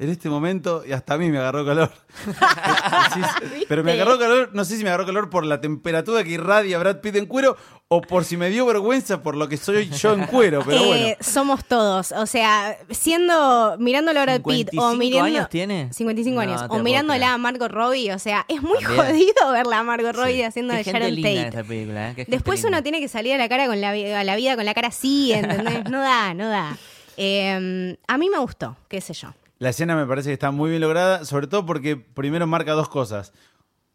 en 0.00 0.10
este 0.10 0.28
momento? 0.28 0.82
Y 0.84 0.90
hasta 0.90 1.14
a 1.14 1.18
mí 1.18 1.30
me 1.30 1.38
agarró 1.38 1.64
calor. 1.64 1.92
Pero 3.68 3.84
me 3.84 3.92
agarró 3.92 4.18
calor, 4.18 4.50
no 4.52 4.64
sé 4.64 4.76
si 4.76 4.82
me 4.82 4.88
agarró 4.90 5.06
calor 5.06 5.30
por 5.30 5.44
la 5.46 5.60
temperatura 5.60 6.24
que 6.24 6.30
irradia 6.30 6.78
Brad 6.78 6.96
Pitt 7.00 7.14
en 7.14 7.26
cuero 7.26 7.56
o 7.86 8.00
por 8.00 8.24
si 8.24 8.36
me 8.36 8.50
dio 8.50 8.66
vergüenza 8.66 9.22
por 9.22 9.36
lo 9.36 9.48
que 9.48 9.56
soy 9.56 9.88
yo 9.90 10.14
en 10.14 10.26
cuero, 10.26 10.62
pero 10.66 10.78
Eh, 10.82 10.86
bueno. 10.86 11.16
Somos 11.20 11.64
todos, 11.64 12.10
o 12.10 12.26
sea, 12.26 12.76
siendo, 12.90 13.76
mirándolo 13.78 14.18
a 14.18 14.22
Brad 14.24 14.42
Pitt 14.42 14.68
o 14.76 14.90
55 14.90 14.96
mirando... 14.98 15.26
años 15.38 15.48
tiene? 15.48 15.92
55 15.92 16.34
No, 16.34 16.40
años. 16.40 16.62
o 16.68 16.78
mirándola 16.80 17.34
a 17.34 17.38
Margot 17.38 17.70
Robbie, 17.70 18.12
o 18.12 18.18
sea, 18.18 18.44
es 18.48 18.62
muy 18.62 18.80
También. 18.82 19.06
jodido 19.06 19.52
verla 19.52 19.78
a 19.78 19.82
Margot 19.84 20.14
Robbie 20.16 20.44
haciendo 20.44 20.72
Qué 20.72 20.78
de 20.78 20.84
gente 20.84 20.98
Sharon 21.00 21.14
linda 21.14 21.30
Tate. 21.30 21.48
esta 21.58 21.64
película, 21.68 22.08
¿eh? 22.08 22.12
Qué 22.16 22.24
gente 22.24 22.32
Después 22.32 22.58
linda. 22.64 22.78
uno 22.78 22.82
tiene 22.82 22.98
que 23.00 23.08
salir 23.08 23.34
a 23.34 23.38
la 23.38 23.48
cara 23.48 23.66
con 23.66 23.80
la, 23.80 23.90
a 23.90 24.24
la 24.24 24.34
vida 24.36 24.56
con 24.56 24.64
la 24.64 24.74
cara 24.74 24.88
así, 24.88 25.32
¿entendés? 25.32 25.84
No 25.90 26.00
da, 26.00 26.34
no 26.34 26.48
da. 26.48 26.76
Eh, 27.22 27.98
a 28.08 28.16
mí 28.16 28.30
me 28.30 28.38
gustó, 28.38 28.78
qué 28.88 29.02
sé 29.02 29.12
yo. 29.12 29.34
La 29.58 29.68
escena 29.68 29.94
me 29.94 30.06
parece 30.06 30.30
que 30.30 30.32
está 30.32 30.50
muy 30.50 30.70
bien 30.70 30.80
lograda, 30.80 31.26
sobre 31.26 31.46
todo 31.46 31.66
porque 31.66 31.94
primero 31.94 32.46
marca 32.46 32.72
dos 32.72 32.88
cosas. 32.88 33.34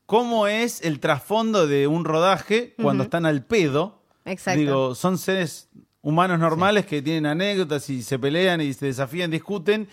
¿Cómo 0.05 0.45
es 0.45 0.83
el 0.83 0.99
trasfondo 0.99 1.65
de 1.65 1.87
un 1.87 2.05
rodaje 2.05 2.75
cuando 2.79 3.03
están 3.03 3.25
al 3.25 3.43
pedo? 3.43 4.03
Exacto. 4.25 4.59
Digo, 4.59 4.93
son 4.93 5.17
seres 5.17 5.69
humanos 6.03 6.37
normales 6.37 6.85
que 6.85 7.01
tienen 7.01 7.25
anécdotas 7.25 7.89
y 7.89 8.03
se 8.03 8.19
pelean 8.19 8.61
y 8.61 8.73
se 8.73 8.85
desafían, 8.85 9.31
discuten. 9.31 9.87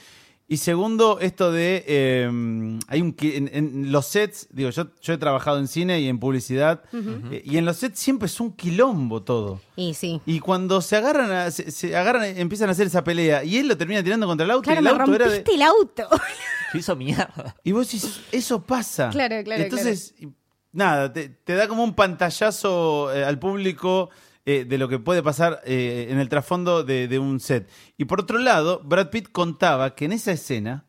Y 0.53 0.59
segundo, 0.59 1.19
esto 1.21 1.51
de. 1.51 1.83
eh, 1.87 2.79
hay 2.89 3.01
un. 3.01 3.17
En, 3.21 3.51
en 3.55 3.91
los 3.91 4.05
sets, 4.07 4.49
digo, 4.51 4.69
yo, 4.69 4.89
yo 5.01 5.15
he 5.15 5.17
trabajado 5.17 5.59
en 5.59 5.67
cine 5.67 6.01
y 6.01 6.09
en 6.09 6.19
publicidad. 6.19 6.83
eh, 6.93 7.41
y 7.43 7.57
en 7.57 7.65
los 7.65 7.79
sets 7.79 7.99
siempre 7.99 8.27
es 8.27 8.39
un 8.39 8.53
quilombo 8.53 9.23
todo. 9.23 9.61
Y 9.77 9.95
sí. 9.95 10.21
Y 10.27 10.41
cuando 10.41 10.83
se 10.83 10.97
agarran, 10.97 11.31
a- 11.33 11.51
se, 11.51 11.71
se 11.71 11.97
agarran, 11.97 12.25
empiezan 12.37 12.69
a 12.69 12.73
hacer 12.73 12.87
esa 12.89 13.03
pelea. 13.03 13.43
Y 13.45 13.57
él 13.57 13.67
lo 13.69 13.79
termina 13.79 14.03
tirando 14.03 14.27
contra 14.27 14.45
el 14.45 14.51
auto. 14.51 14.65
Claro, 14.65 14.81
y 14.81 14.85
me 14.85 14.91
el 14.91 15.01
auto 15.01 15.15
era 15.15 15.25
de. 15.25 15.31
rompiste 15.39 15.55
el 15.55 15.63
auto. 15.63 16.09
Se 16.73 16.79
hizo 16.79 16.97
mierda. 16.97 17.57
Y 17.65 17.73
vos 17.73 17.87
decís, 17.91 18.21
eso 18.31 18.63
pasa. 18.63 19.09
Claro, 19.09 19.37
claro, 19.45 19.63
Entonces, 19.63 20.15
y- 20.19 20.29
nada, 20.73 21.11
te, 21.13 21.31
te 21.31 21.55
da 21.55 21.67
como 21.67 21.83
un 21.83 21.95
pantallazo 21.95 23.11
eh, 23.15 23.25
al 23.25 23.39
público 23.39 24.11
eh, 24.45 24.65
de 24.65 24.79
lo 24.79 24.89
que 24.89 24.99
puede 24.99 25.23
pasar 25.23 25.61
eh, 25.65 26.09
en 26.11 26.19
el 26.19 26.29
trasfondo 26.29 26.83
de, 26.85 27.07
de 27.09 27.19
un 27.19 27.39
set. 27.41 27.69
Y 27.97 28.07
por 28.07 28.21
otro 28.21 28.39
lado, 28.39 28.81
Brad 28.85 29.11
Pitt 29.11 29.31
contaba 29.31 29.95
que 29.95 30.05
en 30.07 30.13
esa 30.13 30.33
escena, 30.33 30.85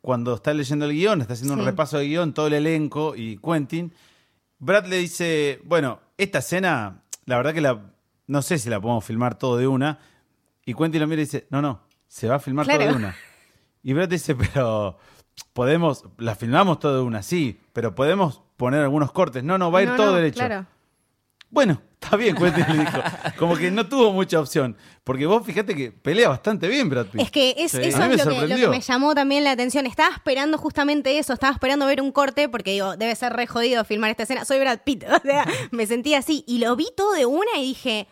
cuando 0.00 0.34
está 0.34 0.54
leyendo 0.54 0.84
el 0.84 0.92
guion, 0.92 1.20
está 1.20 1.32
haciendo 1.34 1.54
un 1.54 1.64
repaso 1.64 1.98
de 1.98 2.06
guion, 2.06 2.34
todo 2.34 2.46
el 2.46 2.54
elenco 2.54 3.14
y 3.16 3.38
Quentin, 3.38 3.92
Brad 4.58 4.86
le 4.86 4.98
dice, 4.98 5.60
bueno, 5.64 6.00
esta 6.16 6.38
escena, 6.38 7.02
la 7.26 7.36
verdad 7.36 7.52
que 7.52 7.60
la, 7.60 7.92
no 8.26 8.42
sé 8.42 8.58
si 8.58 8.70
la 8.70 8.80
podemos 8.80 9.04
filmar 9.04 9.36
todo 9.38 9.56
de 9.56 9.66
una. 9.66 9.98
Y 10.64 10.74
Quentin 10.74 11.00
lo 11.00 11.06
mira 11.06 11.20
y 11.22 11.24
dice, 11.24 11.46
no, 11.50 11.60
no, 11.60 11.80
se 12.06 12.28
va 12.28 12.36
a 12.36 12.38
filmar 12.38 12.66
todo 12.66 12.76
Claro. 12.76 12.92
de 12.92 12.96
una. 12.98 13.16
Y 13.82 13.92
Brad 13.92 14.08
dice, 14.08 14.34
pero 14.36 14.98
podemos, 15.52 16.04
la 16.18 16.34
filmamos 16.36 16.78
todo 16.78 16.96
de 16.96 17.02
una, 17.02 17.22
sí, 17.22 17.60
pero 17.72 17.94
podemos 17.94 18.40
poner 18.56 18.82
algunos 18.82 19.10
cortes. 19.10 19.42
No, 19.42 19.58
no, 19.58 19.72
va 19.72 19.80
a 19.80 19.82
ir 19.82 19.88
No, 19.88 19.96
todo 19.96 20.06
no, 20.06 20.12
derecho. 20.14 20.36
Claro. 20.38 20.66
Bueno, 21.50 21.82
está 22.04 22.16
bien, 22.16 22.36
Quentin 22.36 22.64
le 22.68 22.78
dijo. 22.84 22.98
Como 23.38 23.56
que 23.56 23.70
no 23.70 23.86
tuvo 23.88 24.12
mucha 24.12 24.38
opción. 24.40 24.76
Porque 25.02 25.26
vos 25.26 25.44
fíjate 25.44 25.74
que 25.74 25.90
pelea 25.92 26.28
bastante 26.28 26.68
bien 26.68 26.88
Brad 26.88 27.06
Pitt. 27.06 27.20
Es 27.20 27.30
que 27.30 27.54
es, 27.58 27.72
Sí. 27.72 27.78
eso 27.82 27.88
es 27.88 27.94
lo 27.98 28.00
que, 28.02 28.16
lo 28.16 28.16
que 28.16 28.22
sorprendió. 28.38 28.70
me 28.70 28.80
llamó 28.80 29.14
también 29.14 29.44
la 29.44 29.50
atención. 29.52 29.86
Estaba 29.86 30.14
esperando 30.14 30.56
justamente 30.58 31.18
eso, 31.18 31.32
estaba 31.32 31.52
esperando 31.52 31.86
ver 31.86 32.00
un 32.00 32.12
corte 32.12 32.48
porque 32.48 32.72
digo, 32.72 32.96
debe 32.96 33.14
ser 33.16 33.32
re 33.32 33.46
jodido 33.46 33.84
filmar 33.84 34.10
esta 34.10 34.22
escena. 34.22 34.44
Soy 34.44 34.60
Brad 34.60 34.80
Pitt, 34.84 35.04
o 35.08 35.20
sea, 35.22 35.46
me 35.70 35.86
sentí 35.86 36.14
así. 36.14 36.44
Y 36.46 36.58
lo 36.58 36.74
vi 36.76 36.86
todo 36.96 37.12
de 37.12 37.26
una 37.26 37.56
y 37.58 37.62
dije, 37.62 38.06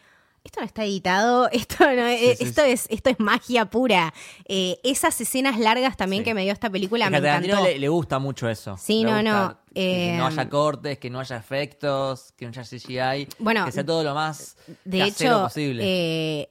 esto 0.45 0.61
no 0.61 0.67
está 0.67 0.85
editado, 0.85 1.49
esto 1.53 1.85
no 1.85 2.07
es, 2.07 2.39
sí, 2.39 2.45
esto 2.45 2.63
es, 2.63 2.87
esto 2.91 3.11
es 3.11 3.19
magia 3.21 3.67
pura. 3.67 4.13
Eh, 4.47 4.79
esas 4.83 5.21
escenas 5.21 5.59
largas 5.59 5.97
también 5.97 6.25
que 6.25 6.35
me 6.35 6.43
dio 6.43 6.53
esta 6.53 6.69
película 6.71 7.05
Es 7.07 7.11
me 7.11 7.19
encantó. 7.19 7.63
le, 7.65 7.79
le 7.79 7.89
gusta 7.89 8.19
mucho 8.19 8.49
eso. 8.49 8.77
Sí, 8.79 9.05
Le 9.05 9.11
no, 9.11 9.17
gusta 9.17 9.23
no, 9.49 9.59
Que, 9.75 10.15
no 10.17 10.25
eh, 10.25 10.27
haya 10.33 10.49
cortes, 10.49 10.99
que 10.99 11.11
no 11.11 11.21
haya 11.21 11.37
efectos, 11.37 12.33
que 12.37 12.45
no 12.45 12.51
haya 12.51 12.63
CGI. 12.63 13.29
Bueno, 13.39 13.65
que 13.65 13.73
sea 13.73 13.85
todo 13.87 14.03
lo 14.03 14.15
más 14.15 14.57
De 14.85 15.03
hecho, 15.05 15.43
posible. 15.45 15.83
eh, 15.85 16.49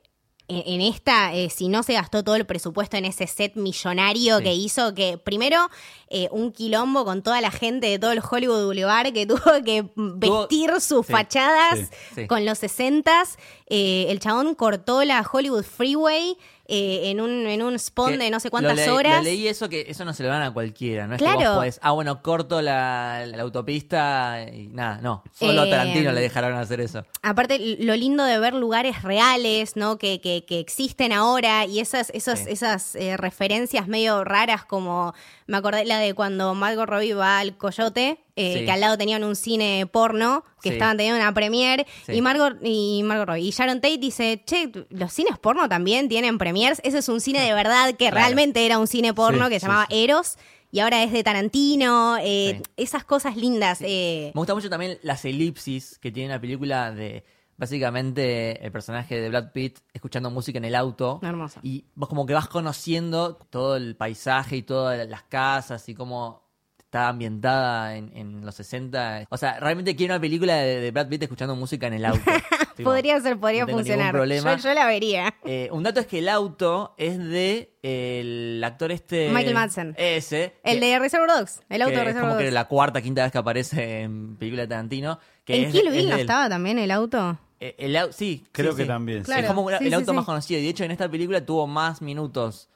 en, 0.51 0.63
en 0.65 0.81
esta, 0.81 1.33
eh, 1.33 1.49
si 1.49 1.67
no 1.67 1.83
se 1.83 1.93
gastó 1.93 2.23
todo 2.23 2.35
el 2.35 2.45
presupuesto 2.45 2.97
en 2.97 3.05
ese 3.05 3.27
set 3.27 3.55
millonario 3.55 4.37
Sí. 4.37 4.43
que 4.43 4.53
hizo, 4.53 4.93
que 4.93 5.17
primero 5.17 5.69
eh, 6.09 6.27
un 6.31 6.51
quilombo 6.51 7.05
con 7.05 7.21
toda 7.23 7.39
la 7.41 7.51
gente 7.51 7.87
de 7.87 7.99
todo 7.99 8.11
el 8.11 8.21
Hollywood 8.29 8.65
Boulevard 8.65 9.13
que 9.13 9.25
tuvo 9.27 9.63
que 9.65 9.85
vestir 9.95 10.71
sus 10.81 11.05
sí, 11.05 11.11
fachadas 11.11 11.89
sí, 12.15 12.27
con 12.27 12.45
los 12.45 12.57
60 12.59 13.23
el 13.67 14.19
chabón 14.19 14.53
cortó 14.55 15.03
la 15.05 15.25
Hollywood 15.31 15.63
Freeway. 15.63 16.37
Eh, 16.73 17.09
en 17.11 17.19
un 17.19 17.45
en 17.47 17.61
un 17.61 17.77
spawn 17.77 18.17
de 18.17 18.29
no 18.31 18.39
sé 18.39 18.47
lo 18.47 18.51
cuántas 18.51 18.87
horas. 18.87 19.17
Lo 19.17 19.23
leí 19.23 19.47
eso 19.47 19.67
que 19.67 19.85
eso 19.89 20.05
no 20.05 20.13
se 20.13 20.23
lo 20.23 20.29
dan 20.29 20.41
a 20.41 20.53
cualquiera, 20.53 21.05
no 21.05 21.15
es 21.15 21.19
Claro. 21.21 21.39
que 21.39 21.47
vos 21.47 21.55
podés, 21.57 21.79
ah, 21.83 21.91
bueno, 21.91 22.21
corto 22.23 22.61
la, 22.61 23.25
la 23.27 23.41
autopista 23.43 24.45
y 24.53 24.67
nada, 24.67 24.99
no. 25.01 25.23
Solo 25.33 25.61
a 25.63 25.67
Eh, 25.67 25.69
Tarantino 25.69 26.11
le 26.13 26.21
dejaron 26.21 26.53
hacer 26.55 26.79
eso. 26.81 27.05
Aparte, 27.21 27.59
lo 27.79 27.95
lindo 27.95 28.23
de 28.23 28.39
ver 28.39 28.53
lugares 28.53 29.01
reales, 29.03 29.75
¿no? 29.75 29.97
Que, 29.97 30.21
que, 30.21 30.45
que 30.45 30.59
existen 30.59 31.11
ahora 31.11 31.65
y 31.65 31.79
esas, 31.79 32.09
esas, 32.11 32.39
Sí. 32.39 32.45
esas 32.49 32.95
eh, 32.95 33.17
referencias 33.17 33.87
medio 33.87 34.23
raras 34.23 34.63
como 34.65 35.13
me 35.51 35.57
acordé 35.57 35.83
la 35.85 35.99
de 35.99 36.13
cuando 36.13 36.55
Margot 36.55 36.87
Robbie 36.87 37.13
va 37.13 37.39
al 37.39 37.57
Coyote, 37.57 38.17
eh, 38.37 38.59
Sí. 38.59 38.65
que 38.65 38.71
al 38.71 38.79
lado 38.79 38.97
tenían 38.97 39.23
un 39.25 39.35
cine 39.35 39.85
porno, 39.91 40.43
que 40.61 40.69
Sí. 40.69 40.73
estaban 40.75 40.95
teniendo 40.97 41.19
una 41.19 41.33
premiere, 41.33 41.85
Sí. 42.05 42.13
y 42.13 42.21
Margot, 42.21 42.57
y 42.63 43.01
Margot 43.03 43.27
Robbie. 43.27 43.41
Y 43.43 43.51
Sharon 43.51 43.81
Tate 43.81 43.97
dice, 43.97 44.41
che, 44.45 44.71
los 44.89 45.11
cines 45.11 45.37
porno 45.37 45.67
también 45.67 46.07
tienen 46.07 46.37
premiers. 46.37 46.79
Ese 46.83 46.99
es 46.99 47.09
un 47.09 47.19
cine 47.19 47.41
de 47.41 47.53
verdad 47.53 47.89
que 47.89 47.97
Claro. 48.09 48.15
realmente 48.15 48.65
era 48.65 48.79
un 48.79 48.87
cine 48.87 49.13
porno 49.13 49.49
que 49.49 49.59
se 49.59 49.67
llamaba. 49.67 49.87
Eros. 49.89 50.37
Y 50.73 50.79
ahora 50.79 51.03
es 51.03 51.11
de 51.11 51.21
Tarantino, 51.21 52.15
eh, 52.21 52.55
Sí. 52.57 52.71
esas 52.77 53.03
cosas 53.03 53.35
lindas. 53.35 53.79
eh, 53.81 54.31
Me 54.33 54.39
gusta 54.39 54.55
mucho 54.55 54.69
también 54.69 54.97
las 55.03 55.25
elipsis 55.25 55.97
que 55.99 56.11
tiene 56.13 56.29
la 56.29 56.39
película 56.39 56.91
de 56.91 57.25
básicamente 57.61 58.65
el 58.65 58.71
personaje 58.71 59.21
de 59.21 59.29
Brad 59.29 59.51
Pitt 59.53 59.79
escuchando 59.93 60.29
música 60.31 60.57
en 60.57 60.65
el 60.65 60.75
auto. 60.75 61.19
Hermoso. 61.23 61.59
Y 61.63 61.85
vos 61.95 62.09
como 62.09 62.25
que 62.25 62.33
vas 62.33 62.47
conociendo 62.47 63.35
todo 63.49 63.75
el 63.77 63.95
paisaje 63.95 64.57
y 64.57 64.63
todas 64.63 65.07
las 65.07 65.23
casas 65.23 65.87
y 65.87 65.93
cómo 65.95 66.41
está 66.77 67.07
ambientada 67.07 67.95
en, 67.95 68.11
en 68.17 68.45
los 68.45 68.55
60. 68.55 69.27
O 69.29 69.37
sea, 69.37 69.59
realmente 69.59 69.95
quiero 69.95 70.13
una 70.15 70.19
película 70.21 70.55
de, 70.57 70.81
de 70.81 70.91
Brad 70.91 71.07
Pitt 71.07 71.23
escuchando 71.23 71.55
música 71.55 71.87
en 71.87 71.93
el 71.93 72.03
auto. 72.05 72.19
Tipo, 72.75 72.89
podría 72.89 73.19
ser, 73.19 73.37
podría 73.37 73.65
no 73.65 73.73
funcionar. 73.73 74.11
problema. 74.13 74.55
Yo, 74.55 74.63
yo 74.69 74.73
la 74.73 74.87
vería. 74.87 75.33
Eh, 75.43 75.67
un 75.71 75.83
dato 75.83 75.99
es 75.99 76.07
que 76.07 76.19
el 76.19 76.29
auto 76.29 76.95
es 76.97 77.17
de 77.19 77.77
el 77.83 78.61
actor 78.63 78.91
este... 78.93 79.29
Michael 79.29 79.53
Madsen. 79.53 79.93
Ese. 79.97 80.55
El 80.63 80.79
que- 80.79 80.85
de 80.85 80.99
Reservoir 80.99 81.29
Dogs, 81.37 81.61
el 81.69 81.81
auto 81.81 81.91
de 81.95 81.99
es 81.99 82.05
Reservoir 82.05 82.29
como 82.29 82.37
que 82.39 82.45
Dogs. 82.45 82.53
la 82.53 82.67
cuarta, 82.69 83.01
quinta 83.01 83.23
vez 83.23 83.31
que 83.33 83.37
aparece 83.37 84.01
en 84.03 84.37
película 84.37 84.63
de 84.63 84.67
Tarantino. 84.69 85.19
Que 85.43 85.57
¿En 85.57 85.65
es- 85.65 85.71
Kill 85.73 85.91
Bill 85.91 86.09
no 86.09 86.15
estaba 86.15 86.47
también 86.49 86.79
el 86.79 86.91
auto? 86.91 87.37
Eh, 87.63 87.75
el 87.77 87.95
au- 87.95 88.11
sí, 88.11 88.43
Creo 88.51 88.71
sí, 88.71 88.77
que 88.77 88.83
sí. 88.83 88.87
también, 88.87 89.21
Claro. 89.23 89.41
Es 89.43 89.47
como 89.47 89.69
sí, 89.69 89.75
el 89.85 89.93
auto 89.93 90.11
sí. 90.11 90.15
más 90.15 90.25
conocido. 90.25 90.59
Y 90.59 90.63
de 90.63 90.69
hecho, 90.69 90.83
en 90.83 90.89
esta 90.91 91.07
película 91.09 91.45
tuvo 91.45 91.67
más 91.67 92.01
minutos 92.01 92.67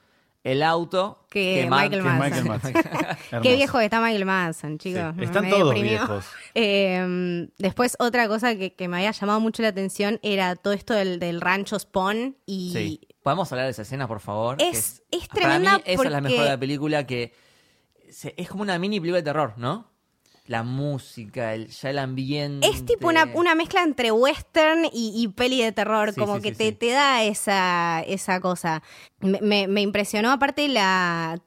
el 0.43 0.62
auto 0.62 1.26
Que 1.32 1.65
Michael 1.67 1.89
Que 1.89 2.02
Madsen. 2.04 2.19
Michael 2.19 2.45
Madsen. 2.45 3.41
Qué 3.41 3.56
viejo 3.56 3.80
que 3.80 3.86
está 3.86 4.00
Michael 4.00 4.26
Madsen, 4.26 4.78
chicos. 4.78 5.15
Están 5.19 5.45
me 5.45 5.50
todos 5.50 5.74
deprimió. 5.74 5.89
viejos. 6.00 6.26
Eh, 6.54 7.48
después, 7.58 7.95
otra 8.00 8.28
cosa 8.28 8.56
que, 8.56 8.76
que 8.76 8.88
me 8.88 8.98
había 8.98 9.10
llamado 9.12 9.39
mucho 9.39 9.62
la 9.63 9.69
atención 9.69 10.19
era 10.21 10.56
todo 10.56 10.71
esto 10.74 10.93
del, 10.93 11.17
del 11.19 11.41
rancho 11.41 11.78
Spawn. 11.80 12.38
Y 12.45 12.71
Sí. 12.71 13.02
¿Podemos 13.24 13.52
hablar 13.52 13.65
de 13.65 13.71
esa 13.71 13.82
escena, 13.82 14.08
por 14.08 14.19
favor? 14.19 14.56
Es- 14.62 15.02
es 15.10 15.28
Para 15.28 15.58
mí, 15.58 15.65
tremenda 15.65 15.82
esa 15.84 16.04
es 16.04 16.12
la 16.12 16.21
mejor 16.21 16.43
de 16.43 16.50
la 16.52 16.60
película 16.60 17.08
que... 17.08 17.34
se- 18.12 18.36
es 18.38 18.48
como 18.48 18.62
una 18.62 18.78
mini 18.78 19.00
película 19.00 19.17
de 19.17 19.24
terror, 19.24 19.54
¿no? 19.58 19.89
La 20.48 20.62
música, 20.64 21.54
el, 21.56 21.70
ya 21.70 21.90
el 21.90 21.98
ambiente... 21.98 22.68
es 22.68 22.86
tipo 22.86 23.08
una, 23.08 23.26
una 23.34 23.56
mezcla 23.56 23.82
entre 23.82 24.12
western 24.12 24.86
y, 24.94 25.12
y 25.16 25.28
peli 25.30 25.62
de 25.62 25.72
terror, 25.72 26.14
Sí, 26.14 26.20
como 26.20 26.36
sí, 26.36 26.42
que 26.44 26.50
sí, 26.50 26.56
te, 26.56 26.72
te 26.74 26.92
da 26.92 27.24
esa, 27.24 28.02
esa 28.06 28.40
cosa. 28.42 28.84
Me, 29.22 29.40
me- 29.42 29.68
me 29.68 29.82
impresionó 29.82 30.32
aparte 30.32 30.68
la... 30.68 31.42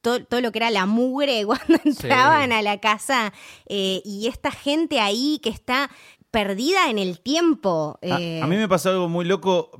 Todo, 0.00 0.24
todo 0.24 0.40
lo 0.40 0.52
que 0.52 0.58
era 0.60 0.70
la 0.70 0.86
mugre 0.86 1.44
cuando 1.46 1.80
entraban 1.84 2.52
a 2.52 2.62
la 2.62 2.78
casa 2.78 3.32
eh, 3.68 4.02
y 4.04 4.28
esta 4.28 4.52
gente 4.52 5.00
ahí 5.00 5.40
que 5.42 5.48
está 5.50 5.90
perdida 6.36 6.90
en 6.90 6.98
el 6.98 7.20
tiempo. 7.20 7.98
A, 8.02 8.20
eh, 8.20 8.42
a 8.42 8.46
mí 8.46 8.56
me 8.56 8.68
pasó 8.68 8.90
algo 8.90 9.08
muy 9.08 9.24
loco, 9.24 9.70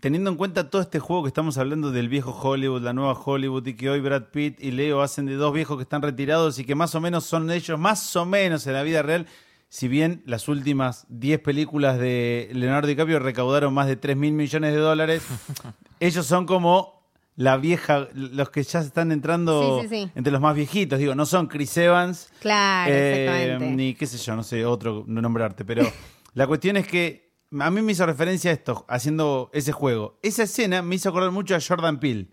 teniendo 0.00 0.30
en 0.30 0.36
cuenta 0.36 0.70
todo 0.70 0.80
este 0.80 0.98
juego 0.98 1.24
que 1.24 1.28
estamos 1.28 1.58
hablando 1.58 1.90
del 1.90 2.08
viejo 2.08 2.30
Hollywood, 2.30 2.80
la 2.80 2.94
nueva 2.94 3.12
Hollywood, 3.12 3.66
y 3.66 3.74
que 3.74 3.90
hoy 3.90 4.00
Brad 4.00 4.30
Pitt 4.32 4.58
y 4.58 4.70
Leo 4.70 5.02
hacen 5.02 5.26
de 5.26 5.34
dos 5.34 5.52
viejos 5.52 5.76
que 5.76 5.82
están 5.82 6.00
retirados 6.00 6.58
y 6.58 6.64
que 6.64 6.74
más 6.74 6.94
o 6.94 7.02
menos 7.02 7.24
son 7.24 7.50
ellos, 7.50 7.78
más 7.78 8.16
o 8.16 8.24
menos 8.24 8.66
en 8.66 8.72
la 8.72 8.82
vida 8.82 9.02
real. 9.02 9.26
Si 9.68 9.88
bien 9.88 10.22
las 10.24 10.48
últimas 10.48 11.04
10 11.10 11.40
películas 11.40 11.98
de 11.98 12.48
Leonardo 12.54 12.88
DiCaprio 12.88 13.18
recaudaron 13.18 13.74
más 13.74 13.86
de 13.86 13.96
3 13.96 14.16
mil 14.16 14.32
millones 14.32 14.72
de 14.72 14.78
dólares, 14.78 15.22
ellos 16.00 16.24
son 16.24 16.46
como 16.46 16.95
la 17.36 17.56
vieja, 17.58 18.08
los 18.14 18.48
que 18.50 18.62
ya 18.62 18.80
están 18.80 19.12
entrando 19.12 19.80
Sí, 19.82 19.88
sí, 19.88 20.04
sí. 20.06 20.10
entre 20.14 20.32
los 20.32 20.40
más 20.40 20.54
viejitos. 20.56 20.98
Digo, 20.98 21.14
no 21.14 21.26
son 21.26 21.46
Chris 21.48 21.76
Evans, 21.76 22.30
Claro, 22.40 22.92
eh, 22.92 23.24
exactamente. 23.26 23.76
ni 23.76 23.94
qué 23.94 24.06
sé 24.06 24.16
yo, 24.18 24.34
no 24.36 24.42
sé, 24.42 24.64
otro 24.64 25.04
no 25.06 25.20
nombrarte, 25.20 25.64
pero 25.64 25.82
la 26.34 26.46
cuestión 26.46 26.76
es 26.78 26.86
que 26.86 27.32
a 27.60 27.70
mí 27.70 27.82
me 27.82 27.92
hizo 27.92 28.04
referencia 28.06 28.50
a 28.50 28.54
esto, 28.54 28.84
haciendo 28.88 29.50
ese 29.52 29.72
juego. 29.72 30.18
Esa 30.22 30.44
escena 30.44 30.82
me 30.82 30.94
hizo 30.96 31.08
acordar 31.10 31.30
mucho 31.30 31.54
a 31.54 31.60
Jordan 31.60 32.00
Peele. 32.00 32.28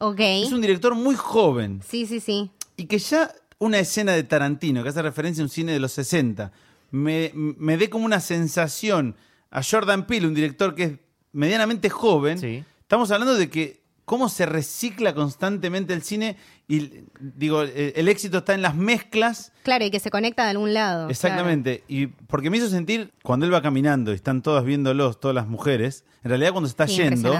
Ok. 0.00 0.20
Es 0.20 0.52
un 0.52 0.60
director 0.60 0.94
muy 0.94 1.14
joven 1.16 1.80
Sí, 1.86 2.06
sí, 2.06 2.20
sí. 2.20 2.50
y 2.76 2.86
que 2.86 2.98
ya 2.98 3.30
una 3.58 3.78
escena 3.78 4.12
de 4.12 4.24
Tarantino, 4.24 4.82
que 4.82 4.88
hace 4.90 5.00
referencia 5.02 5.40
a 5.42 5.46
un 5.46 5.50
cine 5.50 5.72
de 5.72 5.80
los 5.80 5.92
60, 5.92 6.52
me, 6.90 7.30
me 7.34 7.76
dé 7.78 7.88
como 7.88 8.04
una 8.04 8.20
sensación 8.20 9.16
a 9.50 9.62
Jordan 9.62 10.06
Peele, 10.06 10.26
un 10.26 10.34
director 10.34 10.74
que 10.74 10.82
es 10.84 10.92
medianamente 11.32 11.88
joven. 11.90 12.38
Sí. 12.38 12.62
Estamos 12.80 13.10
hablando 13.10 13.34
de 13.36 13.48
que 13.48 13.83
cómo 14.04 14.28
se 14.28 14.46
recicla 14.46 15.14
constantemente 15.14 15.94
el 15.94 16.02
cine 16.02 16.36
y 16.68 17.04
digo, 17.18 17.62
el, 17.62 17.92
el 17.96 18.08
éxito 18.08 18.38
está 18.38 18.54
en 18.54 18.62
las 18.62 18.74
mezclas 18.74 19.52
Claro, 19.62 19.84
y 19.84 19.90
que 19.90 19.98
se 20.00 20.10
conecta 20.10 20.44
de 20.44 20.50
algún 20.50 20.74
lado. 20.74 21.08
Exactamente. 21.08 21.84
Y 21.88 22.06
porque 22.08 22.50
me 22.50 22.56
hizo 22.58 22.68
sentir, 22.68 23.12
cuando 23.22 23.46
él 23.46 23.52
va 23.54 23.62
caminando 23.62 24.12
y 24.12 24.14
están 24.14 24.42
todas 24.42 24.64
viéndolos, 24.64 25.20
todas 25.20 25.34
las 25.34 25.46
mujeres, 25.46 26.04
en 26.22 26.28
realidad 26.30 26.52
cuando 26.52 26.68
se 26.68 26.72
está 26.72 26.86
Sí, 26.86 26.96
yendo, 26.96 27.38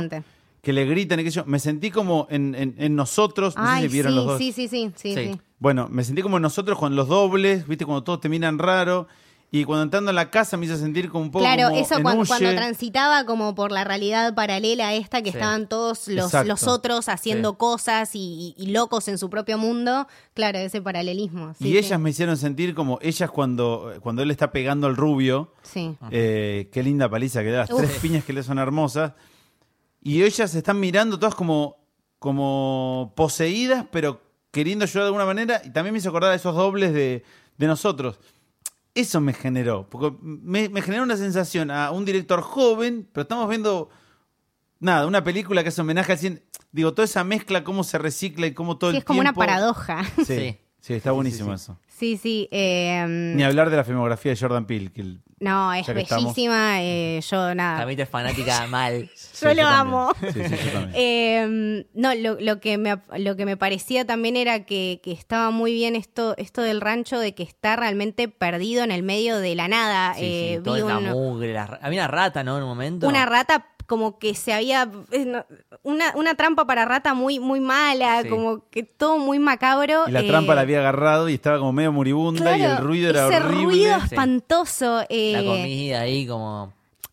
que 0.62 0.72
le 0.72 0.87
gritan 0.87 1.20
y 1.20 1.24
que 1.24 1.31
yo, 1.31 1.44
me 1.44 1.59
sentí 1.59 1.90
como 1.90 2.27
en, 2.31 2.55
en- 2.55 2.74
en 2.79 2.96
nosotros, 2.96 3.55
no 3.57 3.62
Ay, 3.66 3.83
sé 3.83 3.88
si 3.88 3.92
vieron 3.92 4.12
sí, 4.12 4.16
los 4.16 4.27
dos. 4.27 4.38
sí, 4.38 4.53
sí, 4.53 4.68
sí, 4.68 4.90
sí, 4.96 5.14
Sí. 5.14 5.33
sí. 5.33 5.40
Bueno, 5.59 5.88
me 5.90 6.05
sentí 6.05 6.22
como 6.22 6.37
en 6.37 6.42
nosotros 6.42 6.79
con 6.79 6.96
los 6.96 7.09
dobles, 7.09 7.66
viste, 7.68 7.85
cuando 7.85 8.03
todos 8.05 8.20
te 8.20 8.29
miran 8.31 8.59
raro. 8.59 9.07
Y 9.57 9.64
cuando 9.64 9.85
entrando 9.85 10.11
a 10.11 10.12
la 10.12 10.31
casa 10.33 10.57
me 10.57 10.67
hizo 10.67 10.77
sentir 10.77 11.09
como 11.09 11.23
un 11.27 11.31
poco 11.31 11.45
Claro, 11.45 11.69
como 11.69 11.81
eso 11.81 11.95
en 11.95 12.03
cuando, 12.03 12.23
Huye. 12.23 12.29
cuando 12.29 12.55
transitaba 12.57 13.25
como 13.25 13.55
por 13.55 13.71
la 13.71 13.85
realidad 13.85 14.35
paralela 14.35 14.95
esta, 14.95 15.23
que 15.23 15.31
Sí. 15.31 15.37
estaban 15.37 15.69
todos 15.69 16.09
los, 16.09 16.33
los 16.45 16.67
otros 16.67 17.09
haciendo 17.09 17.51
Sí. 17.51 17.57
cosas 17.59 18.11
y, 18.14 18.57
locos 18.59 19.07
en 19.07 19.17
su 19.17 19.31
propio 19.31 19.57
mundo. 19.57 20.09
Claro, 20.35 20.59
ese 20.59 20.83
paralelismo. 20.83 21.55
sí, 21.55 21.69
y 21.69 21.71
sí. 21.71 21.79
ellas 21.79 22.01
me 22.01 22.11
hicieron 22.11 22.37
sentir 22.37 22.75
como 22.75 22.99
ellas 23.01 23.31
cuando, 23.31 23.93
cuando 24.01 24.23
él 24.23 24.33
está 24.33 24.51
pegando 24.51 24.88
al 24.88 24.97
rubio. 24.97 25.53
Sí. 25.62 25.97
Eh, 26.11 26.69
qué 26.73 26.83
linda 26.83 27.09
paliza 27.09 27.45
que 27.45 27.53
da, 27.53 27.59
las 27.61 27.71
Uf. 27.71 27.79
tres 27.79 27.93
piñas 28.01 28.25
que 28.25 28.33
le 28.33 28.43
son 28.43 28.59
hermosas. 28.59 29.12
Y 30.03 30.25
ellas 30.25 30.51
se 30.51 30.59
están 30.59 30.81
mirando 30.81 31.17
todas 31.17 31.37
como, 31.37 31.77
como 32.19 33.12
poseídas, 33.14 33.87
pero 33.93 34.21
queriendo 34.51 34.85
ayudar 34.85 35.05
de 35.05 35.07
alguna 35.11 35.27
manera. 35.27 35.62
Y 35.64 35.71
también 35.71 35.93
me 35.93 36.01
hizo 36.01 36.09
acordar 36.09 36.33
a 36.33 36.35
esos 36.35 36.57
dobles 36.57 36.93
de, 36.93 37.23
de 37.57 37.67
nosotros. 37.69 38.19
Eso 38.95 39.21
me 39.21 39.33
generó, 39.33 39.89
porque 39.91 40.17
me, 40.23 40.69
me 40.69 40.81
generó 40.81 41.03
una 41.03 41.17
sensación 41.17 41.71
a 41.71 41.91
un 41.91 42.05
director 42.05 42.41
joven, 42.43 43.09
pero 43.13 43.23
estamos 43.23 43.49
viendo, 43.49 43.91
nada, 44.79 45.07
una 45.07 45.25
película 45.25 45.63
que 45.63 45.71
hace 45.71 45.81
homenaje 45.81 46.13
al 46.13 46.19
cine. 46.19 46.43
Digo, 46.71 46.95
toda 46.95 47.05
esa 47.05 47.25
mezcla, 47.25 47.65
cómo 47.65 47.83
se 47.85 47.99
recicla 47.99 48.47
y 48.47 48.55
cómo 48.55 48.79
todo 48.79 48.91
Sí, 48.91 48.97
el 48.97 49.01
es 49.01 49.05
como 49.05 49.21
una 49.21 49.31
tiempo- 49.33 49.41
paradoja. 49.41 50.05
Sí, 50.19 50.25
Sí. 50.25 50.57
sí, 50.81 50.95
está 50.95 51.11
buenísimo 51.13 51.57
sí, 51.57 51.59
sí. 51.59 51.63
eso. 51.73 51.81
Sí, 51.89 52.17
sí. 52.17 52.49
eh, 52.53 53.05
Ni 53.09 53.43
hablar 53.43 53.71
de 53.71 53.77
la 53.77 53.85
filmografía 53.85 54.33
de 54.33 54.39
Jordan 54.39 54.67
Peele, 54.67 54.93
que 54.93 55.01
el- 55.01 55.23
no, 55.45 55.73
es 55.75 55.87
ya 55.87 55.95
que 55.95 56.01
estamos. 56.01 56.25
bellísima. 56.25 56.83
eh, 56.83 57.21
yo 57.31 57.55
nada. 57.55 57.79
También 57.79 57.97
te 57.99 58.03
es 58.03 58.09
fanática 58.09 58.67
mal. 58.69 59.09
Yo 59.41 59.49
lo 59.49 59.55
también. 59.63 59.67
amo. 59.67 60.13
Sí, 60.21 60.27
sí, 60.33 60.41
yo 60.65 60.73
también. 60.73 60.91
Eh, 60.97 61.87
no, 61.95 62.15
lo, 62.15 62.37
lo 62.41 62.61
que 62.61 62.79
me, 62.79 62.97
lo 63.19 63.37
que 63.37 63.45
me 63.47 63.57
parecía 63.57 64.05
también 64.05 64.37
era 64.37 64.65
que, 64.65 65.01
que 65.03 65.13
estaba 65.13 65.51
muy 65.51 65.73
bien 65.73 65.97
esto, 65.97 66.35
esto 66.39 66.63
del 66.63 66.81
rancho, 66.81 67.19
de 67.19 67.35
que 67.35 67.43
está 67.43 67.77
realmente 67.77 68.29
perdido 68.29 68.83
en 68.85 68.91
el 68.91 69.03
medio 69.03 69.39
de 69.39 69.55
la 69.55 69.69
nada. 69.69 70.15
Sí, 70.15 70.21
sí, 70.21 70.27
Eh, 70.27 70.61
vi 70.65 70.79
la 70.79 70.99
un- 70.99 71.05
mugre. 71.11 71.53
la 71.53 71.67
ra- 71.67 71.79
había 71.83 72.01
una 72.01 72.09
rata, 72.09 72.43
¿no? 72.45 72.57
En 72.57 72.63
un 72.63 72.69
momento. 72.71 73.07
una 73.09 73.27
rata 73.27 73.67
como 73.87 74.18
que 74.18 74.35
se 74.35 74.53
había 74.53 74.88
eh, 75.12 75.42
una, 75.83 76.12
una 76.16 76.35
trampa 76.35 76.66
para 76.66 76.85
rata 76.85 77.14
muy 77.14 77.38
muy 77.40 77.61
mala 77.61 78.23
Sí. 78.23 78.29
como 78.29 78.68
que 78.70 78.83
todo 78.83 79.18
muy 79.18 79.38
macabro 79.38 80.05
Y 80.07 80.11
la 80.11 80.20
eh, 80.20 80.29
trampa 80.29 80.55
la 80.55 80.62
había 80.62 80.79
agarrado 80.81 81.29
y 81.29 81.35
estaba 81.35 81.59
como 81.59 81.73
medio 81.73 81.92
moribunda 81.92 82.57
y 82.57 82.62
el 82.62 82.77
ruido 82.79 83.11
era 83.11 83.27
ese 83.29 83.37
horrible. 83.37 83.64
ruido 83.64 83.99
Sí. 84.01 84.05
espantoso 84.07 85.05
eh, 85.09 85.33
La 85.33 85.42
comida 85.44 86.01
ahí 86.01 86.27
como... 86.27 86.73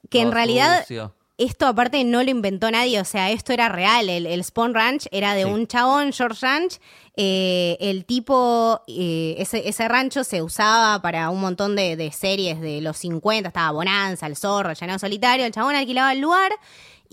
que 0.09 0.21
en 0.21 0.31
realidad 0.31 0.81
sucio. 0.81 1.13
Esto 1.43 1.67
aparte 1.67 2.03
no 2.03 2.23
lo 2.23 2.29
inventó 2.29 2.69
nadie, 2.71 2.99
o 3.01 3.05
sea, 3.05 3.31
esto 3.31 3.53
era 3.53 3.69
real, 3.69 4.09
el, 4.09 4.25
el 4.25 4.43
Spawn 4.43 4.73
Ranch 4.73 5.07
era 5.11 5.33
de 5.33 5.43
Sí. 5.43 5.49
un 5.49 5.67
chabón, 5.67 6.13
George 6.13 6.39
Ranch, 6.45 6.79
eh, 7.17 7.77
el 7.81 8.05
tipo, 8.05 8.81
eh, 8.87 9.35
ese, 9.37 9.67
ese 9.67 9.87
rancho 9.87 10.23
se 10.23 10.41
usaba 10.41 11.01
para 11.01 11.29
un 11.29 11.41
montón 11.41 11.75
de, 11.75 11.95
de 11.95 12.11
series 12.11 12.61
de 12.61 12.81
los 12.81 12.97
50, 12.97 13.49
estaba 13.49 13.71
Bonanza, 13.71 14.27
El 14.27 14.37
Zorro, 14.37 14.69
El 14.69 14.75
Llanero 14.77 14.99
Solitario, 14.99 15.45
el 15.45 15.51
chabón 15.51 15.75
alquilaba 15.75 16.13
el 16.13 16.19
lugar 16.19 16.51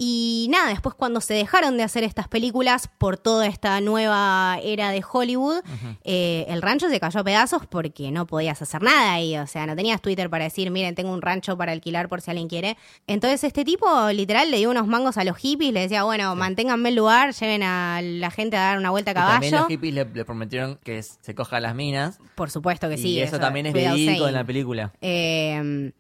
Y 0.01 0.47
nada, 0.49 0.69
después 0.69 0.95
cuando 0.95 1.21
se 1.21 1.35
dejaron 1.35 1.77
de 1.77 1.83
hacer 1.83 2.05
estas 2.05 2.29
películas 2.29 2.89
por 2.99 3.17
toda 3.17 3.49
esta 3.49 3.81
nueva 3.81 4.61
era 4.63 4.93
de 4.93 5.03
Hollywood, 5.13 5.61
eh, 6.05 6.47
el 6.49 6.63
rancho 6.63 6.89
se 6.89 7.01
cayó 7.01 7.19
a 7.19 7.25
pedazos 7.25 7.67
porque 7.67 8.13
no 8.13 8.25
podías 8.25 8.63
hacer 8.63 8.81
nada 8.81 9.15
ahí. 9.15 9.37
O 9.39 9.49
sea, 9.49 9.67
no 9.67 9.75
tenías 9.75 10.01
Twitter 10.01 10.31
para 10.31 10.45
decir, 10.45 10.71
miren, 10.71 10.95
tengo 10.95 11.13
un 11.13 11.21
rancho 11.21 11.59
para 11.59 11.73
alquilar 11.73 12.09
por 12.09 12.21
si 12.21 12.31
alguien 12.31 12.47
quiere. 12.47 12.77
Entonces 13.09 13.43
este 13.43 13.65
tipo 13.65 13.89
literal 14.13 14.53
le 14.53 14.59
dio 14.59 14.71
unos 14.71 14.87
mangos 14.87 15.19
a 15.19 15.25
los 15.25 15.37
hippies, 15.37 15.73
le 15.73 15.81
decía, 15.81 16.05
bueno, 16.05 16.37
manténganme 16.37 16.91
el 16.91 16.95
lugar, 16.95 17.35
lleven 17.35 17.65
a 17.65 18.01
la 18.01 18.31
gente 18.31 18.57
a 18.57 18.61
dar 18.61 18.79
una 18.79 18.91
vuelta 18.91 19.11
a 19.11 19.15
Y 19.15 19.17
también 19.17 19.51
caballo. 19.51 19.59
los 19.65 19.69
hippies 19.69 19.95
le, 19.95 20.05
le 20.05 20.25
prometieron 20.25 20.77
que 20.77 21.03
se 21.03 21.35
coja 21.35 21.59
las 21.59 21.75
minas. 21.75 22.21
Por 22.37 22.53
supuesto 22.53 22.89
que 22.89 22.99
sí. 22.99 23.09
y 23.15 23.21
eso, 23.21 23.41
también 23.41 23.67
es 23.67 23.73
verídico 23.73 24.29
en 24.29 24.35
la 24.35 24.45
película. 24.45 24.93
Eh, 25.01 25.91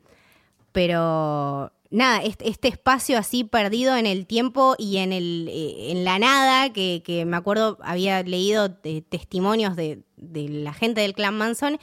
pero 0.70 1.72
nada, 1.90 2.22
este, 2.22 2.48
este 2.48 2.68
espacio 2.68 3.18
así 3.18 3.44
perdido 3.44 3.96
en 3.96 4.06
el 4.06 4.26
tiempo 4.26 4.74
y 4.78 4.98
en, 4.98 5.12
el, 5.12 5.48
eh, 5.50 5.90
en 5.92 6.04
la 6.04 6.18
nada, 6.18 6.72
que, 6.72 7.02
que 7.04 7.24
me 7.24 7.36
acuerdo 7.36 7.78
había 7.82 8.22
leído 8.22 8.76
eh, 8.84 9.02
testimonios 9.08 9.74
de, 9.76 10.02
de 10.16 10.48
la 10.48 10.72
gente 10.72 11.00
del 11.00 11.14
clan 11.14 11.36
Manson. 11.36 11.78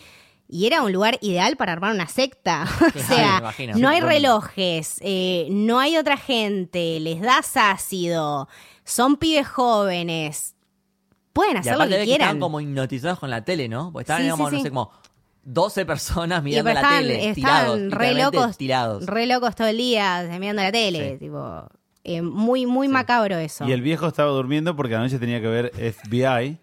Y 0.48 0.68
era 0.68 0.84
un 0.84 0.92
lugar 0.94 1.18
ideal 1.22 1.58
para 1.58 1.72
armar 1.74 1.92
una 1.96 2.08
secta. 2.08 2.68
o 2.96 3.00
sea, 3.00 3.52
no 3.78 3.90
hay 3.90 4.00
relojes, 4.00 4.98
eh, 5.02 5.48
no 5.50 5.80
hay 5.80 5.98
otra 5.98 6.18
gente, 6.18 7.00
les 7.00 7.20
das 7.20 7.58
ácido, 7.58 8.48
son 8.84 9.18
pibes 9.18 9.48
jóvenes. 9.48 10.54
Pueden 11.34 11.56
Y 11.58 11.60
hacer 11.62 11.78
lo 11.80 11.84
que 11.86 11.90
que 11.90 11.96
estaban 11.96 12.06
quieran. 12.18 12.40
como 12.40 12.62
hipnotizados 12.62 13.18
con 13.20 13.32
la 13.32 13.44
tele, 13.44 13.68
¿no? 13.68 13.92
Porque 13.92 14.04
estaban 14.04 14.24
Sí, 14.24 14.30
como, 14.30 14.50
sí, 14.50 14.56
no 14.56 14.58
sí. 14.60 14.64
sé, 14.66 14.70
como 14.70 14.92
12 15.46 15.86
personas 15.86 16.44
mirando 16.44 16.70
pero 16.72 16.82
la 16.82 16.98
tele, 16.98 17.30
estaban 17.30 17.36
tirados, 17.36 17.92
re 17.92 18.14
locos, 18.16 18.58
tirados. 18.58 19.06
re 19.06 19.26
locos 19.28 19.56
todo 19.56 19.68
el 19.68 19.78
día 19.78 20.28
mirando 20.40 20.62
la 20.64 20.72
tele, 20.72 21.12
Sí. 21.14 21.18
tipo, 21.26 21.68
eh, 22.04 22.22
muy 22.22 22.66
muy 22.66 22.88
macabro 22.88 23.38
eso. 23.38 23.66
Y 23.68 23.72
el 23.72 23.82
viejo 23.82 24.08
estaba 24.08 24.30
durmiendo 24.32 24.76
porque 24.76 24.96
anoche 24.96 25.18
tenía 25.20 25.40
que 25.42 25.48
ver 25.48 25.72
FBI, 25.76 26.58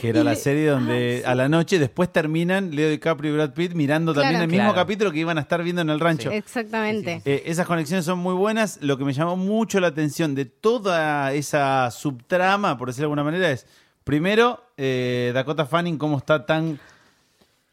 que 0.00 0.08
era 0.08 0.20
Y 0.20 0.24
la 0.24 0.34
serie 0.34 0.66
donde 0.68 1.22
a 1.26 1.34
la 1.34 1.48
noche 1.48 1.78
después 1.78 2.10
terminan 2.12 2.74
Leo 2.74 2.88
DiCaprio 2.90 3.32
y 3.32 3.34
Brad 3.36 3.52
Pitt 3.52 3.72
mirando 3.74 4.12
también 4.12 4.32
Claro. 4.32 4.44
el 4.44 4.50
mismo 4.50 4.74
capítulo 4.74 5.12
que 5.12 5.18
iban 5.20 5.38
a 5.38 5.42
estar 5.42 5.62
viendo 5.62 5.80
en 5.82 5.90
el 5.90 6.00
rancho. 6.00 6.30
Exactamente. 6.30 7.22
Eh, 7.24 7.42
esas 7.46 7.66
conexiones 7.66 8.04
son 8.04 8.18
muy 8.18 8.34
buenas. 8.34 8.78
Lo 8.82 8.96
que 8.98 9.04
me 9.04 9.12
llamó 9.12 9.36
mucho 9.36 9.78
la 9.78 9.88
atención 9.88 10.34
de 10.34 10.46
toda 10.46 11.32
esa 11.34 11.90
subtrama, 11.90 12.76
por 12.78 12.88
decirlo 12.88 13.02
de 13.08 13.12
alguna 13.12 13.24
manera, 13.24 13.50
es 13.50 13.66
primero 14.04 14.64
eh, 14.76 15.30
Dakota 15.34 15.66
Fanning, 15.66 15.98
cómo 15.98 16.16
está 16.18 16.44
tan. 16.46 16.80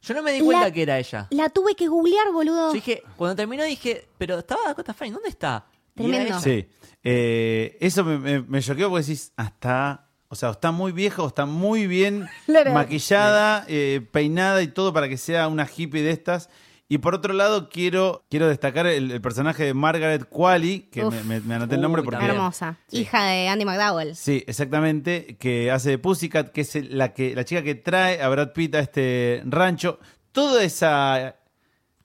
Yo 0.08 0.14
no 0.14 0.24
me 0.24 0.32
di 0.32 0.40
cuenta 0.42 0.66
La- 0.66 0.72
que 0.72 0.82
era 0.82 0.98
ella. 1.00 1.28
La 1.32 1.50
tuve 1.50 1.76
que 1.76 1.88
googlear, 1.88 2.32
boludo. 2.32 2.68
Yo 2.70 2.74
dije, 2.74 3.04
cuando 3.16 3.36
terminó 3.36 3.64
dije, 3.64 4.08
pero 4.18 4.40
estaba 4.40 4.62
Dakota 4.68 4.94
Fanning, 4.94 5.14
¿dónde 5.16 5.30
está? 5.30 5.66
Y 5.96 6.04
Tremendo. 6.04 6.40
Sí. 6.40 6.68
Eh, 7.04 7.78
eso 7.80 8.04
me, 8.04 8.18
me, 8.18 8.42
me 8.42 8.62
choqueó 8.62 8.90
porque 8.90 9.06
decís, 9.06 9.34
hasta. 9.36 10.04
O 10.30 10.36
sea, 10.36 10.50
está 10.50 10.72
muy 10.72 10.92
vieja 10.92 11.22
o 11.24 11.28
está 11.28 11.46
muy 11.46 11.88
bien 11.88 12.28
maquillada, 12.74 13.64
eh, 13.68 14.06
peinada 14.12 14.62
y 14.62 14.68
todo 14.68 14.92
para 14.94 15.08
que 15.08 15.16
sea 15.18 15.48
una 15.48 15.66
hippie 15.74 16.02
de 16.04 16.12
estas. 16.12 16.50
Y 16.90 17.00
por 17.00 17.14
otro 17.16 17.34
lado, 17.34 17.68
quiero, 17.70 18.26
quiero 18.30 18.48
destacar 18.48 18.88
el, 18.88 19.12
el 19.12 19.20
personaje 19.22 19.66
de 19.66 19.74
Margaret 19.74 20.28
Qualley, 20.30 20.84
que 20.90 21.04
Uf. 21.04 21.14
me, 21.14 21.24
me- 21.24 21.42
me 21.42 21.56
anoté 21.56 21.76
el 21.76 21.82
nombre 21.82 22.02
porque. 22.02 22.24
Hermosa. 22.24 22.78
Sí. 22.88 23.00
Hija 23.02 23.26
de 23.26 23.50
Andy 23.50 23.66
McDowell. 23.66 24.16
Sí, 24.16 24.44
exactamente, 24.48 25.36
que 25.38 25.70
hace 25.70 25.90
de 25.92 25.98
Pussycat, 25.98 26.50
que 26.52 26.62
es 26.62 26.76
la, 26.90 27.14
que, 27.14 27.36
la 27.36 27.44
chica 27.44 27.62
que 27.62 27.76
trae 27.76 28.22
a 28.22 28.30
Brad 28.30 28.54
Pitt 28.54 28.76
a 28.76 28.80
este 28.80 29.42
rancho. 29.46 30.00
Toda 30.32 30.64
esa. 30.64 31.36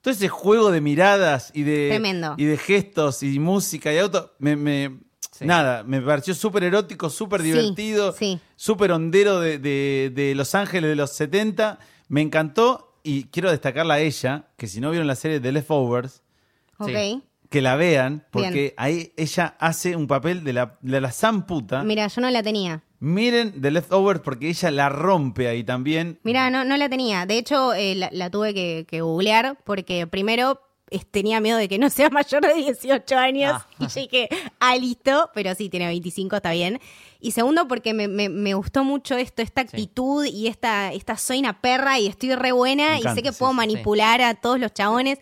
Todo 0.01 0.13
ese 0.13 0.27
juego 0.27 0.69
de 0.69 0.81
miradas 0.81 1.51
y 1.53 1.63
de, 1.63 1.87
Tremendo. 1.87 2.35
y 2.37 2.43
de 2.43 2.57
gestos 2.57 3.23
y 3.23 3.39
música 3.39 3.93
y 3.93 3.97
auto, 3.99 4.33
me, 4.39 4.57
me- 4.57 4.99
Sí. 5.31 5.45
nada, 5.45 5.83
me 5.83 5.99
pareció 6.01 6.35
súper 6.35 6.65
erótico, 6.65 7.09
súper 7.09 7.39
Sí, 7.41 7.47
divertido, 7.47 8.11
sí. 8.11 8.37
súper 8.57 8.91
hondero 8.91 9.39
de, 9.39 9.57
de- 9.57 10.11
de 10.13 10.35
Los 10.35 10.53
Ángeles 10.55 10.89
de 10.91 10.95
los 10.97 11.11
70. 11.13 11.79
Me 12.09 12.21
encantó 12.21 12.92
y 13.03 13.25
quiero 13.25 13.51
destacarla 13.51 13.95
a 13.95 13.99
ella, 13.99 14.47
que 14.57 14.67
si 14.67 14.79
no 14.79 14.89
vieron 14.89 15.07
la 15.07 15.15
serie 15.15 15.39
The 15.39 15.51
Leftovers, 15.51 16.23
que 17.49 17.61
la 17.61 17.75
vean, 17.75 18.25
porque 18.31 18.49
Bien. 18.51 18.73
ahí 18.77 19.13
ella 19.15 19.55
hace 19.59 19.95
un 19.95 20.07
papel 20.07 20.43
de 20.43 20.53
la, 20.53 20.77
de 20.81 20.99
la 20.99 21.11
zamputa. 21.11 21.83
Mira, 21.83 22.07
yo 22.07 22.19
no 22.21 22.29
la 22.31 22.41
tenía. 22.41 22.81
Miren 22.99 23.61
The 23.61 23.69
Leftovers 23.69 24.21
porque 24.21 24.49
ella 24.49 24.71
la 24.71 24.89
rompe 24.89 25.47
ahí 25.47 25.63
también. 25.63 26.19
Mira, 26.23 26.49
no, 26.49 26.63
no 26.63 26.77
la 26.77 26.89
tenía. 26.89 27.25
De 27.25 27.37
hecho, 27.37 27.73
eh, 27.73 27.95
la, 27.95 28.09
la 28.11 28.29
tuve 28.29 28.53
que, 28.53 28.85
que 28.87 29.01
googlear 29.01 29.57
porque 29.65 30.07
primero 30.07 30.61
tenía 30.99 31.39
miedo 31.39 31.57
de 31.57 31.67
que 31.67 31.77
no 31.77 31.89
sea 31.89 32.09
mayor 32.11 32.41
de 32.45 32.53
18 32.53 33.17
años. 33.17 33.53
Ah. 33.55 33.67
Y 33.79 33.87
yo 33.87 34.01
dije, 34.01 34.29
ah, 34.59 34.75
listo, 34.77 35.29
pero 35.33 35.53
sí, 35.55 35.69
tiene 35.69 35.87
25, 35.87 36.35
está 36.37 36.51
bien. 36.51 36.79
Y 37.19 37.31
segundo, 37.31 37.67
porque 37.67 37.93
me, 37.93 38.07
me- 38.07 38.29
me 38.29 38.53
gustó 38.53 38.83
mucho 38.83 39.15
esto, 39.15 39.41
esta 39.41 39.61
actitud 39.61 40.25
y 40.25 40.47
esta, 40.47 40.91
esta 40.93 41.17
soy 41.17 41.39
una 41.39 41.61
perra 41.61 41.99
y 41.99 42.07
estoy 42.07 42.35
re 42.35 42.51
buena 42.51 42.99
y 42.99 43.03
sé 43.03 43.23
que 43.23 43.31
sí, 43.31 43.39
puedo 43.39 43.51
sí. 43.51 43.57
manipular 43.57 44.21
a 44.21 44.33
todos 44.35 44.59
los 44.59 44.73
chabones. 44.73 45.19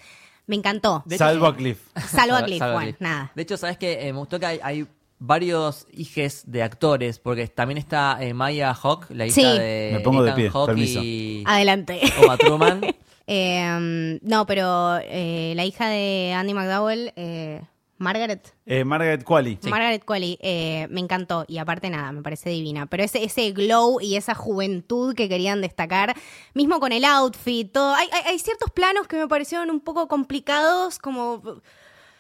Me 0.47 0.55
encantó. 0.55 1.03
De 1.05 1.17
Salvo 1.17 1.45
a 1.45 1.55
Cliff. 1.55 1.80
Salvo 2.09 2.36
a 2.36 2.43
Cliff, 2.43 2.59
Salvo 2.59 2.74
bueno, 2.74 2.97
nada. 2.99 3.32
De 3.36 3.43
hecho, 3.43 3.55
¿sabes 3.57 3.78
qué? 3.78 3.97
me 4.11 4.17
gustó 4.19 4.39
que 4.39 4.45
hay, 4.47 4.59
hay 4.63 4.88
varios 5.19 5.86
hijes 5.93 6.41
de 6.47 6.63
actores, 6.63 7.19
porque 7.19 7.47
también 7.47 7.78
está 7.78 8.17
eh, 8.19 8.34
Maya 8.34 8.74
Hawk, 8.74 9.05
la 9.11 9.28
hija 9.28 9.36
Sí. 9.36 9.43
de 9.43 9.91
Me 9.93 9.99
pongo 9.99 10.24
de 10.24 10.32
pie, 10.34 10.49
permiso. 10.65 10.99
y 11.03 11.43
Adelante. 11.45 12.01
Uma 12.24 12.38
Truman. 12.38 12.82
Eh, 13.34 14.20
no, 14.22 14.46
pero 14.46 14.98
eh, 15.04 15.54
la 15.56 15.64
hija 15.64 15.88
de 15.88 16.34
Andy 16.36 16.54
McDowell, 16.54 17.14
eh, 17.16 17.62
Margaret. 17.98 18.54
Eh, 18.66 18.84
Margaret 18.84 19.24
Qualley. 19.24 19.58
Margaret 19.70 20.04
Qualley, 20.04 20.38
eh, 20.42 20.88
me 20.90 21.00
encantó 21.00 21.46
y 21.48 21.60
aparte 21.60 21.90
nada, 21.90 22.12
me 22.12 22.22
parece 22.22 22.50
divina. 22.50 22.88
Pero 22.88 23.04
ese, 23.04 23.24
ese 23.24 23.52
glow 23.52 24.02
y 24.02 24.18
esa 24.18 24.36
juventud 24.36 25.16
que 25.16 25.30
querían 25.30 25.62
destacar, 25.62 26.14
mismo 26.54 26.82
con 26.82 26.92
el 26.92 27.06
outfit, 27.06 27.72
todo. 27.72 27.94
Hay, 27.94 28.10
hay, 28.12 28.34
hay 28.34 28.40
ciertos 28.40 28.70
planos 28.72 29.08
que 29.08 29.16
me 29.16 29.28
parecieron 29.30 29.70
un 29.70 29.80
poco 29.80 30.10
complicados, 30.10 31.00
como... 31.00 31.62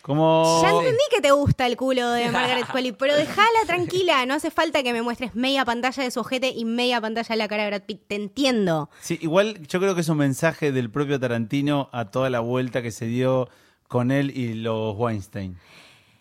Como... 0.01 0.59
Ya 0.63 0.71
entendí 0.71 1.01
que 1.13 1.21
te 1.21 1.31
gusta 1.31 1.67
el 1.67 1.77
culo 1.77 2.09
de 2.11 2.31
Margaret 2.31 2.65
Qualley, 2.71 2.91
pero 2.93 3.15
déjala 3.15 3.47
tranquila, 3.67 4.25
no 4.25 4.33
hace 4.33 4.49
falta 4.51 4.81
que 4.83 4.93
me 4.93 5.01
muestres 5.01 5.35
media 5.35 5.63
pantalla 5.63 6.03
de 6.03 6.09
su 6.11 6.19
ojete 6.21 6.49
y 6.49 6.65
media 6.65 6.99
pantalla 6.99 7.27
de 7.29 7.35
la 7.37 7.47
cara 7.47 7.63
de 7.63 7.69
Brad 7.69 7.83
Pitt, 7.83 8.01
te 8.07 8.15
entiendo. 8.15 8.89
Sí, 8.99 9.19
igual 9.21 9.65
yo 9.67 9.79
creo 9.79 9.93
que 9.95 10.01
es 10.01 10.09
un 10.09 10.17
mensaje 10.17 10.71
del 10.71 10.89
propio 10.89 11.19
Tarantino 11.19 11.89
a 11.91 12.05
toda 12.05 12.29
la 12.29 12.39
vuelta 12.39 12.81
que 12.81 12.91
se 12.91 13.05
dio 13.05 13.47
con 13.87 14.09
él 14.11 14.35
y 14.35 14.53
los 14.55 14.95
Weinstein. 14.97 15.57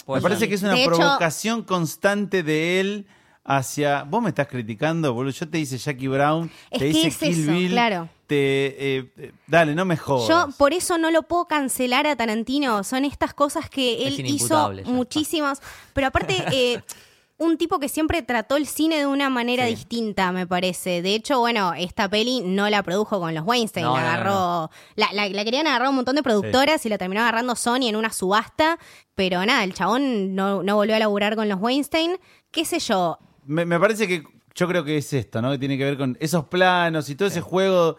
Pues 0.04 0.22
me 0.22 0.28
parece 0.28 0.44
sí. 0.44 0.48
que 0.48 0.54
es 0.56 0.62
una 0.62 0.72
De 0.74 0.82
hecho- 0.82 0.90
provocación 0.96 1.62
constante 1.62 2.42
de 2.42 2.80
él 2.80 3.06
hacia... 3.44 4.02
Vos 4.02 4.22
me 4.22 4.28
estás 4.30 4.48
criticando, 4.48 5.14
boludo. 5.14 5.32
Yo 5.32 5.48
te 5.48 5.58
hice 5.58 5.78
Jackie 5.78 6.08
Brown, 6.08 6.50
Es 6.70 6.78
te 6.80 6.84
que 6.92 6.98
hice 6.98 7.08
es 7.08 7.16
Kill 7.18 7.42
eso, 7.44 7.52
Bill. 7.52 7.70
claro. 7.70 8.08
Te, 8.30 8.36
eh, 8.98 9.12
eh, 9.18 9.32
dale, 9.48 9.74
no 9.74 9.84
me 9.84 9.96
jodas. 9.96 10.28
Yo 10.28 10.56
por 10.56 10.72
eso 10.72 10.98
no 10.98 11.10
lo 11.10 11.24
puedo 11.24 11.46
cancelar 11.46 12.06
a 12.06 12.14
Tarantino. 12.14 12.84
Son 12.84 13.04
estas 13.04 13.34
cosas 13.34 13.68
que 13.68 14.06
él 14.06 14.24
hizo 14.24 14.70
muchísimas. 14.84 15.60
Pero 15.94 16.06
aparte, 16.06 16.36
eh, 16.52 16.80
un 17.38 17.58
tipo 17.58 17.80
que 17.80 17.88
siempre 17.88 18.22
trató 18.22 18.54
el 18.56 18.68
cine 18.68 18.98
de 18.98 19.06
una 19.08 19.30
manera 19.30 19.64
Sí. 19.66 19.70
distinta, 19.74 20.30
me 20.30 20.46
parece. 20.46 21.02
De 21.02 21.12
hecho, 21.16 21.40
bueno, 21.40 21.72
esta 21.74 22.08
peli 22.08 22.40
no 22.44 22.70
la 22.70 22.84
produjo 22.84 23.18
con 23.18 23.34
los 23.34 23.44
Weinstein. 23.44 23.84
No, 23.84 23.96
la 23.96 24.00
no, 24.02 24.06
no, 24.06 24.12
agarró. 24.12 24.70
La, 24.94 25.08
la- 25.12 25.28
la 25.28 25.44
querían 25.44 25.66
agarrar 25.66 25.88
un 25.88 25.96
montón 25.96 26.14
de 26.14 26.22
productoras 26.22 26.86
y 26.86 26.88
la 26.88 26.98
terminó 26.98 27.22
agarrando 27.22 27.56
Sony 27.56 27.88
en 27.88 27.96
una 27.96 28.12
subasta. 28.12 28.78
Pero 29.16 29.44
nada, 29.44 29.64
el 29.64 29.74
chabón 29.74 30.36
no, 30.36 30.62
no 30.62 30.76
volvió 30.76 30.94
a 30.94 31.00
laburar 31.00 31.34
con 31.34 31.48
los 31.48 31.60
Weinstein. 31.60 32.16
¿Qué 32.52 32.64
sé 32.64 32.78
yo? 32.78 33.18
Me, 33.44 33.64
me 33.64 33.80
parece 33.80 34.06
que 34.06 34.22
yo 34.54 34.68
creo 34.68 34.84
que 34.84 34.98
es 34.98 35.12
esto, 35.12 35.42
¿no? 35.42 35.50
Que 35.50 35.58
tiene 35.58 35.76
que 35.76 35.84
ver 35.84 35.98
con 35.98 36.16
esos 36.20 36.44
planos 36.44 37.08
y 37.10 37.16
todo 37.16 37.26
ese 37.26 37.40
juego. 37.40 37.96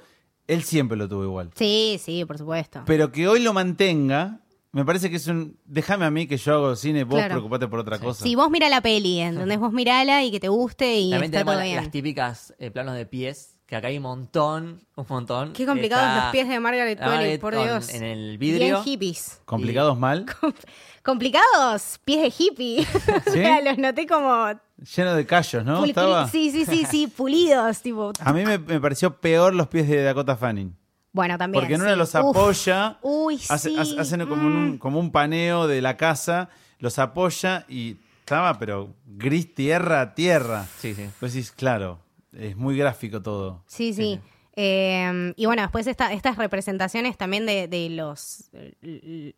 Él 0.52 0.64
siempre 0.64 0.98
lo 0.98 1.08
tuvo 1.08 1.24
igual. 1.24 1.52
Sí, 1.56 2.00
sí, 2.04 2.26
por 2.26 2.38
supuesto. 2.38 2.84
Pero 2.86 3.12
que 3.12 3.28
hoy 3.28 3.40
lo 3.42 3.54
mantenga, 3.54 4.40
me 4.74 4.84
parece 4.86 5.10
que 5.10 5.16
es 5.16 5.28
un. 5.28 5.58
Déjame 5.66 6.06
a 6.06 6.12
mí 6.12 6.28
que 6.28 6.38
yo 6.38 6.54
hago 6.54 6.76
cine, 6.76 7.04
vos 7.06 7.16
Claro. 7.20 7.36
preocupate 7.36 7.68
por 7.68 7.80
otra 7.80 8.00
cosa. 8.00 8.24
Si 8.24 8.36
vos 8.36 8.50
mira 8.52 8.68
la 8.70 8.82
peli, 8.82 9.20
¿entendés? 9.20 9.60
Vos 9.60 9.72
mirala 9.72 10.24
y 10.24 10.32
que 10.32 10.40
te 10.40 10.50
guste 10.50 11.00
y 11.00 11.10
También 11.12 11.26
está 11.34 11.38
tenemos 11.40 11.54
todo 11.54 11.60
la- 11.60 11.66
bien. 11.66 11.76
las 11.78 11.92
típicas 11.92 12.54
eh, 12.60 12.70
planos 12.72 12.96
de 12.96 13.06
pies, 13.06 13.58
que 13.66 13.76
acá 13.78 13.88
hay 13.88 13.98
un 13.98 14.04
montón, 14.04 14.82
un 14.96 15.06
montón. 15.08 15.54
Qué 15.54 15.66
complicados 15.66 16.06
Está 16.08 16.24
los 16.26 16.32
pies 16.34 16.50
de 16.50 16.60
Margaret 16.60 16.98
Qualley, 17.00 17.16
Margaret 17.16 17.42
por 17.42 17.54
con- 17.56 17.64
Dios. 17.64 17.94
En 17.94 18.04
el 18.04 18.38
Bien 18.38 18.56
vidrio. 18.60 18.84
hippies. 18.84 19.42
¿Complicados 19.46 19.98
mal? 19.98 20.26
Complicados, 21.04 22.00
pies 22.06 22.22
de 22.22 22.34
hippie. 22.44 22.86
O 23.28 23.32
sea, 23.32 23.62
los 23.66 23.78
noté 23.78 24.06
como... 24.06 24.52
Lleno 24.96 25.14
de 25.14 25.26
callos, 25.26 25.64
¿no? 25.64 25.86
Estaba. 25.86 26.28
Sí, 26.28 26.50
sí, 26.52 26.66
sí, 26.66 26.86
sí, 26.90 27.08
pulidos, 27.16 27.82
tipo... 27.82 28.12
A 28.20 28.34
mí 28.34 28.44
me, 28.46 28.58
me 28.58 28.80
pareció 28.80 29.16
peor 29.20 29.54
los 29.54 29.68
pies 29.68 29.88
de 29.88 30.02
Dakota 30.04 30.36
Fanning. 30.36 30.76
Bueno, 31.14 31.38
también. 31.38 31.62
Porque 31.62 31.76
en 31.76 31.82
sí. 31.82 31.86
uno 31.86 31.96
los 31.96 32.10
Uf. 32.16 32.16
apoya, 32.16 32.98
Uy, 33.02 33.36
hace- 33.50 33.70
sí. 33.70 33.76
hace- 33.78 34.00
hacen 34.00 34.26
como 34.28 34.48
un, 34.48 34.78
como 34.78 35.00
un 35.00 35.12
paneo 35.12 35.68
de 35.68 35.82
la 35.82 35.98
casa, 35.98 36.50
los 36.80 36.98
apoya 37.00 37.66
y 37.70 37.98
estaba, 38.22 38.58
pero 38.58 38.96
gris 39.06 39.54
tierra 39.54 40.02
a 40.02 40.16
tierra. 40.16 40.66
Sí, 40.80 40.96
sí. 40.96 41.10
Pues 41.20 41.34
decís, 41.34 41.52
claro, 41.52 42.00
es 42.32 42.56
muy 42.56 42.78
gráfico 42.78 43.22
todo. 43.22 43.62
Sí, 43.68 43.94
sí. 43.94 44.20
Eh, 44.64 45.34
y 45.38 45.46
bueno, 45.48 45.64
después 45.64 45.88
esta- 45.88 46.14
estas 46.14 46.38
representaciones 46.38 47.18
también 47.18 47.48
de, 47.48 47.68
de 47.68 47.90
los, 47.90 48.52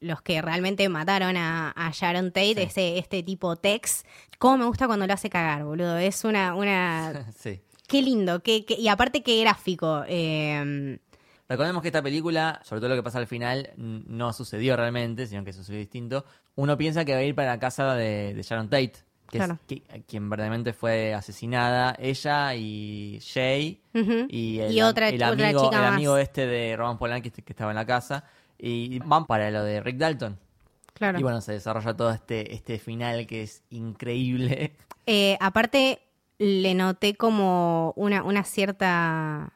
los 0.02 0.22
que 0.22 0.42
realmente 0.42 0.90
mataron 0.90 1.38
a, 1.38 1.72
a 1.72 1.92
Sharon 1.92 2.32
Tate, 2.34 2.56
Sí. 2.56 2.62
ese, 2.64 2.98
este 2.98 3.24
tipo 3.24 3.56
Tex. 3.56 4.04
Cómo 4.38 4.58
me 4.58 4.66
gusta 4.66 4.86
cuando 4.88 5.08
lo 5.08 5.14
hace 5.14 5.30
cagar, 5.30 5.64
boludo. 5.64 5.98
Es 5.98 6.26
una... 6.26 6.56
una 6.56 7.32
sí. 7.38 7.62
qué 7.88 8.02
lindo. 8.02 8.42
Qué, 8.42 8.66
qué- 8.66 8.76
y 8.80 8.90
aparte 8.90 9.24
qué 9.24 9.40
gráfico. 9.42 10.04
Eh, 10.08 11.00
Recordemos 11.48 11.82
que 11.82 11.90
esta 11.90 12.02
película, 12.02 12.60
sobre 12.64 12.80
todo 12.82 12.90
lo 12.90 12.96
que 12.96 13.04
pasa 13.04 13.20
al 13.20 13.28
final, 13.28 13.70
no 13.78 14.34
sucedió 14.34 14.76
realmente, 14.76 15.28
sino 15.28 15.44
que 15.46 15.54
sucedió 15.54 15.80
distinto. 15.80 16.26
Uno 16.56 16.78
piensa 16.78 17.06
que 17.06 17.14
va 17.14 17.20
a 17.20 17.24
ir 17.24 17.36
para 17.36 17.50
la 17.52 17.60
casa 17.60 17.96
de, 17.96 18.34
de 18.34 18.42
Sharon 18.44 18.70
Tate, 18.70 18.94
que 19.34 19.40
Claro. 19.40 19.54
es 19.54 19.68
qui- 19.68 20.04
quien 20.08 20.30
verdaderamente 20.30 20.74
fue 20.74 21.14
asesinada, 21.14 21.96
ella 22.00 22.54
y 22.56 23.20
Jay, 23.34 23.82
y 24.30 24.60
el, 24.60 24.72
Y 24.72 24.82
otra- 24.82 25.10
el 25.10 25.16
otra 25.24 25.28
amigo, 25.50 25.64
chica 25.66 25.76
el 25.78 25.82
más. 25.84 25.94
amigo 25.94 26.18
este 26.18 26.46
de 26.48 26.76
Roman 26.78 26.98
Polanski 26.98 27.32
que 27.32 27.52
estaba 27.54 27.72
en 27.72 27.76
la 27.76 27.86
casa, 27.86 28.24
y 28.58 29.00
van 29.00 29.26
para 29.26 29.50
lo 29.52 29.64
de 29.64 29.82
Rick 29.82 29.98
Dalton. 29.98 30.40
claro. 30.94 31.20
Y 31.20 31.24
bueno, 31.24 31.42
se 31.42 31.54
desarrolla 31.54 31.96
todo 31.96 32.12
este, 32.12 32.54
este 32.54 32.78
final 32.80 33.26
que 33.28 33.42
es 33.44 33.64
increíble. 33.72 34.74
Eh, 35.08 35.38
aparte, 35.42 36.00
le 36.38 36.74
noté 36.76 37.16
como 37.16 37.94
una, 37.98 38.24
una 38.24 38.44
cierta 38.44 39.52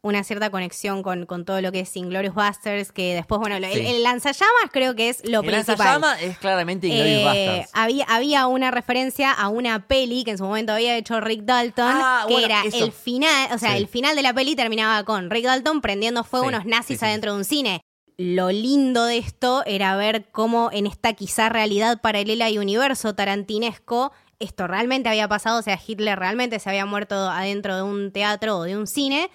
una 0.00 0.22
cierta 0.22 0.50
conexión 0.50 1.02
con, 1.02 1.26
con 1.26 1.44
todo 1.44 1.60
lo 1.60 1.72
que 1.72 1.80
es 1.80 1.96
Inglorious 1.96 2.34
Busters, 2.34 2.92
que 2.92 3.14
después, 3.14 3.40
bueno, 3.40 3.58
lo- 3.58 3.66
el, 3.66 3.72
Sí. 3.72 3.86
el 3.86 4.02
lanzallamas 4.04 4.70
creo 4.72 4.94
que 4.94 5.08
es 5.08 5.28
lo 5.28 5.40
el 5.40 5.46
principal. 5.46 5.76
lanzallama 5.78 6.20
es 6.20 6.38
claramente 6.38 6.86
Inglourious 6.86 7.20
Eh, 7.20 7.24
Basterds. 7.24 7.70
había, 7.74 8.04
había 8.04 8.46
una 8.46 8.70
referencia 8.70 9.32
a 9.32 9.48
una 9.48 9.88
peli 9.88 10.22
que 10.22 10.30
en 10.30 10.38
su 10.38 10.44
momento 10.44 10.72
había 10.72 10.96
hecho 10.96 11.20
Rick 11.20 11.42
Dalton, 11.42 11.90
Ah, 11.96 12.24
que 12.28 12.32
bueno, 12.32 12.46
era 12.46 12.62
eso. 12.64 12.84
el 12.84 12.92
final, 12.92 13.48
o 13.52 13.58
sea, 13.58 13.72
Sí. 13.72 13.76
el 13.78 13.88
final 13.88 14.14
de 14.14 14.22
la 14.22 14.32
peli 14.32 14.54
terminaba 14.54 15.02
con 15.04 15.30
Rick 15.30 15.44
Dalton 15.46 15.80
prendiendo 15.80 16.22
fuego 16.22 16.44
Sí, 16.48 16.54
unos 16.54 16.64
nazis 16.64 17.02
adentro 17.02 17.32
de 17.32 17.38
un 17.38 17.44
cine. 17.44 17.80
Lo 18.16 18.50
lindo 18.50 19.04
de 19.04 19.18
esto 19.18 19.62
era 19.66 19.96
ver 19.96 20.26
cómo 20.30 20.70
en 20.72 20.86
esta 20.86 21.12
quizá 21.12 21.48
realidad 21.48 22.00
paralela 22.00 22.50
y 22.50 22.58
universo 22.58 23.14
tarantinesco 23.14 24.12
esto 24.40 24.68
realmente 24.68 25.08
había 25.08 25.26
pasado, 25.26 25.58
o 25.58 25.62
sea, 25.62 25.78
Hitler 25.84 26.16
realmente 26.16 26.60
se 26.60 26.68
había 26.68 26.86
muerto 26.86 27.28
adentro 27.28 27.74
de 27.74 27.82
un 27.82 28.12
teatro 28.12 28.58
o 28.58 28.62
de 28.62 28.76
un 28.76 28.86
cine, 28.86 29.30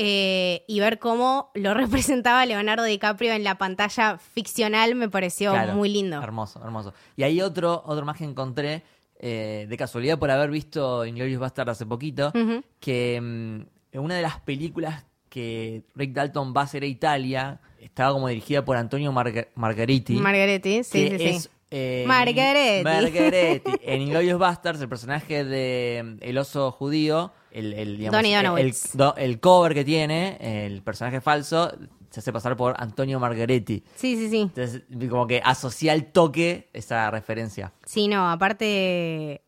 eh, 0.00 0.64
y 0.68 0.78
ver 0.80 0.98
cómo 1.00 1.50
lo 1.54 1.74
representaba 1.74 2.46
Leonardo 2.46 2.84
DiCaprio 2.84 3.32
en 3.32 3.42
la 3.44 3.58
pantalla 3.58 4.16
ficcional 4.16 4.94
me 4.94 5.08
pareció 5.08 5.50
Claro, 5.52 5.74
muy 5.74 5.88
lindo. 5.88 6.22
Hermoso, 6.22 6.62
hermoso. 6.64 6.94
Y 7.16 7.24
hay 7.24 7.40
otro, 7.42 7.82
otro 7.84 8.06
más 8.06 8.16
que 8.16 8.24
encontré, 8.24 8.82
eh, 9.18 9.66
de 9.68 9.76
casualidad 9.76 10.16
por 10.18 10.30
haber 10.30 10.50
visto 10.50 11.04
Inglorious 11.04 11.40
Bastard 11.40 11.70
hace 11.70 11.84
poquito, 11.84 12.32
que 12.78 13.20
mm, 13.20 13.60
en 13.92 14.00
una 14.00 14.14
de 14.14 14.22
las 14.22 14.40
películas 14.40 15.04
que 15.28 15.82
Rick 15.96 16.12
Dalton 16.12 16.54
va 16.56 16.60
a 16.62 16.64
hacer 16.64 16.84
a 16.84 16.86
Italia, 16.86 17.60
estaba 17.80 18.12
como 18.12 18.28
dirigida 18.28 18.64
por 18.64 18.76
Antonio 18.76 19.12
Marga- 19.12 19.48
Margheriti. 19.56 20.14
Margaretti, 20.14 20.84
sí, 20.84 21.08
que 21.10 21.18
sí, 21.18 21.24
es, 21.24 21.42
sí. 21.42 21.48
Eh, 21.70 22.04
Margheriti. 22.06 22.84
Margheriti. 22.84 23.70
En 23.82 24.02
Inglorious 24.02 24.38
Bastards, 24.38 24.80
el 24.80 24.88
personaje 24.88 25.44
de 25.44 26.02
mm, 26.04 26.16
el 26.22 26.38
oso 26.38 26.70
judío, 26.72 27.32
el, 27.50 27.72
el, 27.74 27.98
digamos, 27.98 28.22
el- 28.58 28.74
el, 29.16 29.40
cover 29.40 29.74
que 29.74 29.84
tiene, 29.84 30.38
el 30.66 30.82
personaje 30.82 31.20
falso, 31.20 31.72
se 32.10 32.20
hace 32.20 32.32
pasar 32.32 32.56
por 32.56 32.74
Antonio 32.78 33.20
Margheriti. 33.20 33.82
Sí, 33.96 34.16
sí, 34.16 34.30
sí. 34.30 34.40
Entonces, 34.40 34.82
como 35.10 35.26
que 35.26 35.42
asocia 35.44 35.92
al 35.92 36.06
toque 36.06 36.68
esa 36.72 37.10
referencia. 37.10 37.72
Sí, 37.84 38.08
no, 38.08 38.30
aparte. 38.30 39.42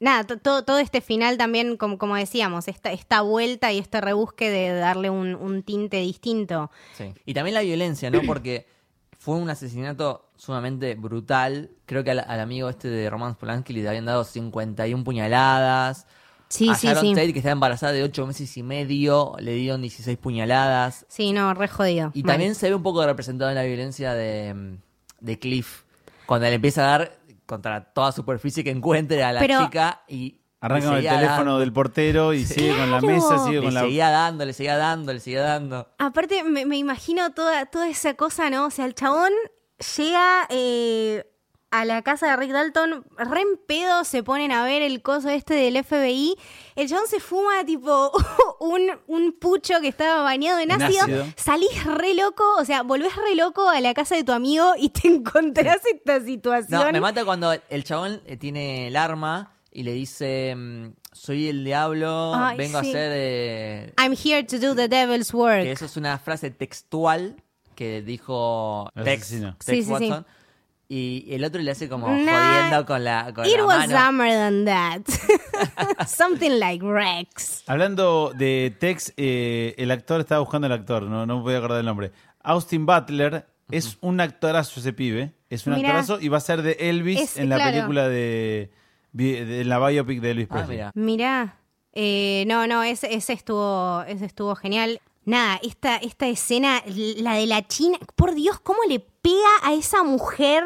Nada, 0.00 0.24
to- 0.24 0.38
todo, 0.38 0.64
todo 0.64 0.78
este 0.80 1.00
final 1.00 1.38
también, 1.38 1.76
como, 1.76 1.98
como 1.98 2.16
decíamos, 2.16 2.68
esta, 2.68 2.92
esta 2.92 3.22
vuelta 3.22 3.72
y 3.72 3.78
este 3.78 4.00
rebusque 4.00 4.50
de 4.50 4.72
darle 4.74 5.08
un, 5.08 5.34
un 5.34 5.62
tinte 5.62 5.98
distinto. 5.98 6.70
Sí. 6.96 7.12
Y 7.24 7.32
también 7.32 7.54
la 7.54 7.62
violencia, 7.62 8.10
¿no? 8.10 8.20
Porque 8.26 8.66
fue 9.24 9.36
un 9.36 9.48
asesinato 9.48 10.28
sumamente 10.36 10.96
brutal. 10.96 11.70
Creo 11.86 12.04
que 12.04 12.10
al, 12.10 12.18
al 12.20 12.40
amigo 12.40 12.68
este 12.68 12.88
de 12.88 13.08
Roman 13.08 13.34
Polanski 13.36 13.72
le 13.72 13.88
habían 13.88 14.04
dado 14.04 14.22
51 14.22 15.02
puñaladas. 15.02 16.06
Sí, 16.48 16.68
a 16.68 16.74
sí, 16.74 16.86
Sharon 16.86 17.02
sí. 17.04 17.14
Tate, 17.14 17.32
que 17.32 17.38
estaba 17.38 17.52
embarazada 17.54 17.92
de 17.92 18.02
8 18.02 18.26
meses 18.26 18.54
y 18.58 18.62
medio, 18.62 19.34
le 19.38 19.54
dieron 19.54 19.80
16 19.80 20.18
puñaladas. 20.18 21.06
Sí, 21.08 21.32
no, 21.32 21.54
re 21.54 21.68
jodido. 21.68 22.10
Y 22.12 22.22
Mal. 22.22 22.32
también 22.34 22.54
se 22.54 22.68
ve 22.68 22.74
un 22.74 22.82
poco 22.82 23.04
representado 23.06 23.48
en 23.50 23.56
la 23.56 23.62
violencia 23.62 24.12
de, 24.12 24.76
de 25.20 25.38
Cliff. 25.38 25.84
Cuando 26.26 26.46
le 26.46 26.54
empieza 26.56 26.82
a 26.84 26.98
dar 26.98 27.18
contra 27.46 27.82
toda 27.94 28.12
superficie 28.12 28.62
que 28.62 28.70
encuentre 28.70 29.24
a 29.24 29.32
la 29.32 29.40
Pero- 29.40 29.64
chica 29.64 30.02
y... 30.06 30.40
Arranca 30.64 30.86
le 30.86 30.90
con 30.90 30.96
el 30.98 31.04
teléfono 31.08 31.36
dando. 31.36 31.58
del 31.58 31.72
portero 31.72 32.32
y 32.32 32.44
sigue 32.46 32.74
con 32.76 32.90
la 32.90 33.00
mesa, 33.00 33.38
sigue 33.44 33.58
Le 33.58 33.64
con 33.66 33.74
la... 33.74 33.80
seguía 33.82 34.10
dando, 34.10 34.44
le 34.46 34.52
seguía 34.54 34.76
dando, 34.78 35.12
le 35.12 35.20
seguía 35.20 35.42
dando. 35.42 35.88
Aparte, 35.98 36.42
me, 36.42 36.64
me 36.64 36.78
imagino 36.78 37.32
toda, 37.32 37.66
toda 37.66 37.88
esa 37.88 38.14
cosa, 38.14 38.48
¿no? 38.48 38.66
O 38.66 38.70
sea, 38.70 38.86
el 38.86 38.94
chabón 38.94 39.30
llega 39.96 40.46
eh, 40.48 41.26
a 41.70 41.84
la 41.84 42.02
casa 42.02 42.28
de 42.30 42.36
Rick 42.36 42.52
Dalton, 42.52 43.04
re 43.18 43.40
en 43.40 43.58
pedo, 43.66 44.04
se 44.04 44.22
ponen 44.22 44.52
a 44.52 44.64
ver 44.64 44.80
el 44.80 45.02
coso 45.02 45.28
este 45.28 45.54
del 45.54 45.82
FBI. 45.84 46.36
El 46.76 46.88
chabón 46.88 47.06
se 47.08 47.18
fuma, 47.20 47.64
tipo, 47.66 48.12
un, 48.60 48.90
un 49.08 49.32
pucho 49.38 49.80
que 49.80 49.88
estaba 49.88 50.22
bañado 50.22 50.60
en 50.60 50.70
En 50.70 50.80
ácido. 50.80 51.02
ácido. 51.02 51.26
Salís 51.36 51.84
re 51.84 52.14
loco, 52.14 52.44
o 52.58 52.64
sea, 52.64 52.82
volvés 52.82 53.14
re 53.16 53.34
loco 53.34 53.68
a 53.68 53.80
la 53.80 53.92
casa 53.92 54.14
de 54.14 54.24
tu 54.24 54.32
amigo 54.32 54.72
y 54.78 54.88
te 54.90 55.08
encontrás 55.14 55.78
esta 55.92 56.20
situación. 56.20 56.80
No, 56.80 56.92
me 56.92 57.00
mata 57.00 57.24
cuando 57.24 57.52
el 57.68 57.84
chabón 57.84 58.22
eh, 58.24 58.36
tiene 58.36 58.86
el 58.86 58.96
arma 58.96 59.50
y 59.74 59.82
le 59.82 59.92
dice, 59.92 60.54
mm, 60.56 60.92
soy 61.12 61.48
el 61.48 61.64
diablo, 61.64 62.32
Ay, 62.34 62.56
vengo 62.56 62.80
sí. 62.80 62.86
a 62.86 62.90
hacer... 62.90 63.12
eh, 63.14 63.92
I'm 63.98 64.12
here 64.16 64.42
to 64.44 64.58
do 64.58 64.74
the 64.74 64.88
devil's 64.88 65.34
work. 65.34 65.64
que 65.64 65.72
eso 65.72 65.84
es 65.84 65.96
una 65.96 66.18
frase 66.18 66.50
textual 66.50 67.36
que 67.74 68.00
dijo 68.02 68.88
Tex. 68.94 69.04
Tex 69.04 69.26
Sí, 69.28 69.36
sí, 69.60 69.82
sí. 69.82 69.90
Watson. 69.90 70.26
Y 70.88 71.26
el 71.30 71.42
otro 71.44 71.60
le 71.62 71.70
hace 71.70 71.88
como 71.88 72.06
Nah, 72.08 72.58
jodiendo 72.60 72.86
con 72.86 73.02
la, 73.04 73.32
con 73.34 73.46
It 73.46 73.56
la 73.56 73.64
was 73.64 73.88
mano. 73.88 74.06
dumber 74.06 74.28
than 74.30 74.64
that. 74.66 75.00
Something 76.06 76.58
like 76.60 76.84
Rex. 76.84 77.64
Hablando 77.66 78.32
de 78.36 78.74
Tex, 78.78 79.12
eh, 79.16 79.74
el 79.78 79.90
actor, 79.90 80.20
estaba 80.20 80.40
buscando 80.40 80.66
el 80.66 80.72
actor, 80.72 81.02
no, 81.04 81.26
no 81.26 81.38
me 81.38 81.42
voy 81.42 81.54
a 81.54 81.58
acordar 81.58 81.80
el 81.80 81.86
nombre. 81.86 82.12
Austin 82.42 82.84
Butler 82.86 83.46
es 83.70 83.96
un 84.02 84.20
actorazo 84.20 84.78
ese 84.78 84.92
pibe, 84.92 85.32
es 85.48 85.66
un 85.66 85.74
Mirá. 85.74 85.88
actorazo 85.88 86.20
y 86.20 86.28
va 86.28 86.36
a 86.36 86.40
ser 86.40 86.62
de 86.62 86.72
Elvis 86.78 87.20
Es- 87.20 87.36
en 87.38 87.48
la 87.48 87.56
claro. 87.56 87.72
película 87.72 88.08
de- 88.08 88.70
en 89.16 89.68
la 89.68 89.78
biopic 89.86 90.20
de 90.20 90.30
Elvis 90.32 90.46
Ah, 90.50 90.54
Presley. 90.54 90.76
mira. 90.78 90.92
Mirá, 90.94 91.58
eh, 91.92 92.44
no, 92.46 92.66
no, 92.66 92.82
ese, 92.82 93.14
ese 93.14 93.32
estuvo, 93.32 94.02
ese 94.08 94.24
estuvo 94.24 94.54
genial. 94.56 95.00
Nada, 95.26 95.58
esta, 95.62 95.96
esta 95.96 96.26
escena, 96.28 96.82
la 96.86 97.34
de 97.34 97.46
la 97.46 97.66
China, 97.66 97.98
por 98.14 98.34
Dios, 98.34 98.60
cómo 98.60 98.80
le 98.88 99.00
pega 99.00 99.48
a 99.62 99.72
esa 99.72 100.02
mujer 100.02 100.62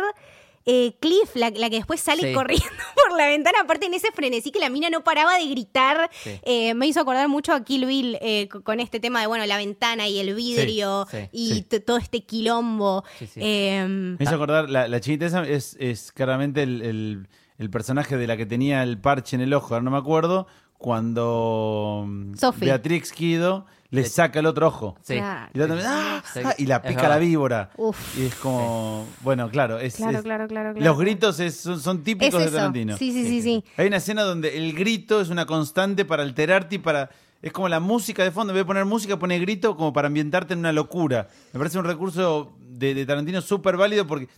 eh, 0.71 0.97
Cliff, 1.01 1.35
la, 1.35 1.49
la 1.51 1.71
que 1.71 1.77
después 1.77 1.99
sale 2.01 2.23
Sí. 2.29 2.33
corriendo 2.35 2.67
por 3.09 3.17
la 3.17 3.27
ventana, 3.27 3.61
aparte 3.63 3.87
en 3.87 3.95
ese 3.95 4.11
frenesí 4.13 4.51
que 4.51 4.59
la 4.59 4.69
mina 4.69 4.91
no 4.91 5.03
paraba 5.05 5.39
de 5.39 5.47
gritar, 5.47 6.11
Sí. 6.13 6.33
eh, 6.43 6.75
me 6.75 6.87
hizo 6.87 7.01
acordar 7.01 7.27
mucho 7.29 7.55
a 7.55 7.63
Kill 7.65 7.87
Bill 7.87 8.19
eh, 8.21 8.49
co- 8.51 8.63
con 8.63 8.79
este 8.81 9.01
tema 9.01 9.21
de, 9.23 9.29
bueno, 9.29 9.47
la 9.47 9.57
ventana 9.57 10.09
y 10.09 10.19
el 10.19 10.35
vidrio 10.35 11.07
sí, 11.11 11.19
y 11.33 11.63
todo 11.63 11.97
este 11.97 12.25
quilombo. 12.25 13.03
Sí, 13.19 13.27
sí. 13.29 13.41
Em, 13.43 14.17
Me 14.19 14.25
hizo 14.25 14.35
acordar, 14.35 14.69
la, 14.69 14.89
la 14.89 15.01
chinita 15.01 15.25
esa 15.27 15.47
es, 15.49 15.75
es 15.81 16.13
claramente 16.13 16.63
el, 16.65 16.83
el- 16.83 17.29
el 17.59 17.71
personaje 17.71 18.17
de 18.17 18.27
la 18.27 18.37
que 18.37 18.47
tenía 18.47 18.83
el 18.83 18.99
parche 18.99 19.37
en 19.37 19.43
el 19.43 19.53
ojo, 19.53 19.75
ahora 19.75 19.85
no 19.85 19.91
me 19.91 19.99
acuerdo, 19.99 20.47
cuando 20.79 22.05
mm, 22.07 22.35
Sophie. 22.37 22.69
Beatrix 22.69 23.13
Kido 23.13 23.67
le 23.91 24.05
saca 24.05 24.39
el 24.41 24.47
otro 24.47 24.67
ojo. 24.69 24.97
Sí. 25.03 25.15
Y, 25.15 25.19
la 25.59 25.65
otra 25.65 25.79
¡ah! 25.85 26.23
Sí. 26.33 26.41
y 26.59 26.67
la 26.67 26.83
pica 26.83 27.09
la 27.09 27.19
víbora. 27.19 27.71
Uf. 27.77 28.19
Y 28.19 28.27
es 28.27 28.35
como, 28.35 29.07
bueno, 29.23 29.49
claro, 29.51 29.79
es, 29.79 29.97
Claro, 29.97 30.19
es- 30.19 30.25
claro, 30.25 30.47
claro, 30.47 30.75
claro. 30.75 30.85
Los 30.91 30.99
gritos 30.99 31.41
es- 31.41 31.57
son, 31.59 31.81
son 31.81 31.99
es 31.99 32.05
típicos 32.05 32.45
de. 32.45 32.51
Tarantino. 32.51 32.97
Sí, 32.99 33.13
sí, 33.13 33.25
sí, 33.25 33.41
sí. 33.43 33.65
Hay 33.77 33.87
una 33.87 33.97
escena 33.97 34.23
donde 34.23 34.57
el 34.59 34.75
grito 34.75 35.21
es 35.21 35.31
una 35.31 35.47
constante 35.47 36.05
para 36.05 36.23
alterarte 36.23 36.77
y 36.77 36.79
para... 36.79 37.11
Es 37.41 37.53
como 37.53 37.69
la 37.69 37.79
música 37.81 38.25
de 38.25 38.31
fondo. 38.33 38.53
En 38.53 38.57
vez 38.57 38.63
de 38.63 38.67
poner 38.67 38.85
música, 38.85 39.17
pone 39.19 39.39
grito 39.39 39.77
como 39.77 39.93
para 39.93 40.09
ambientarte 40.09 40.55
en 40.55 40.59
una 40.61 40.73
locura. 40.73 41.29
Me 41.53 41.59
parece 41.59 41.79
un 41.79 41.85
recurso 41.85 42.53
de, 42.61 42.95
de 42.95 43.07
Tarantino 43.07 43.41
súper 43.41 43.77
válido 43.77 44.07
porque... 44.07 44.29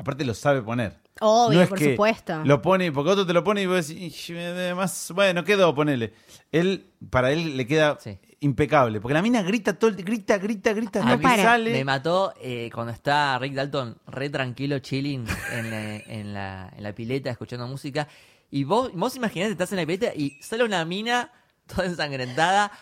Aparte 0.00 0.24
lo 0.24 0.32
sabe 0.34 0.62
poner. 0.62 0.98
Obvio, 1.20 1.58
no 1.58 1.62
es 1.62 1.68
por 1.68 1.78
que 1.78 1.90
supuesto. 1.90 2.42
Lo 2.44 2.62
pone, 2.62 2.90
porque 2.90 3.10
otro 3.10 3.26
te 3.26 3.34
lo 3.34 3.44
pone 3.44 3.60
y 3.62 3.66
vos 3.66 3.86
decís, 3.86 4.30
"Ih, 4.30 4.34
eh, 4.38 4.72
más, 4.74 5.12
bueno, 5.14 5.44
quedó, 5.44 5.74
ponele. 5.74 6.14
Él, 6.50 6.86
para 7.10 7.30
él 7.32 7.58
le 7.58 7.66
queda 7.66 7.98
Sí. 8.00 8.18
impecable. 8.40 9.00
Porque 9.02 9.12
la 9.12 9.20
mina 9.20 9.42
grita 9.42 9.78
todo 9.78 9.90
el 9.90 9.96
grita, 10.02 10.38
grita, 10.38 10.72
grita, 10.72 11.02
A 11.02 11.16
no 11.16 11.20
para. 11.20 11.42
sale. 11.42 11.72
Me 11.72 11.84
mató 11.84 12.32
eh, 12.40 12.70
cuando 12.72 12.92
está 12.94 13.38
Rick 13.38 13.52
Dalton 13.52 13.98
re 14.06 14.30
tranquilo, 14.30 14.78
chilling 14.78 15.26
en 15.52 15.70
la, 15.70 15.96
en 15.96 16.32
la, 16.32 16.72
en 16.74 16.82
la 16.82 16.94
pileta, 16.94 17.28
escuchando 17.30 17.66
música. 17.68 18.08
Y 18.50 18.64
vos, 18.64 18.90
vos 18.94 19.14
imaginate, 19.16 19.52
estás 19.52 19.70
en 19.72 19.76
la 19.78 19.84
pileta 19.86 20.14
y 20.16 20.38
sale 20.40 20.64
una 20.64 20.82
mina 20.86 21.30
toda 21.66 21.84
ensangrentada 21.86 22.72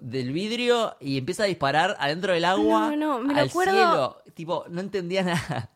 del 0.00 0.32
vidrio 0.32 0.96
y 1.00 1.18
empieza 1.18 1.42
a 1.42 1.46
disparar 1.46 1.96
adentro 2.00 2.32
del 2.32 2.46
agua 2.46 2.88
No, 2.88 2.96
no, 2.96 3.18
me 3.20 3.34
lo 3.34 3.40
al 3.40 3.48
acuerdo- 3.50 3.72
cielo. 3.74 4.16
Tipo, 4.32 4.64
no 4.70 4.80
entendía 4.80 5.22
nada. 5.22 5.68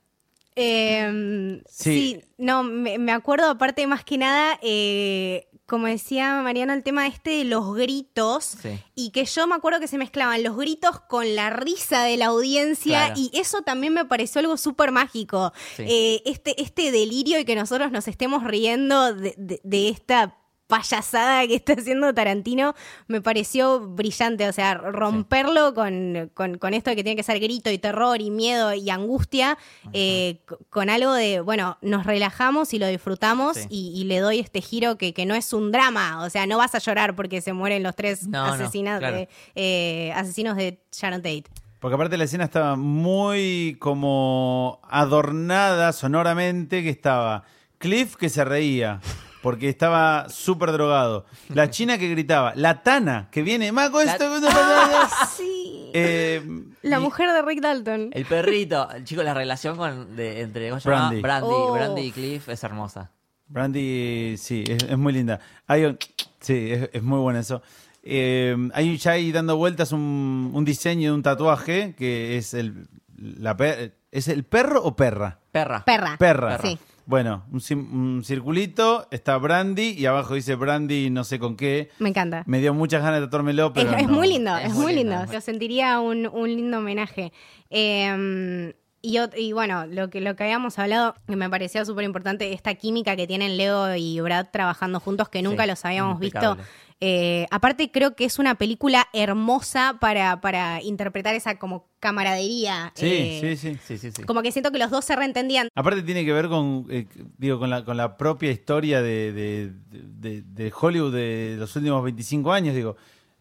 Eh, 0.56 1.62
sí. 1.68 2.20
Sí. 2.20 2.24
no, 2.38 2.62
me, 2.62 2.98
me 2.98 3.12
acuerdo 3.12 3.48
aparte 3.50 3.86
más 3.86 4.04
que 4.04 4.16
nada 4.18 4.58
eh, 4.62 5.48
como 5.66 5.86
decía 5.88 6.40
Mariano, 6.42 6.72
el 6.72 6.82
tema 6.84 7.06
este 7.08 7.30
de 7.30 7.44
los 7.44 7.74
gritos 7.74 8.44
Sí. 8.62 8.78
y 8.94 9.10
que 9.10 9.24
yo 9.24 9.46
me 9.48 9.54
acuerdo 9.56 9.80
que 9.80 9.88
se 9.88 9.98
mezclaban 9.98 10.42
los 10.42 10.56
gritos 10.56 11.00
con 11.00 11.34
la 11.34 11.50
risa 11.50 12.04
de 12.04 12.16
la 12.16 12.26
audiencia 12.26 13.06
Claro. 13.06 13.14
y 13.20 13.30
eso 13.38 13.62
también 13.62 13.92
me 13.92 14.04
pareció 14.04 14.38
algo 14.40 14.56
súper 14.56 14.92
mágico. 14.92 15.52
Sí. 15.76 15.82
Eh, 15.86 16.22
este, 16.24 16.60
este 16.62 16.90
delirio 16.92 17.38
y 17.40 17.44
que 17.44 17.56
nosotros 17.56 17.90
nos 17.92 18.06
estemos 18.08 18.44
riendo 18.44 19.12
de, 19.14 19.34
de- 19.36 19.60
de 19.64 19.88
esta 19.88 20.38
payasada 20.66 21.46
que 21.46 21.54
está 21.54 21.74
haciendo 21.74 22.12
Tarantino 22.12 22.74
me 23.06 23.20
pareció 23.20 23.80
brillante, 23.80 24.48
o 24.48 24.52
sea, 24.52 24.74
romperlo 24.74 25.74
con, 25.74 26.30
con- 26.34 26.58
con 26.58 26.74
esto 26.74 26.90
de 26.90 26.96
que 26.96 27.04
tiene 27.04 27.16
que 27.16 27.22
ser 27.22 27.38
grito 27.40 27.70
y 27.70 27.78
terror 27.78 28.20
y 28.20 28.30
miedo 28.30 28.74
y 28.74 28.90
angustia, 28.90 29.58
eh, 29.92 30.40
con 30.70 30.90
algo 30.90 31.12
de, 31.12 31.40
bueno, 31.40 31.78
nos 31.82 32.04
relajamos 32.06 32.74
y 32.74 32.78
lo 32.78 32.86
disfrutamos 32.88 33.56
Sí. 33.56 33.66
y, 33.70 34.00
y 34.00 34.04
le 34.04 34.18
doy 34.18 34.40
este 34.40 34.60
giro 34.60 34.96
que, 34.98 35.14
que 35.14 35.24
no 35.26 35.34
es 35.34 35.52
un 35.52 35.70
drama, 35.72 36.24
o 36.24 36.30
sea, 36.30 36.46
no 36.46 36.58
vas 36.58 36.74
a 36.74 36.78
llorar 36.78 37.14
porque 37.14 37.40
se 37.40 37.52
mueren 37.52 37.82
los 37.82 37.94
tres 37.94 38.26
No, 38.26 38.46
no, 38.46 38.52
asesinas 38.54 38.98
claro. 38.98 39.16
de, 39.16 39.28
eh, 39.54 40.12
asesinos 40.14 40.56
de 40.56 40.80
Sharon 40.92 41.22
Tate. 41.22 41.44
Porque 41.78 41.94
aparte 41.94 42.16
la 42.16 42.24
escena 42.24 42.44
estaba 42.44 42.74
muy 42.74 43.76
como 43.78 44.80
adornada 44.84 45.92
sonoramente, 45.92 46.82
que 46.82 46.90
estaba 46.90 47.44
Cliff 47.78 48.16
que 48.16 48.28
se 48.30 48.44
reía, 48.44 49.00
porque 49.46 49.68
estaba 49.68 50.28
súper 50.28 50.72
drogado. 50.72 51.24
La 51.50 51.70
china 51.70 51.98
que 51.98 52.08
gritaba, 52.08 52.52
la 52.56 52.82
Tana 52.82 53.28
que 53.30 53.42
viene, 53.42 53.70
Mago, 53.70 54.00
esto... 54.00 54.24
Sí. 55.36 55.88
Eh, 55.94 56.42
La 56.82 56.98
y- 56.98 57.00
mujer 57.00 57.30
de 57.32 57.42
Rick 57.42 57.60
Dalton. 57.60 58.10
El 58.12 58.24
perrito, 58.26 58.90
el 58.90 59.04
chico, 59.04 59.22
la 59.22 59.34
relación 59.34 59.76
con, 59.76 60.16
de, 60.16 60.40
entre 60.40 60.68
¿cómo 60.70 60.80
se 60.80 60.90
llama? 60.90 61.02
Brandy. 61.10 61.22
Brandy, 61.22 61.46
Oh. 61.48 61.72
Brandy 61.74 62.02
y 62.02 62.10
Cliff 62.10 62.48
es 62.48 62.64
hermosa. 62.64 63.12
Brandy, 63.46 64.34
sí, 64.36 64.64
es, 64.66 64.82
es 64.82 64.98
muy 64.98 65.12
linda. 65.12 65.38
Hay 65.68 65.84
un- 65.84 65.96
sí, 66.40 66.72
es, 66.72 66.90
es 66.92 67.02
muy 67.04 67.20
bueno 67.20 67.38
eso. 67.38 67.62
Eh, 68.02 68.56
hay 68.74 68.96
ya 68.98 69.12
ahí 69.12 69.30
dando 69.30 69.56
vueltas 69.56 69.92
un, 69.92 70.50
un 70.52 70.64
diseño 70.64 71.10
de 71.10 71.14
un 71.14 71.22
tatuaje 71.22 71.94
que 71.96 72.36
es 72.36 72.52
el, 72.52 72.88
la 73.16 73.56
per- 73.56 73.94
¿es 74.10 74.26
el 74.26 74.42
perro 74.42 74.82
o 74.82 74.96
perra? 74.96 75.38
Perra. 75.52 75.84
Perra. 75.84 76.16
Perra. 76.18 76.58
Sí. 76.58 76.76
Bueno, 77.06 77.44
un, 77.52 77.60
sim- 77.60 77.88
un 77.92 78.24
circulito, 78.24 79.06
está 79.10 79.36
Brandy 79.38 79.90
y 79.96 80.06
abajo 80.06 80.34
dice 80.34 80.56
Brandy 80.56 81.08
no 81.10 81.22
sé 81.24 81.38
con 81.38 81.56
qué. 81.56 81.88
Me 82.00 82.08
encanta. 82.08 82.42
Me 82.46 82.60
dio 82.60 82.74
muchas 82.74 83.00
ganas 83.02 83.20
de 83.20 83.26
tatuármelo, 83.26 83.72
pero 83.72 83.92
es 83.96 84.08
no. 84.08 84.14
muy 84.14 84.28
lindo, 84.28 84.56
Es 84.56 84.66
es, 84.70 84.74
muy 84.74 84.92
lindo, 84.94 85.16
lindo. 85.18 85.32
Lo 85.32 85.40
sentiría 85.40 86.00
un, 86.00 86.26
un 86.26 86.48
lindo 86.48 86.78
homenaje. 86.78 87.32
Eh, 87.70 88.74
y, 89.06 89.18
y 89.40 89.52
bueno, 89.52 89.86
lo 89.86 90.10
que, 90.10 90.20
lo 90.20 90.34
que 90.34 90.44
habíamos 90.44 90.78
hablado, 90.78 91.14
que 91.28 91.36
me 91.36 91.48
parecía 91.48 91.84
súper 91.84 92.04
importante, 92.04 92.52
esta 92.52 92.74
química 92.74 93.14
que 93.16 93.26
tienen 93.26 93.56
Leo 93.56 93.94
y 93.94 94.20
Brad 94.20 94.46
trabajando 94.52 94.98
juntos, 95.00 95.28
que 95.28 95.42
nunca 95.42 95.62
Sí, 95.62 95.68
los 95.68 95.84
habíamos 95.84 96.18
visto. 96.18 96.56
Eh, 97.00 97.46
aparte, 97.50 97.90
creo 97.90 98.16
que 98.16 98.24
es 98.24 98.38
una 98.38 98.54
película 98.54 99.06
hermosa 99.12 99.98
para, 100.00 100.40
para 100.40 100.82
interpretar 100.82 101.34
esa 101.34 101.58
como 101.58 101.90
camaradería. 102.00 102.90
Sí, 102.94 103.06
eh, 103.06 103.38
sí, 103.40 103.56
sí. 103.56 103.78
Sí, 103.86 103.98
sí, 103.98 104.10
sí. 104.12 104.22
Como 104.22 104.42
que 104.42 104.50
siento 104.50 104.72
que 104.72 104.78
los 104.78 104.90
dos 104.90 105.04
se 105.04 105.14
reentendían. 105.14 105.68
Aparte 105.74 106.02
tiene 106.02 106.24
que 106.24 106.32
ver 106.32 106.48
con, 106.48 106.86
eh, 106.90 107.06
digo, 107.36 107.58
con 107.58 107.68
la, 107.70 107.84
con 107.84 107.96
la 107.98 108.16
propia 108.16 108.50
historia 108.50 109.02
de, 109.02 109.32
de- 109.32 109.72
de- 109.90 110.42
de 110.42 110.72
Hollywood 110.78 111.14
de 111.14 111.56
los 111.58 111.76
últimos 111.76 112.02
25 112.02 112.52
años, 112.52 112.74
digo. 112.74 112.96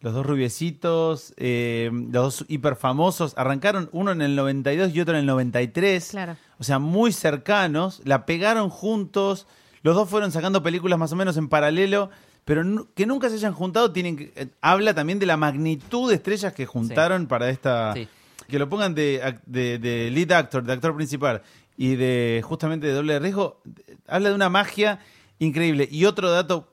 Los 0.06 0.14
dos 0.14 0.24
rubiecitos, 0.24 1.34
eh, 1.36 1.90
los 1.92 2.12
dos 2.38 2.44
hiper 2.46 2.76
famosos, 2.76 3.34
arrancaron 3.36 3.88
uno 3.90 4.12
en 4.12 4.22
el 4.22 4.36
92 4.36 4.94
y 4.94 5.00
otro 5.00 5.14
en 5.14 5.20
el 5.20 5.26
93. 5.26 6.10
Claro. 6.10 6.36
O 6.60 6.62
sea, 6.62 6.78
muy 6.78 7.10
cercanos, 7.12 8.02
la 8.04 8.24
pegaron 8.24 8.70
juntos, 8.70 9.48
los 9.82 9.96
dos 9.96 10.08
fueron 10.08 10.30
sacando 10.30 10.62
películas 10.62 10.96
más 10.96 11.10
o 11.10 11.16
menos 11.16 11.36
en 11.36 11.48
paralelo, 11.48 12.10
pero 12.44 12.62
que 12.94 13.04
nunca 13.04 13.28
se 13.28 13.34
hayan 13.34 13.52
juntado, 13.52 13.90
tienen 13.90 14.16
que, 14.16 14.32
eh, 14.36 14.46
habla 14.60 14.94
también 14.94 15.18
de 15.18 15.26
la 15.26 15.36
magnitud 15.36 16.08
de 16.08 16.14
estrellas 16.14 16.52
que 16.52 16.66
juntaron 16.66 17.26
para 17.26 17.50
esta... 17.50 17.92
Sí. 17.94 18.06
Que 18.46 18.60
lo 18.60 18.68
pongan 18.68 18.94
de, 18.94 19.20
ac- 19.24 19.42
de, 19.44 19.80
de 19.80 20.08
lead 20.12 20.30
actor, 20.30 20.62
de 20.62 20.72
actor 20.72 20.94
principal 20.94 21.42
y 21.76 21.96
de 21.96 22.42
justamente 22.44 22.86
de 22.86 22.92
doble 22.92 23.14
de 23.14 23.18
riesgo, 23.18 23.60
eh, 23.88 23.96
habla 24.06 24.28
de 24.28 24.36
una 24.36 24.48
magia 24.50 25.00
increíble. 25.40 25.88
Y 25.90 26.04
otro 26.04 26.30
dato 26.30 26.72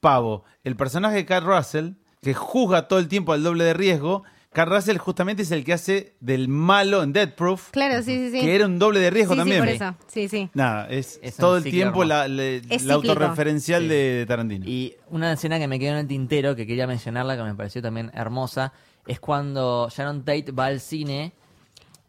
pavo, 0.00 0.44
el 0.64 0.74
personaje 0.74 1.16
de 1.16 1.26
Carl 1.26 1.44
Russell, 1.44 1.90
que 2.22 2.34
juzga 2.34 2.86
todo 2.86 3.00
el 3.00 3.08
tiempo 3.08 3.32
al 3.32 3.42
doble 3.42 3.64
de 3.64 3.74
riesgo, 3.74 4.22
Carl 4.52 4.70
Russell 4.70 4.98
justamente 4.98 5.42
es 5.42 5.50
el 5.50 5.64
que 5.64 5.72
hace 5.72 6.14
del 6.20 6.46
malo 6.46 7.02
en 7.02 7.12
Dead 7.12 7.34
Proof, 7.34 7.70
Claro, 7.70 8.00
sí, 8.02 8.16
sí, 8.16 8.30
sí. 8.30 8.40
que 8.46 8.54
era 8.54 8.66
un 8.66 8.78
doble 8.78 9.00
de 9.00 9.10
riesgo 9.10 9.34
sí, 9.34 9.38
también. 9.40 9.62
sí, 9.62 9.66
por 9.66 9.74
eso. 9.88 9.96
Sí, 10.06 10.28
sí. 10.28 10.50
Nada, 10.54 10.86
es, 10.88 11.18
todo 11.36 11.56
el 11.56 11.64
tiempo 11.64 12.02
hermoso. 12.04 12.28
la, 12.28 12.28
la 12.28 12.94
autorreferencial 12.94 13.82
Sí. 13.82 13.88
de, 13.88 13.94
de 14.18 14.26
Tarantino. 14.26 14.64
Y 14.68 14.94
una 15.10 15.32
escena 15.32 15.58
que 15.58 15.66
me 15.66 15.80
quedó 15.80 15.92
en 15.92 15.98
el 15.98 16.06
tintero, 16.06 16.54
que 16.54 16.64
quería 16.66 16.86
mencionarla, 16.86 17.36
que 17.36 17.42
me 17.42 17.54
pareció 17.56 17.82
también 17.82 18.10
hermosa, 18.14 18.72
es 19.06 19.18
cuando 19.18 19.88
Sharon 19.90 20.20
Tate 20.24 20.52
va 20.52 20.66
al 20.66 20.78
cine. 20.80 21.32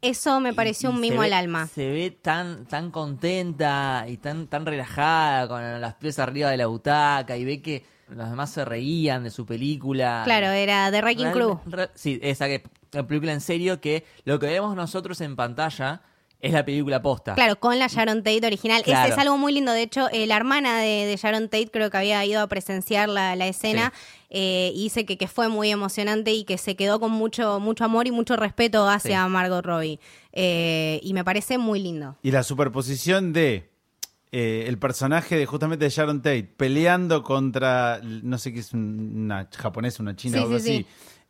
Eso 0.02 0.40
me 0.42 0.54
pareció 0.54 0.92
y 0.92 0.94
un 0.94 1.00
mimo 1.02 1.22
ve- 1.22 1.28
al 1.28 1.34
alma. 1.34 1.66
Se 1.66 1.90
ve 1.90 2.12
tan, 2.12 2.66
tan 2.66 2.92
contenta 2.92 4.06
y 4.08 4.18
tan, 4.18 4.46
tan 4.48 4.66
relajada, 4.66 5.48
con 5.48 5.82
las 5.82 5.96
pies 5.96 6.20
arriba 6.20 6.52
de 6.52 6.58
la 6.58 6.68
butaca, 6.68 7.36
y 7.38 7.46
ve 7.46 7.62
que 7.64 7.86
los 8.16 8.30
demás 8.30 8.50
se 8.52 8.64
reían 8.66 9.24
de 9.24 9.32
su 9.32 9.46
película. 9.46 10.22
Claro, 10.26 10.48
era 10.48 10.92
The 10.92 11.02
Wrecking 11.02 11.26
Real- 11.26 11.34
Crew. 11.34 11.60
re- 11.66 11.90
sí, 11.96 12.20
esa 12.22 12.48
que 12.48 12.64
la 12.92 13.06
película 13.08 13.34
en 13.34 13.42
serio 13.42 13.80
que 13.82 14.06
lo 14.26 14.40
que 14.40 14.48
vemos 14.48 14.76
nosotros 14.76 15.20
en 15.22 15.36
pantalla 15.36 16.02
es 16.40 16.52
la 16.52 16.66
película 16.66 17.02
posta. 17.02 17.36
Claro, 17.36 17.58
con 17.58 17.80
la 17.80 17.88
Sharon 17.88 18.18
Tate 18.22 18.46
original. 18.46 18.80
Es- 18.82 18.86
Claro. 18.86 19.14
Es, 19.14 19.18
algo 19.18 19.38
muy 19.38 19.54
lindo. 19.54 19.72
De 19.72 19.82
hecho, 19.82 20.10
eh, 20.12 20.28
la 20.28 20.36
hermana 20.36 20.80
de, 20.80 21.06
de 21.06 21.16
Sharon 21.16 21.44
Tate 21.46 21.70
creo 21.72 21.90
que 21.90 21.96
había 21.98 22.24
ido 22.26 22.42
a 22.42 22.48
presenciar 22.48 23.08
la, 23.08 23.36
la 23.38 23.48
escena 23.48 23.94
eh, 24.30 24.72
y 24.76 24.84
dice 24.84 25.06
que, 25.06 25.18
que 25.18 25.28
fue 25.30 25.48
muy 25.48 25.72
emocionante 25.72 26.34
y 26.34 26.44
que 26.44 26.58
se 26.58 26.76
quedó 26.76 27.00
con 27.00 27.12
mucho, 27.12 27.62
mucho 27.62 27.86
amor 27.86 28.08
y 28.08 28.12
mucho 28.12 28.36
respeto 28.36 28.90
hacia 28.90 29.24
Sí. 29.24 29.30
Margot 29.30 29.66
Robbie. 29.66 30.00
Eh, 30.34 31.00
y 31.02 31.14
me 31.14 31.24
parece 31.24 31.58
muy 31.58 31.80
lindo. 31.80 32.18
Y 32.24 32.32
la 32.32 32.44
superposición 32.44 33.32
de 33.32 33.70
eh, 34.36 34.66
el 34.68 34.78
personaje 34.80 35.38
de 35.38 35.46
justamente 35.46 35.86
de 35.86 35.90
Sharon 35.92 36.22
Tate 36.24 36.44
peleando 36.58 37.22
contra, 37.24 38.02
no 38.04 38.38
sé 38.40 38.52
qué 38.52 38.60
es, 38.62 38.74
una 38.74 39.48
japonesa, 39.56 40.02
una 40.04 40.16
china 40.16 40.38
Sí, 40.40 40.44
o 40.44 40.48
algo 40.48 40.60
sí, 40.60 40.72
así. 40.72 40.86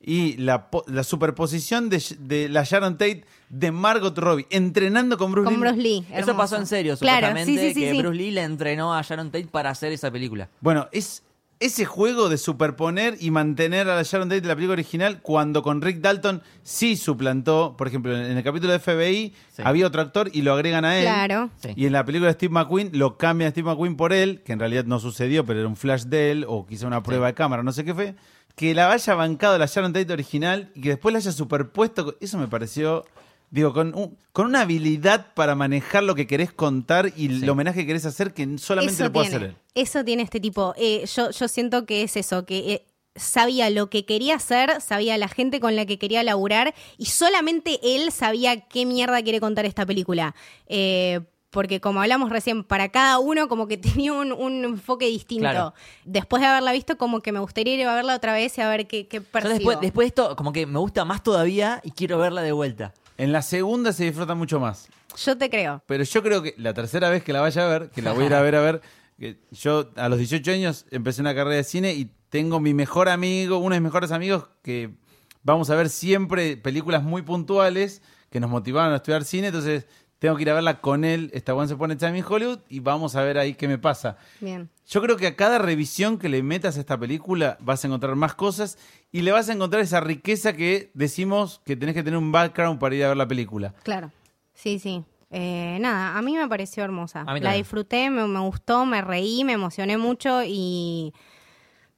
Y 0.06 0.38
la, 0.38 0.70
po- 0.72 0.84
la 0.88 1.04
superposición 1.04 1.90
de, 1.90 2.02
de 2.20 2.50
la 2.50 2.64
Sharon 2.64 2.94
Tate 2.98 3.26
de 3.50 3.72
Margot 3.72 4.18
Robbie 4.18 4.48
entrenando 4.50 5.18
con 5.18 5.32
Bruce 5.32 5.46
Con 5.46 5.54
Lee. 5.54 5.60
Bruce 5.60 5.78
Lee. 5.82 6.06
Eso 6.14 6.36
pasó 6.36 6.56
en 6.58 6.66
serio, 6.66 6.98
Claro, 6.98 7.28
supuestamente, 7.28 7.62
sí, 7.62 7.68
sí, 7.70 7.74
sí, 7.74 7.80
que 7.82 7.92
sí. 7.92 7.98
Bruce 8.00 8.18
Lee 8.18 8.32
le 8.32 8.42
entrenó 8.44 8.94
a 8.94 9.02
Sharon 9.02 9.32
Tate 9.32 9.48
para 9.48 9.70
hacer 9.70 9.92
esa 9.92 10.10
película. 10.12 10.50
Bueno, 10.62 10.88
es 10.92 11.24
ese 11.66 11.86
juego 11.86 12.30
de 12.30 12.38
superponer 12.38 13.16
y 13.20 13.32
mantener 13.32 13.90
a 13.90 13.96
la 13.96 14.04
Sharon 14.04 14.30
Tate 14.30 14.42
de 14.42 14.48
la 14.48 14.56
película 14.56 14.74
original 14.74 15.22
cuando 15.22 15.62
con 15.64 15.82
Rick 15.82 16.00
Dalton 16.02 16.42
sí 16.62 16.96
suplantó, 16.96 17.76
por 17.78 17.88
ejemplo, 17.88 18.16
en 18.18 18.38
el 18.38 18.44
capítulo 18.44 18.74
de 18.74 18.80
FBI 18.80 19.34
Sí. 19.54 19.62
había 19.66 19.86
otro 19.88 20.02
actor 20.02 20.30
y 20.34 20.42
lo 20.42 20.54
agregan 20.54 20.84
a 20.86 20.98
él. 20.98 21.04
Claro. 21.04 21.50
Sí. 21.62 21.70
Y 21.76 21.86
en 21.86 21.94
la 21.94 22.04
película 22.06 22.28
de 22.30 22.34
Steve 22.34 22.52
McQueen 22.54 22.90
lo 22.94 23.18
cambia 23.18 23.48
a 23.48 23.52
Steve 23.52 23.70
McQueen 23.70 23.96
por 23.96 24.12
él, 24.14 24.42
que 24.44 24.54
en 24.54 24.60
realidad 24.60 24.86
no 24.86 25.00
sucedió, 25.00 25.46
pero 25.46 25.60
era 25.60 25.68
un 25.68 25.76
flash 25.76 26.04
de 26.06 26.32
él 26.32 26.46
o 26.48 26.66
quizá 26.66 26.88
una 26.88 27.04
prueba 27.04 27.28
de 27.28 27.34
cámara, 27.36 27.62
no 27.64 27.72
sé 27.72 27.84
qué 27.86 27.94
fue. 27.94 28.16
Que 28.56 28.74
la 28.74 28.92
haya 28.92 29.16
bancado 29.16 29.58
la 29.58 29.66
Sharon 29.68 29.94
Tate 29.94 30.12
original 30.14 30.72
y 30.76 30.82
que 30.82 30.90
después 30.90 31.14
la 31.14 31.20
haya 31.20 31.32
superpuesto, 31.32 32.16
eso 32.20 32.38
me 32.38 32.48
pareció, 32.48 33.06
digo, 33.54 33.72
con, 33.72 33.94
un- 33.96 34.18
con 34.32 34.48
una 34.48 34.62
habilidad 34.62 35.28
para 35.36 35.54
manejar 35.54 36.02
lo 36.04 36.16
que 36.16 36.26
querés 36.26 36.52
contar 36.52 37.14
y 37.16 37.28
el 37.28 37.48
homenaje 37.48 37.82
que 37.82 37.86
querés 37.88 38.06
hacer 38.06 38.34
que 38.34 38.58
solamente 38.58 38.96
eso 38.96 39.04
lo 39.06 39.12
puede 39.14 39.30
tiene, 39.30 39.46
hacer 39.46 39.50
él. 39.52 39.58
Eso 39.76 40.04
tiene 40.04 40.24
este 40.24 40.40
tipo. 40.40 40.74
Eh, 40.76 41.06
yo, 41.16 41.30
yo 41.30 41.48
siento 41.48 41.86
que 41.86 42.02
es 42.02 42.18
eso, 42.18 42.46
que 42.48 42.74
eh, 42.74 42.86
sabía 43.16 43.70
lo 43.70 43.92
que 43.92 44.06
quería 44.06 44.36
hacer, 44.38 44.82
sabía 44.82 45.20
la 45.20 45.28
gente 45.28 45.60
con 45.60 45.76
la 45.76 45.86
que 45.86 46.00
quería 46.00 46.24
laburar 46.24 46.74
y 46.98 47.06
solamente 47.06 47.80
él 47.84 48.12
sabía 48.12 48.62
qué 48.62 48.88
mierda 48.88 49.22
quiere 49.22 49.40
contar 49.40 49.66
esta 49.68 49.86
película. 49.86 50.34
Eh, 50.66 51.20
porque 51.52 51.80
como 51.80 52.02
hablamos 52.02 52.32
recién, 52.32 52.64
para 52.64 52.90
cada 52.90 53.20
uno 53.20 53.48
como 53.48 53.68
que 53.68 53.78
tenía 53.78 54.14
un, 54.14 54.32
un 54.32 54.66
enfoque 54.66 55.06
distinto. 55.06 55.44
Claro. 55.44 55.74
Después 56.06 56.42
de 56.42 56.48
haberla 56.48 56.72
visto, 56.72 56.98
como 56.98 57.22
que 57.22 57.32
me 57.32 57.38
gustaría 57.40 57.76
ir 57.76 57.86
a 57.86 57.94
verla 57.94 58.16
otra 58.16 58.34
vez 58.34 58.58
y 58.58 58.62
a 58.62 58.68
ver 58.70 58.88
qué, 58.88 59.06
qué 59.08 59.22
percibo. 59.22 59.54
después, 59.54 59.80
después 59.80 60.06
de 60.06 60.08
esto, 60.08 60.36
como 60.36 60.52
que 60.52 60.66
me 60.66 60.80
gusta 60.80 61.06
más 61.06 61.22
todavía 61.22 61.80
y 61.84 61.92
quiero 61.92 62.18
verla 62.18 62.42
de 62.42 62.52
vuelta. 62.52 62.96
En 63.18 63.32
la 63.32 63.42
segunda 63.42 63.94
se 63.94 64.06
disfruta 64.06 64.36
mucho 64.36 64.60
más. 64.60 64.90
Yo 65.18 65.38
te 65.38 65.50
creo. 65.50 65.84
Pero 65.86 66.04
yo 66.04 66.24
creo 66.24 66.42
que 66.42 66.56
la 66.58 66.74
tercera 66.74 67.10
vez 67.10 67.24
que 67.24 67.34
la 67.34 67.42
vaya 67.42 67.66
a 67.66 67.68
ver, 67.68 67.90
que 67.90 68.02
la 68.02 68.14
voy 68.14 68.24
a 68.24 68.28
ir 68.28 68.34
a 68.34 68.42
ver 68.42 68.56
a 68.56 68.62
ver, 68.62 68.82
que 69.20 69.40
yo 69.52 69.92
a 69.96 70.10
los 70.10 70.18
18 70.18 70.52
años 70.52 70.86
empecé 70.92 71.22
una 71.22 71.36
carrera 71.36 71.58
de 71.58 71.64
cine 71.64 71.94
y 71.94 72.12
tengo 72.30 72.60
mi 72.60 72.74
mejor 72.74 73.10
amigo, 73.10 73.58
uno 73.60 73.76
de 73.76 73.82
mis 73.82 73.86
mejores 73.86 74.12
amigos, 74.12 74.48
que 74.64 74.96
vamos 75.44 75.70
a 75.70 75.76
ver 75.76 75.90
siempre 75.90 76.58
películas 76.58 77.04
muy 77.04 77.22
puntuales 77.22 78.02
que 78.32 78.40
nos 78.40 78.50
motivaron 78.50 78.94
a 78.94 78.96
estudiar 78.96 79.24
cine, 79.24 79.48
entonces 79.48 79.86
tengo 80.18 80.36
que 80.36 80.42
ir 80.42 80.50
a 80.50 80.56
verla 80.56 80.82
con 80.82 81.06
él, 81.06 81.30
esta 81.34 81.54
Once 81.54 81.74
Upon 81.74 81.92
a 81.92 81.98
Time 81.98 82.18
in 82.18 82.26
Hollywood, 82.28 82.60
y 82.68 82.80
vamos 82.80 83.16
a 83.16 83.22
ver 83.22 83.38
ahí 83.38 83.54
qué 83.54 83.68
me 83.68 83.78
pasa. 83.78 84.18
Bien. 84.40 84.70
Yo 84.88 85.02
creo 85.02 85.18
que 85.18 85.28
a 85.28 85.36
cada 85.36 85.60
revisión 85.60 86.18
que 86.18 86.30
le 86.30 86.44
metas 86.44 86.78
a 86.78 86.80
esta 86.82 86.98
película 87.00 87.58
vas 87.62 87.84
a 87.84 87.88
encontrar 87.88 88.16
más 88.16 88.36
cosas 88.36 88.78
y 89.12 89.22
le 89.22 89.32
vas 89.32 89.50
a 89.50 89.54
encontrar 89.54 89.82
esa 89.82 90.02
riqueza 90.02 90.54
que 90.54 90.92
decimos 90.94 91.62
que 91.66 91.76
tenés 91.76 91.96
que 91.96 92.04
tener 92.04 92.18
un 92.18 92.32
background 92.32 92.80
para 92.80 92.96
ir 92.96 93.04
a 93.06 93.10
ver 93.10 93.18
la 93.18 93.28
película. 93.28 93.74
Claro. 93.84 94.12
Sí, 94.54 94.80
sí. 94.80 95.04
Eh, 95.32 95.78
nada, 95.80 96.18
a 96.18 96.22
mí 96.22 96.36
me 96.36 96.48
pareció 96.48 96.84
hermosa. 96.84 97.24
A 97.26 97.34
mí 97.34 97.40
La 97.40 97.54
disfruté, 97.54 98.10
me, 98.10 98.28
me 98.28 98.40
gustó, 98.42 98.86
me 98.86 99.02
reí, 99.02 99.44
me 99.44 99.54
emocioné 99.54 99.98
mucho 99.98 100.44
y 100.46 101.14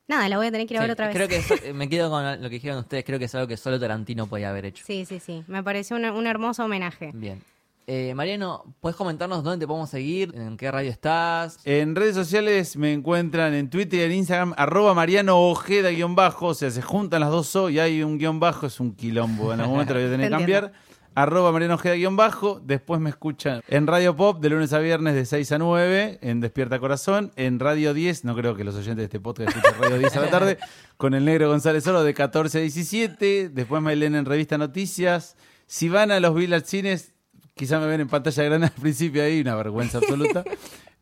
Nada, 0.08 0.30
la 0.30 0.38
voy 0.38 0.48
a 0.48 0.52
tener 0.52 0.68
que 0.68 0.76
ir 0.76 0.78
a 0.78 0.82
ver 0.82 0.92
otra 0.92 1.08
vez. 1.08 1.16
Creo 1.16 1.28
que 1.28 1.74
me 1.74 1.90
quedo 1.90 2.10
con 2.10 2.24
lo 2.24 2.50
que 2.50 2.56
dijeron 2.56 2.78
ustedes. 2.78 3.04
Creo 3.04 3.18
que 3.18 3.26
es 3.26 3.36
algo 3.36 3.48
que 3.48 3.58
solo 3.58 3.80
Tarantino 3.80 4.28
podía 4.28 4.50
haber 4.50 4.66
hecho. 4.66 4.84
Sí, 4.86 5.06
sí, 5.06 5.20
sí. 5.20 5.44
Me 5.48 5.64
pareció 5.64 5.96
un, 5.96 6.06
un 6.06 6.28
hermoso 6.28 6.64
homenaje. 6.64 7.12
Bien. 7.14 7.42
Eh, 7.88 8.16
Mariano, 8.16 8.76
¿puedes 8.80 8.96
comentarnos 8.96 9.44
dónde 9.44 9.64
te 9.64 9.68
podemos 9.68 9.92
seguir? 9.92 10.34
¿En 10.36 10.58
qué 10.58 10.72
radio 10.72 10.90
estás? 10.90 11.60
En 11.66 11.96
redes 11.96 12.16
sociales 12.16 12.78
me 12.78 12.92
encuentran 12.92 13.54
en 13.54 13.70
Twitter 13.70 14.00
y 14.00 14.04
en 14.04 14.12
Instagram, 14.14 14.56
arroba 14.58 14.96
Mariano 14.96 15.40
Ojeda 15.40 15.92
guion 15.92 16.16
bajo, 16.16 16.48
o 16.48 16.54
sea, 16.56 16.72
se 16.72 16.82
juntan 16.82 17.22
las 17.22 17.30
dos 17.30 17.56
O 17.56 17.70
y 17.70 17.78
hay 17.78 18.02
un 18.02 18.18
guion 18.18 18.40
bajo, 18.40 18.66
es 18.66 18.80
un 18.80 18.96
quilombo, 18.96 19.54
en 19.54 19.60
algún 19.60 19.76
momento 19.76 19.94
lo 19.94 20.00
voy 20.00 20.10
a 20.10 20.12
tener 20.12 20.30
que 20.30 20.36
cambiar. 20.36 20.72
Arroba 21.14 21.52
Mariano 21.52 21.76
Ojeda 21.76 21.94
guion 21.94 22.16
bajo, 22.18 22.60
después 22.60 23.00
me 23.00 23.12
escuchan 23.12 23.62
en 23.68 23.86
Radio 23.86 24.16
Pop 24.16 24.42
de 24.42 24.50
lunes 24.50 24.74
a 24.74 24.80
viernes 24.80 25.14
de 25.14 25.26
6 25.26 25.52
a 25.52 25.58
9, 25.60 26.20
en 26.24 26.42
Despierta 26.42 26.80
Corazón, 26.80 27.34
en 27.36 27.60
Radio 27.60 27.94
10, 27.94 28.26
no 28.26 28.36
creo 28.36 28.56
que 28.56 28.64
los 28.64 28.74
oyentes 28.74 28.98
de 28.98 29.04
este 29.04 29.20
podcast 29.20 29.56
escuchen 29.56 29.80
Radio 29.80 30.00
10 30.00 30.18
a 30.18 30.22
la 30.22 30.30
tarde, 30.32 30.58
con 30.98 31.14
el 31.14 31.24
negro 31.24 31.50
González 31.50 31.84
Solo 31.84 32.04
de 32.04 32.16
14 32.16 32.58
a 32.58 32.62
17, 32.62 33.50
después 33.50 33.80
me 33.84 33.96
leen 33.96 34.16
en 34.16 34.26
Revista 34.26 34.58
Noticias. 34.58 35.38
Si 35.68 35.90
van 35.90 36.12
a 36.12 36.20
los 36.20 36.36
Village 36.36 36.66
Cines, 36.68 37.15
quizá 37.56 37.80
me 37.80 37.88
ven 37.88 38.02
en 38.02 38.08
pantalla 38.08 38.44
grande 38.44 38.68
al 38.68 38.74
principio 38.74 39.24
ahí, 39.24 39.42
una 39.42 39.56
vergüenza 39.56 39.98
absoluta. 39.98 40.44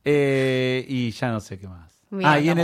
Eh, 0.05 0.85
y 0.89 1.11
ya 1.11 1.31
no 1.31 1.39
sé 1.39 1.57
qué 1.57 1.65
más. 1.65 1.92
Ah, 2.23 2.39
y 2.39 2.49
en 2.49 2.55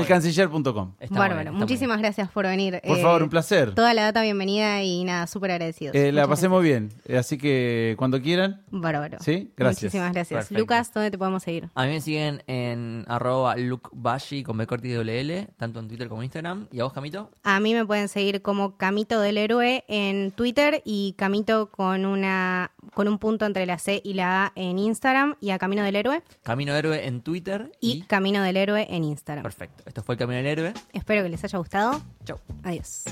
Bárbaro. 1.19 1.35
bien, 1.35 1.47
está 1.47 1.51
muy 1.51 1.59
Muchísimas 1.61 1.99
gracias 1.99 2.29
por 2.29 2.45
venir. 2.45 2.79
Por 2.85 2.97
Eh, 2.97 3.01
favor, 3.01 3.23
un 3.23 3.29
placer. 3.29 3.73
Toda 3.73 3.93
la 3.93 4.03
data 4.03 4.21
bienvenida 4.21 4.83
y 4.83 5.03
nada, 5.03 5.27
súper 5.27 5.51
agradecidos. 5.51 5.95
Eh, 5.95 6.11
la 6.11 6.27
pasé 6.27 6.47
muy 6.49 6.63
bien, 6.63 6.89
eh, 7.05 7.17
así 7.17 7.37
que 7.37 7.95
cuando 7.97 8.21
quieran. 8.21 8.61
Bárbaro. 8.71 9.17
Sí, 9.21 9.51
gracias. 9.57 9.83
Muchísimas 9.85 10.13
gracias. 10.13 10.37
Perfecto. 10.39 10.59
Lucas, 10.59 10.93
¿dónde 10.93 11.11
te 11.11 11.17
podemos 11.17 11.43
seguir? 11.43 11.69
A 11.73 11.83
mí 11.85 11.89
me 11.93 12.01
siguen 12.01 12.43
en 12.47 13.05
arroba 13.07 13.55
lukebashi 13.55 14.43
con 14.43 14.57
B 14.57 14.67
corta 14.67 14.87
y 14.87 14.91
doble 14.91 15.19
L, 15.21 15.47
tanto 15.57 15.79
en 15.79 15.87
Twitter 15.87 16.07
como 16.07 16.21
en 16.21 16.25
Instagram. 16.25 16.67
¿Y 16.71 16.79
a 16.79 16.83
vos, 16.83 16.93
Camito? 16.93 17.29
A 17.43 17.59
mí 17.59 17.73
me 17.73 17.85
pueden 17.85 18.07
seguir 18.07 18.41
como 18.41 18.77
Camito 18.77 19.19
del 19.21 19.37
Héroe 19.37 19.83
en 19.87 20.31
Twitter 20.31 20.81
y 20.85 21.13
Camito 21.17 21.69
con 21.71 22.05
una 22.05 22.71
con 22.93 23.07
un 23.07 23.19
punto 23.19 23.45
entre 23.45 23.65
la 23.65 23.77
C 23.77 24.01
y 24.03 24.13
la 24.13 24.45
A 24.47 24.51
en 24.55 24.79
Instagram 24.79 25.35
y 25.39 25.51
a 25.51 25.59
Camino 25.59 25.83
del 25.83 25.95
Héroe 25.95 26.21
Camino 26.43 26.73
Héroe 26.73 27.05
en 27.07 27.21
Twitter 27.21 27.71
y, 27.79 27.91
y... 27.91 28.01
Camino 28.01 28.41
del 28.41 28.57
Héroe 28.57 28.87
en 28.89 29.03
Instagram. 29.03 29.38
Perfecto. 29.43 29.83
Esto 29.85 30.03
fue 30.03 30.15
el 30.15 30.19
Camino 30.19 30.37
del 30.37 30.47
Héroe. 30.47 30.73
Espero 30.93 31.23
que 31.23 31.29
les 31.29 31.43
haya 31.43 31.57
gustado. 31.57 32.01
Chau. 32.25 32.39
Adiós. 32.63 33.05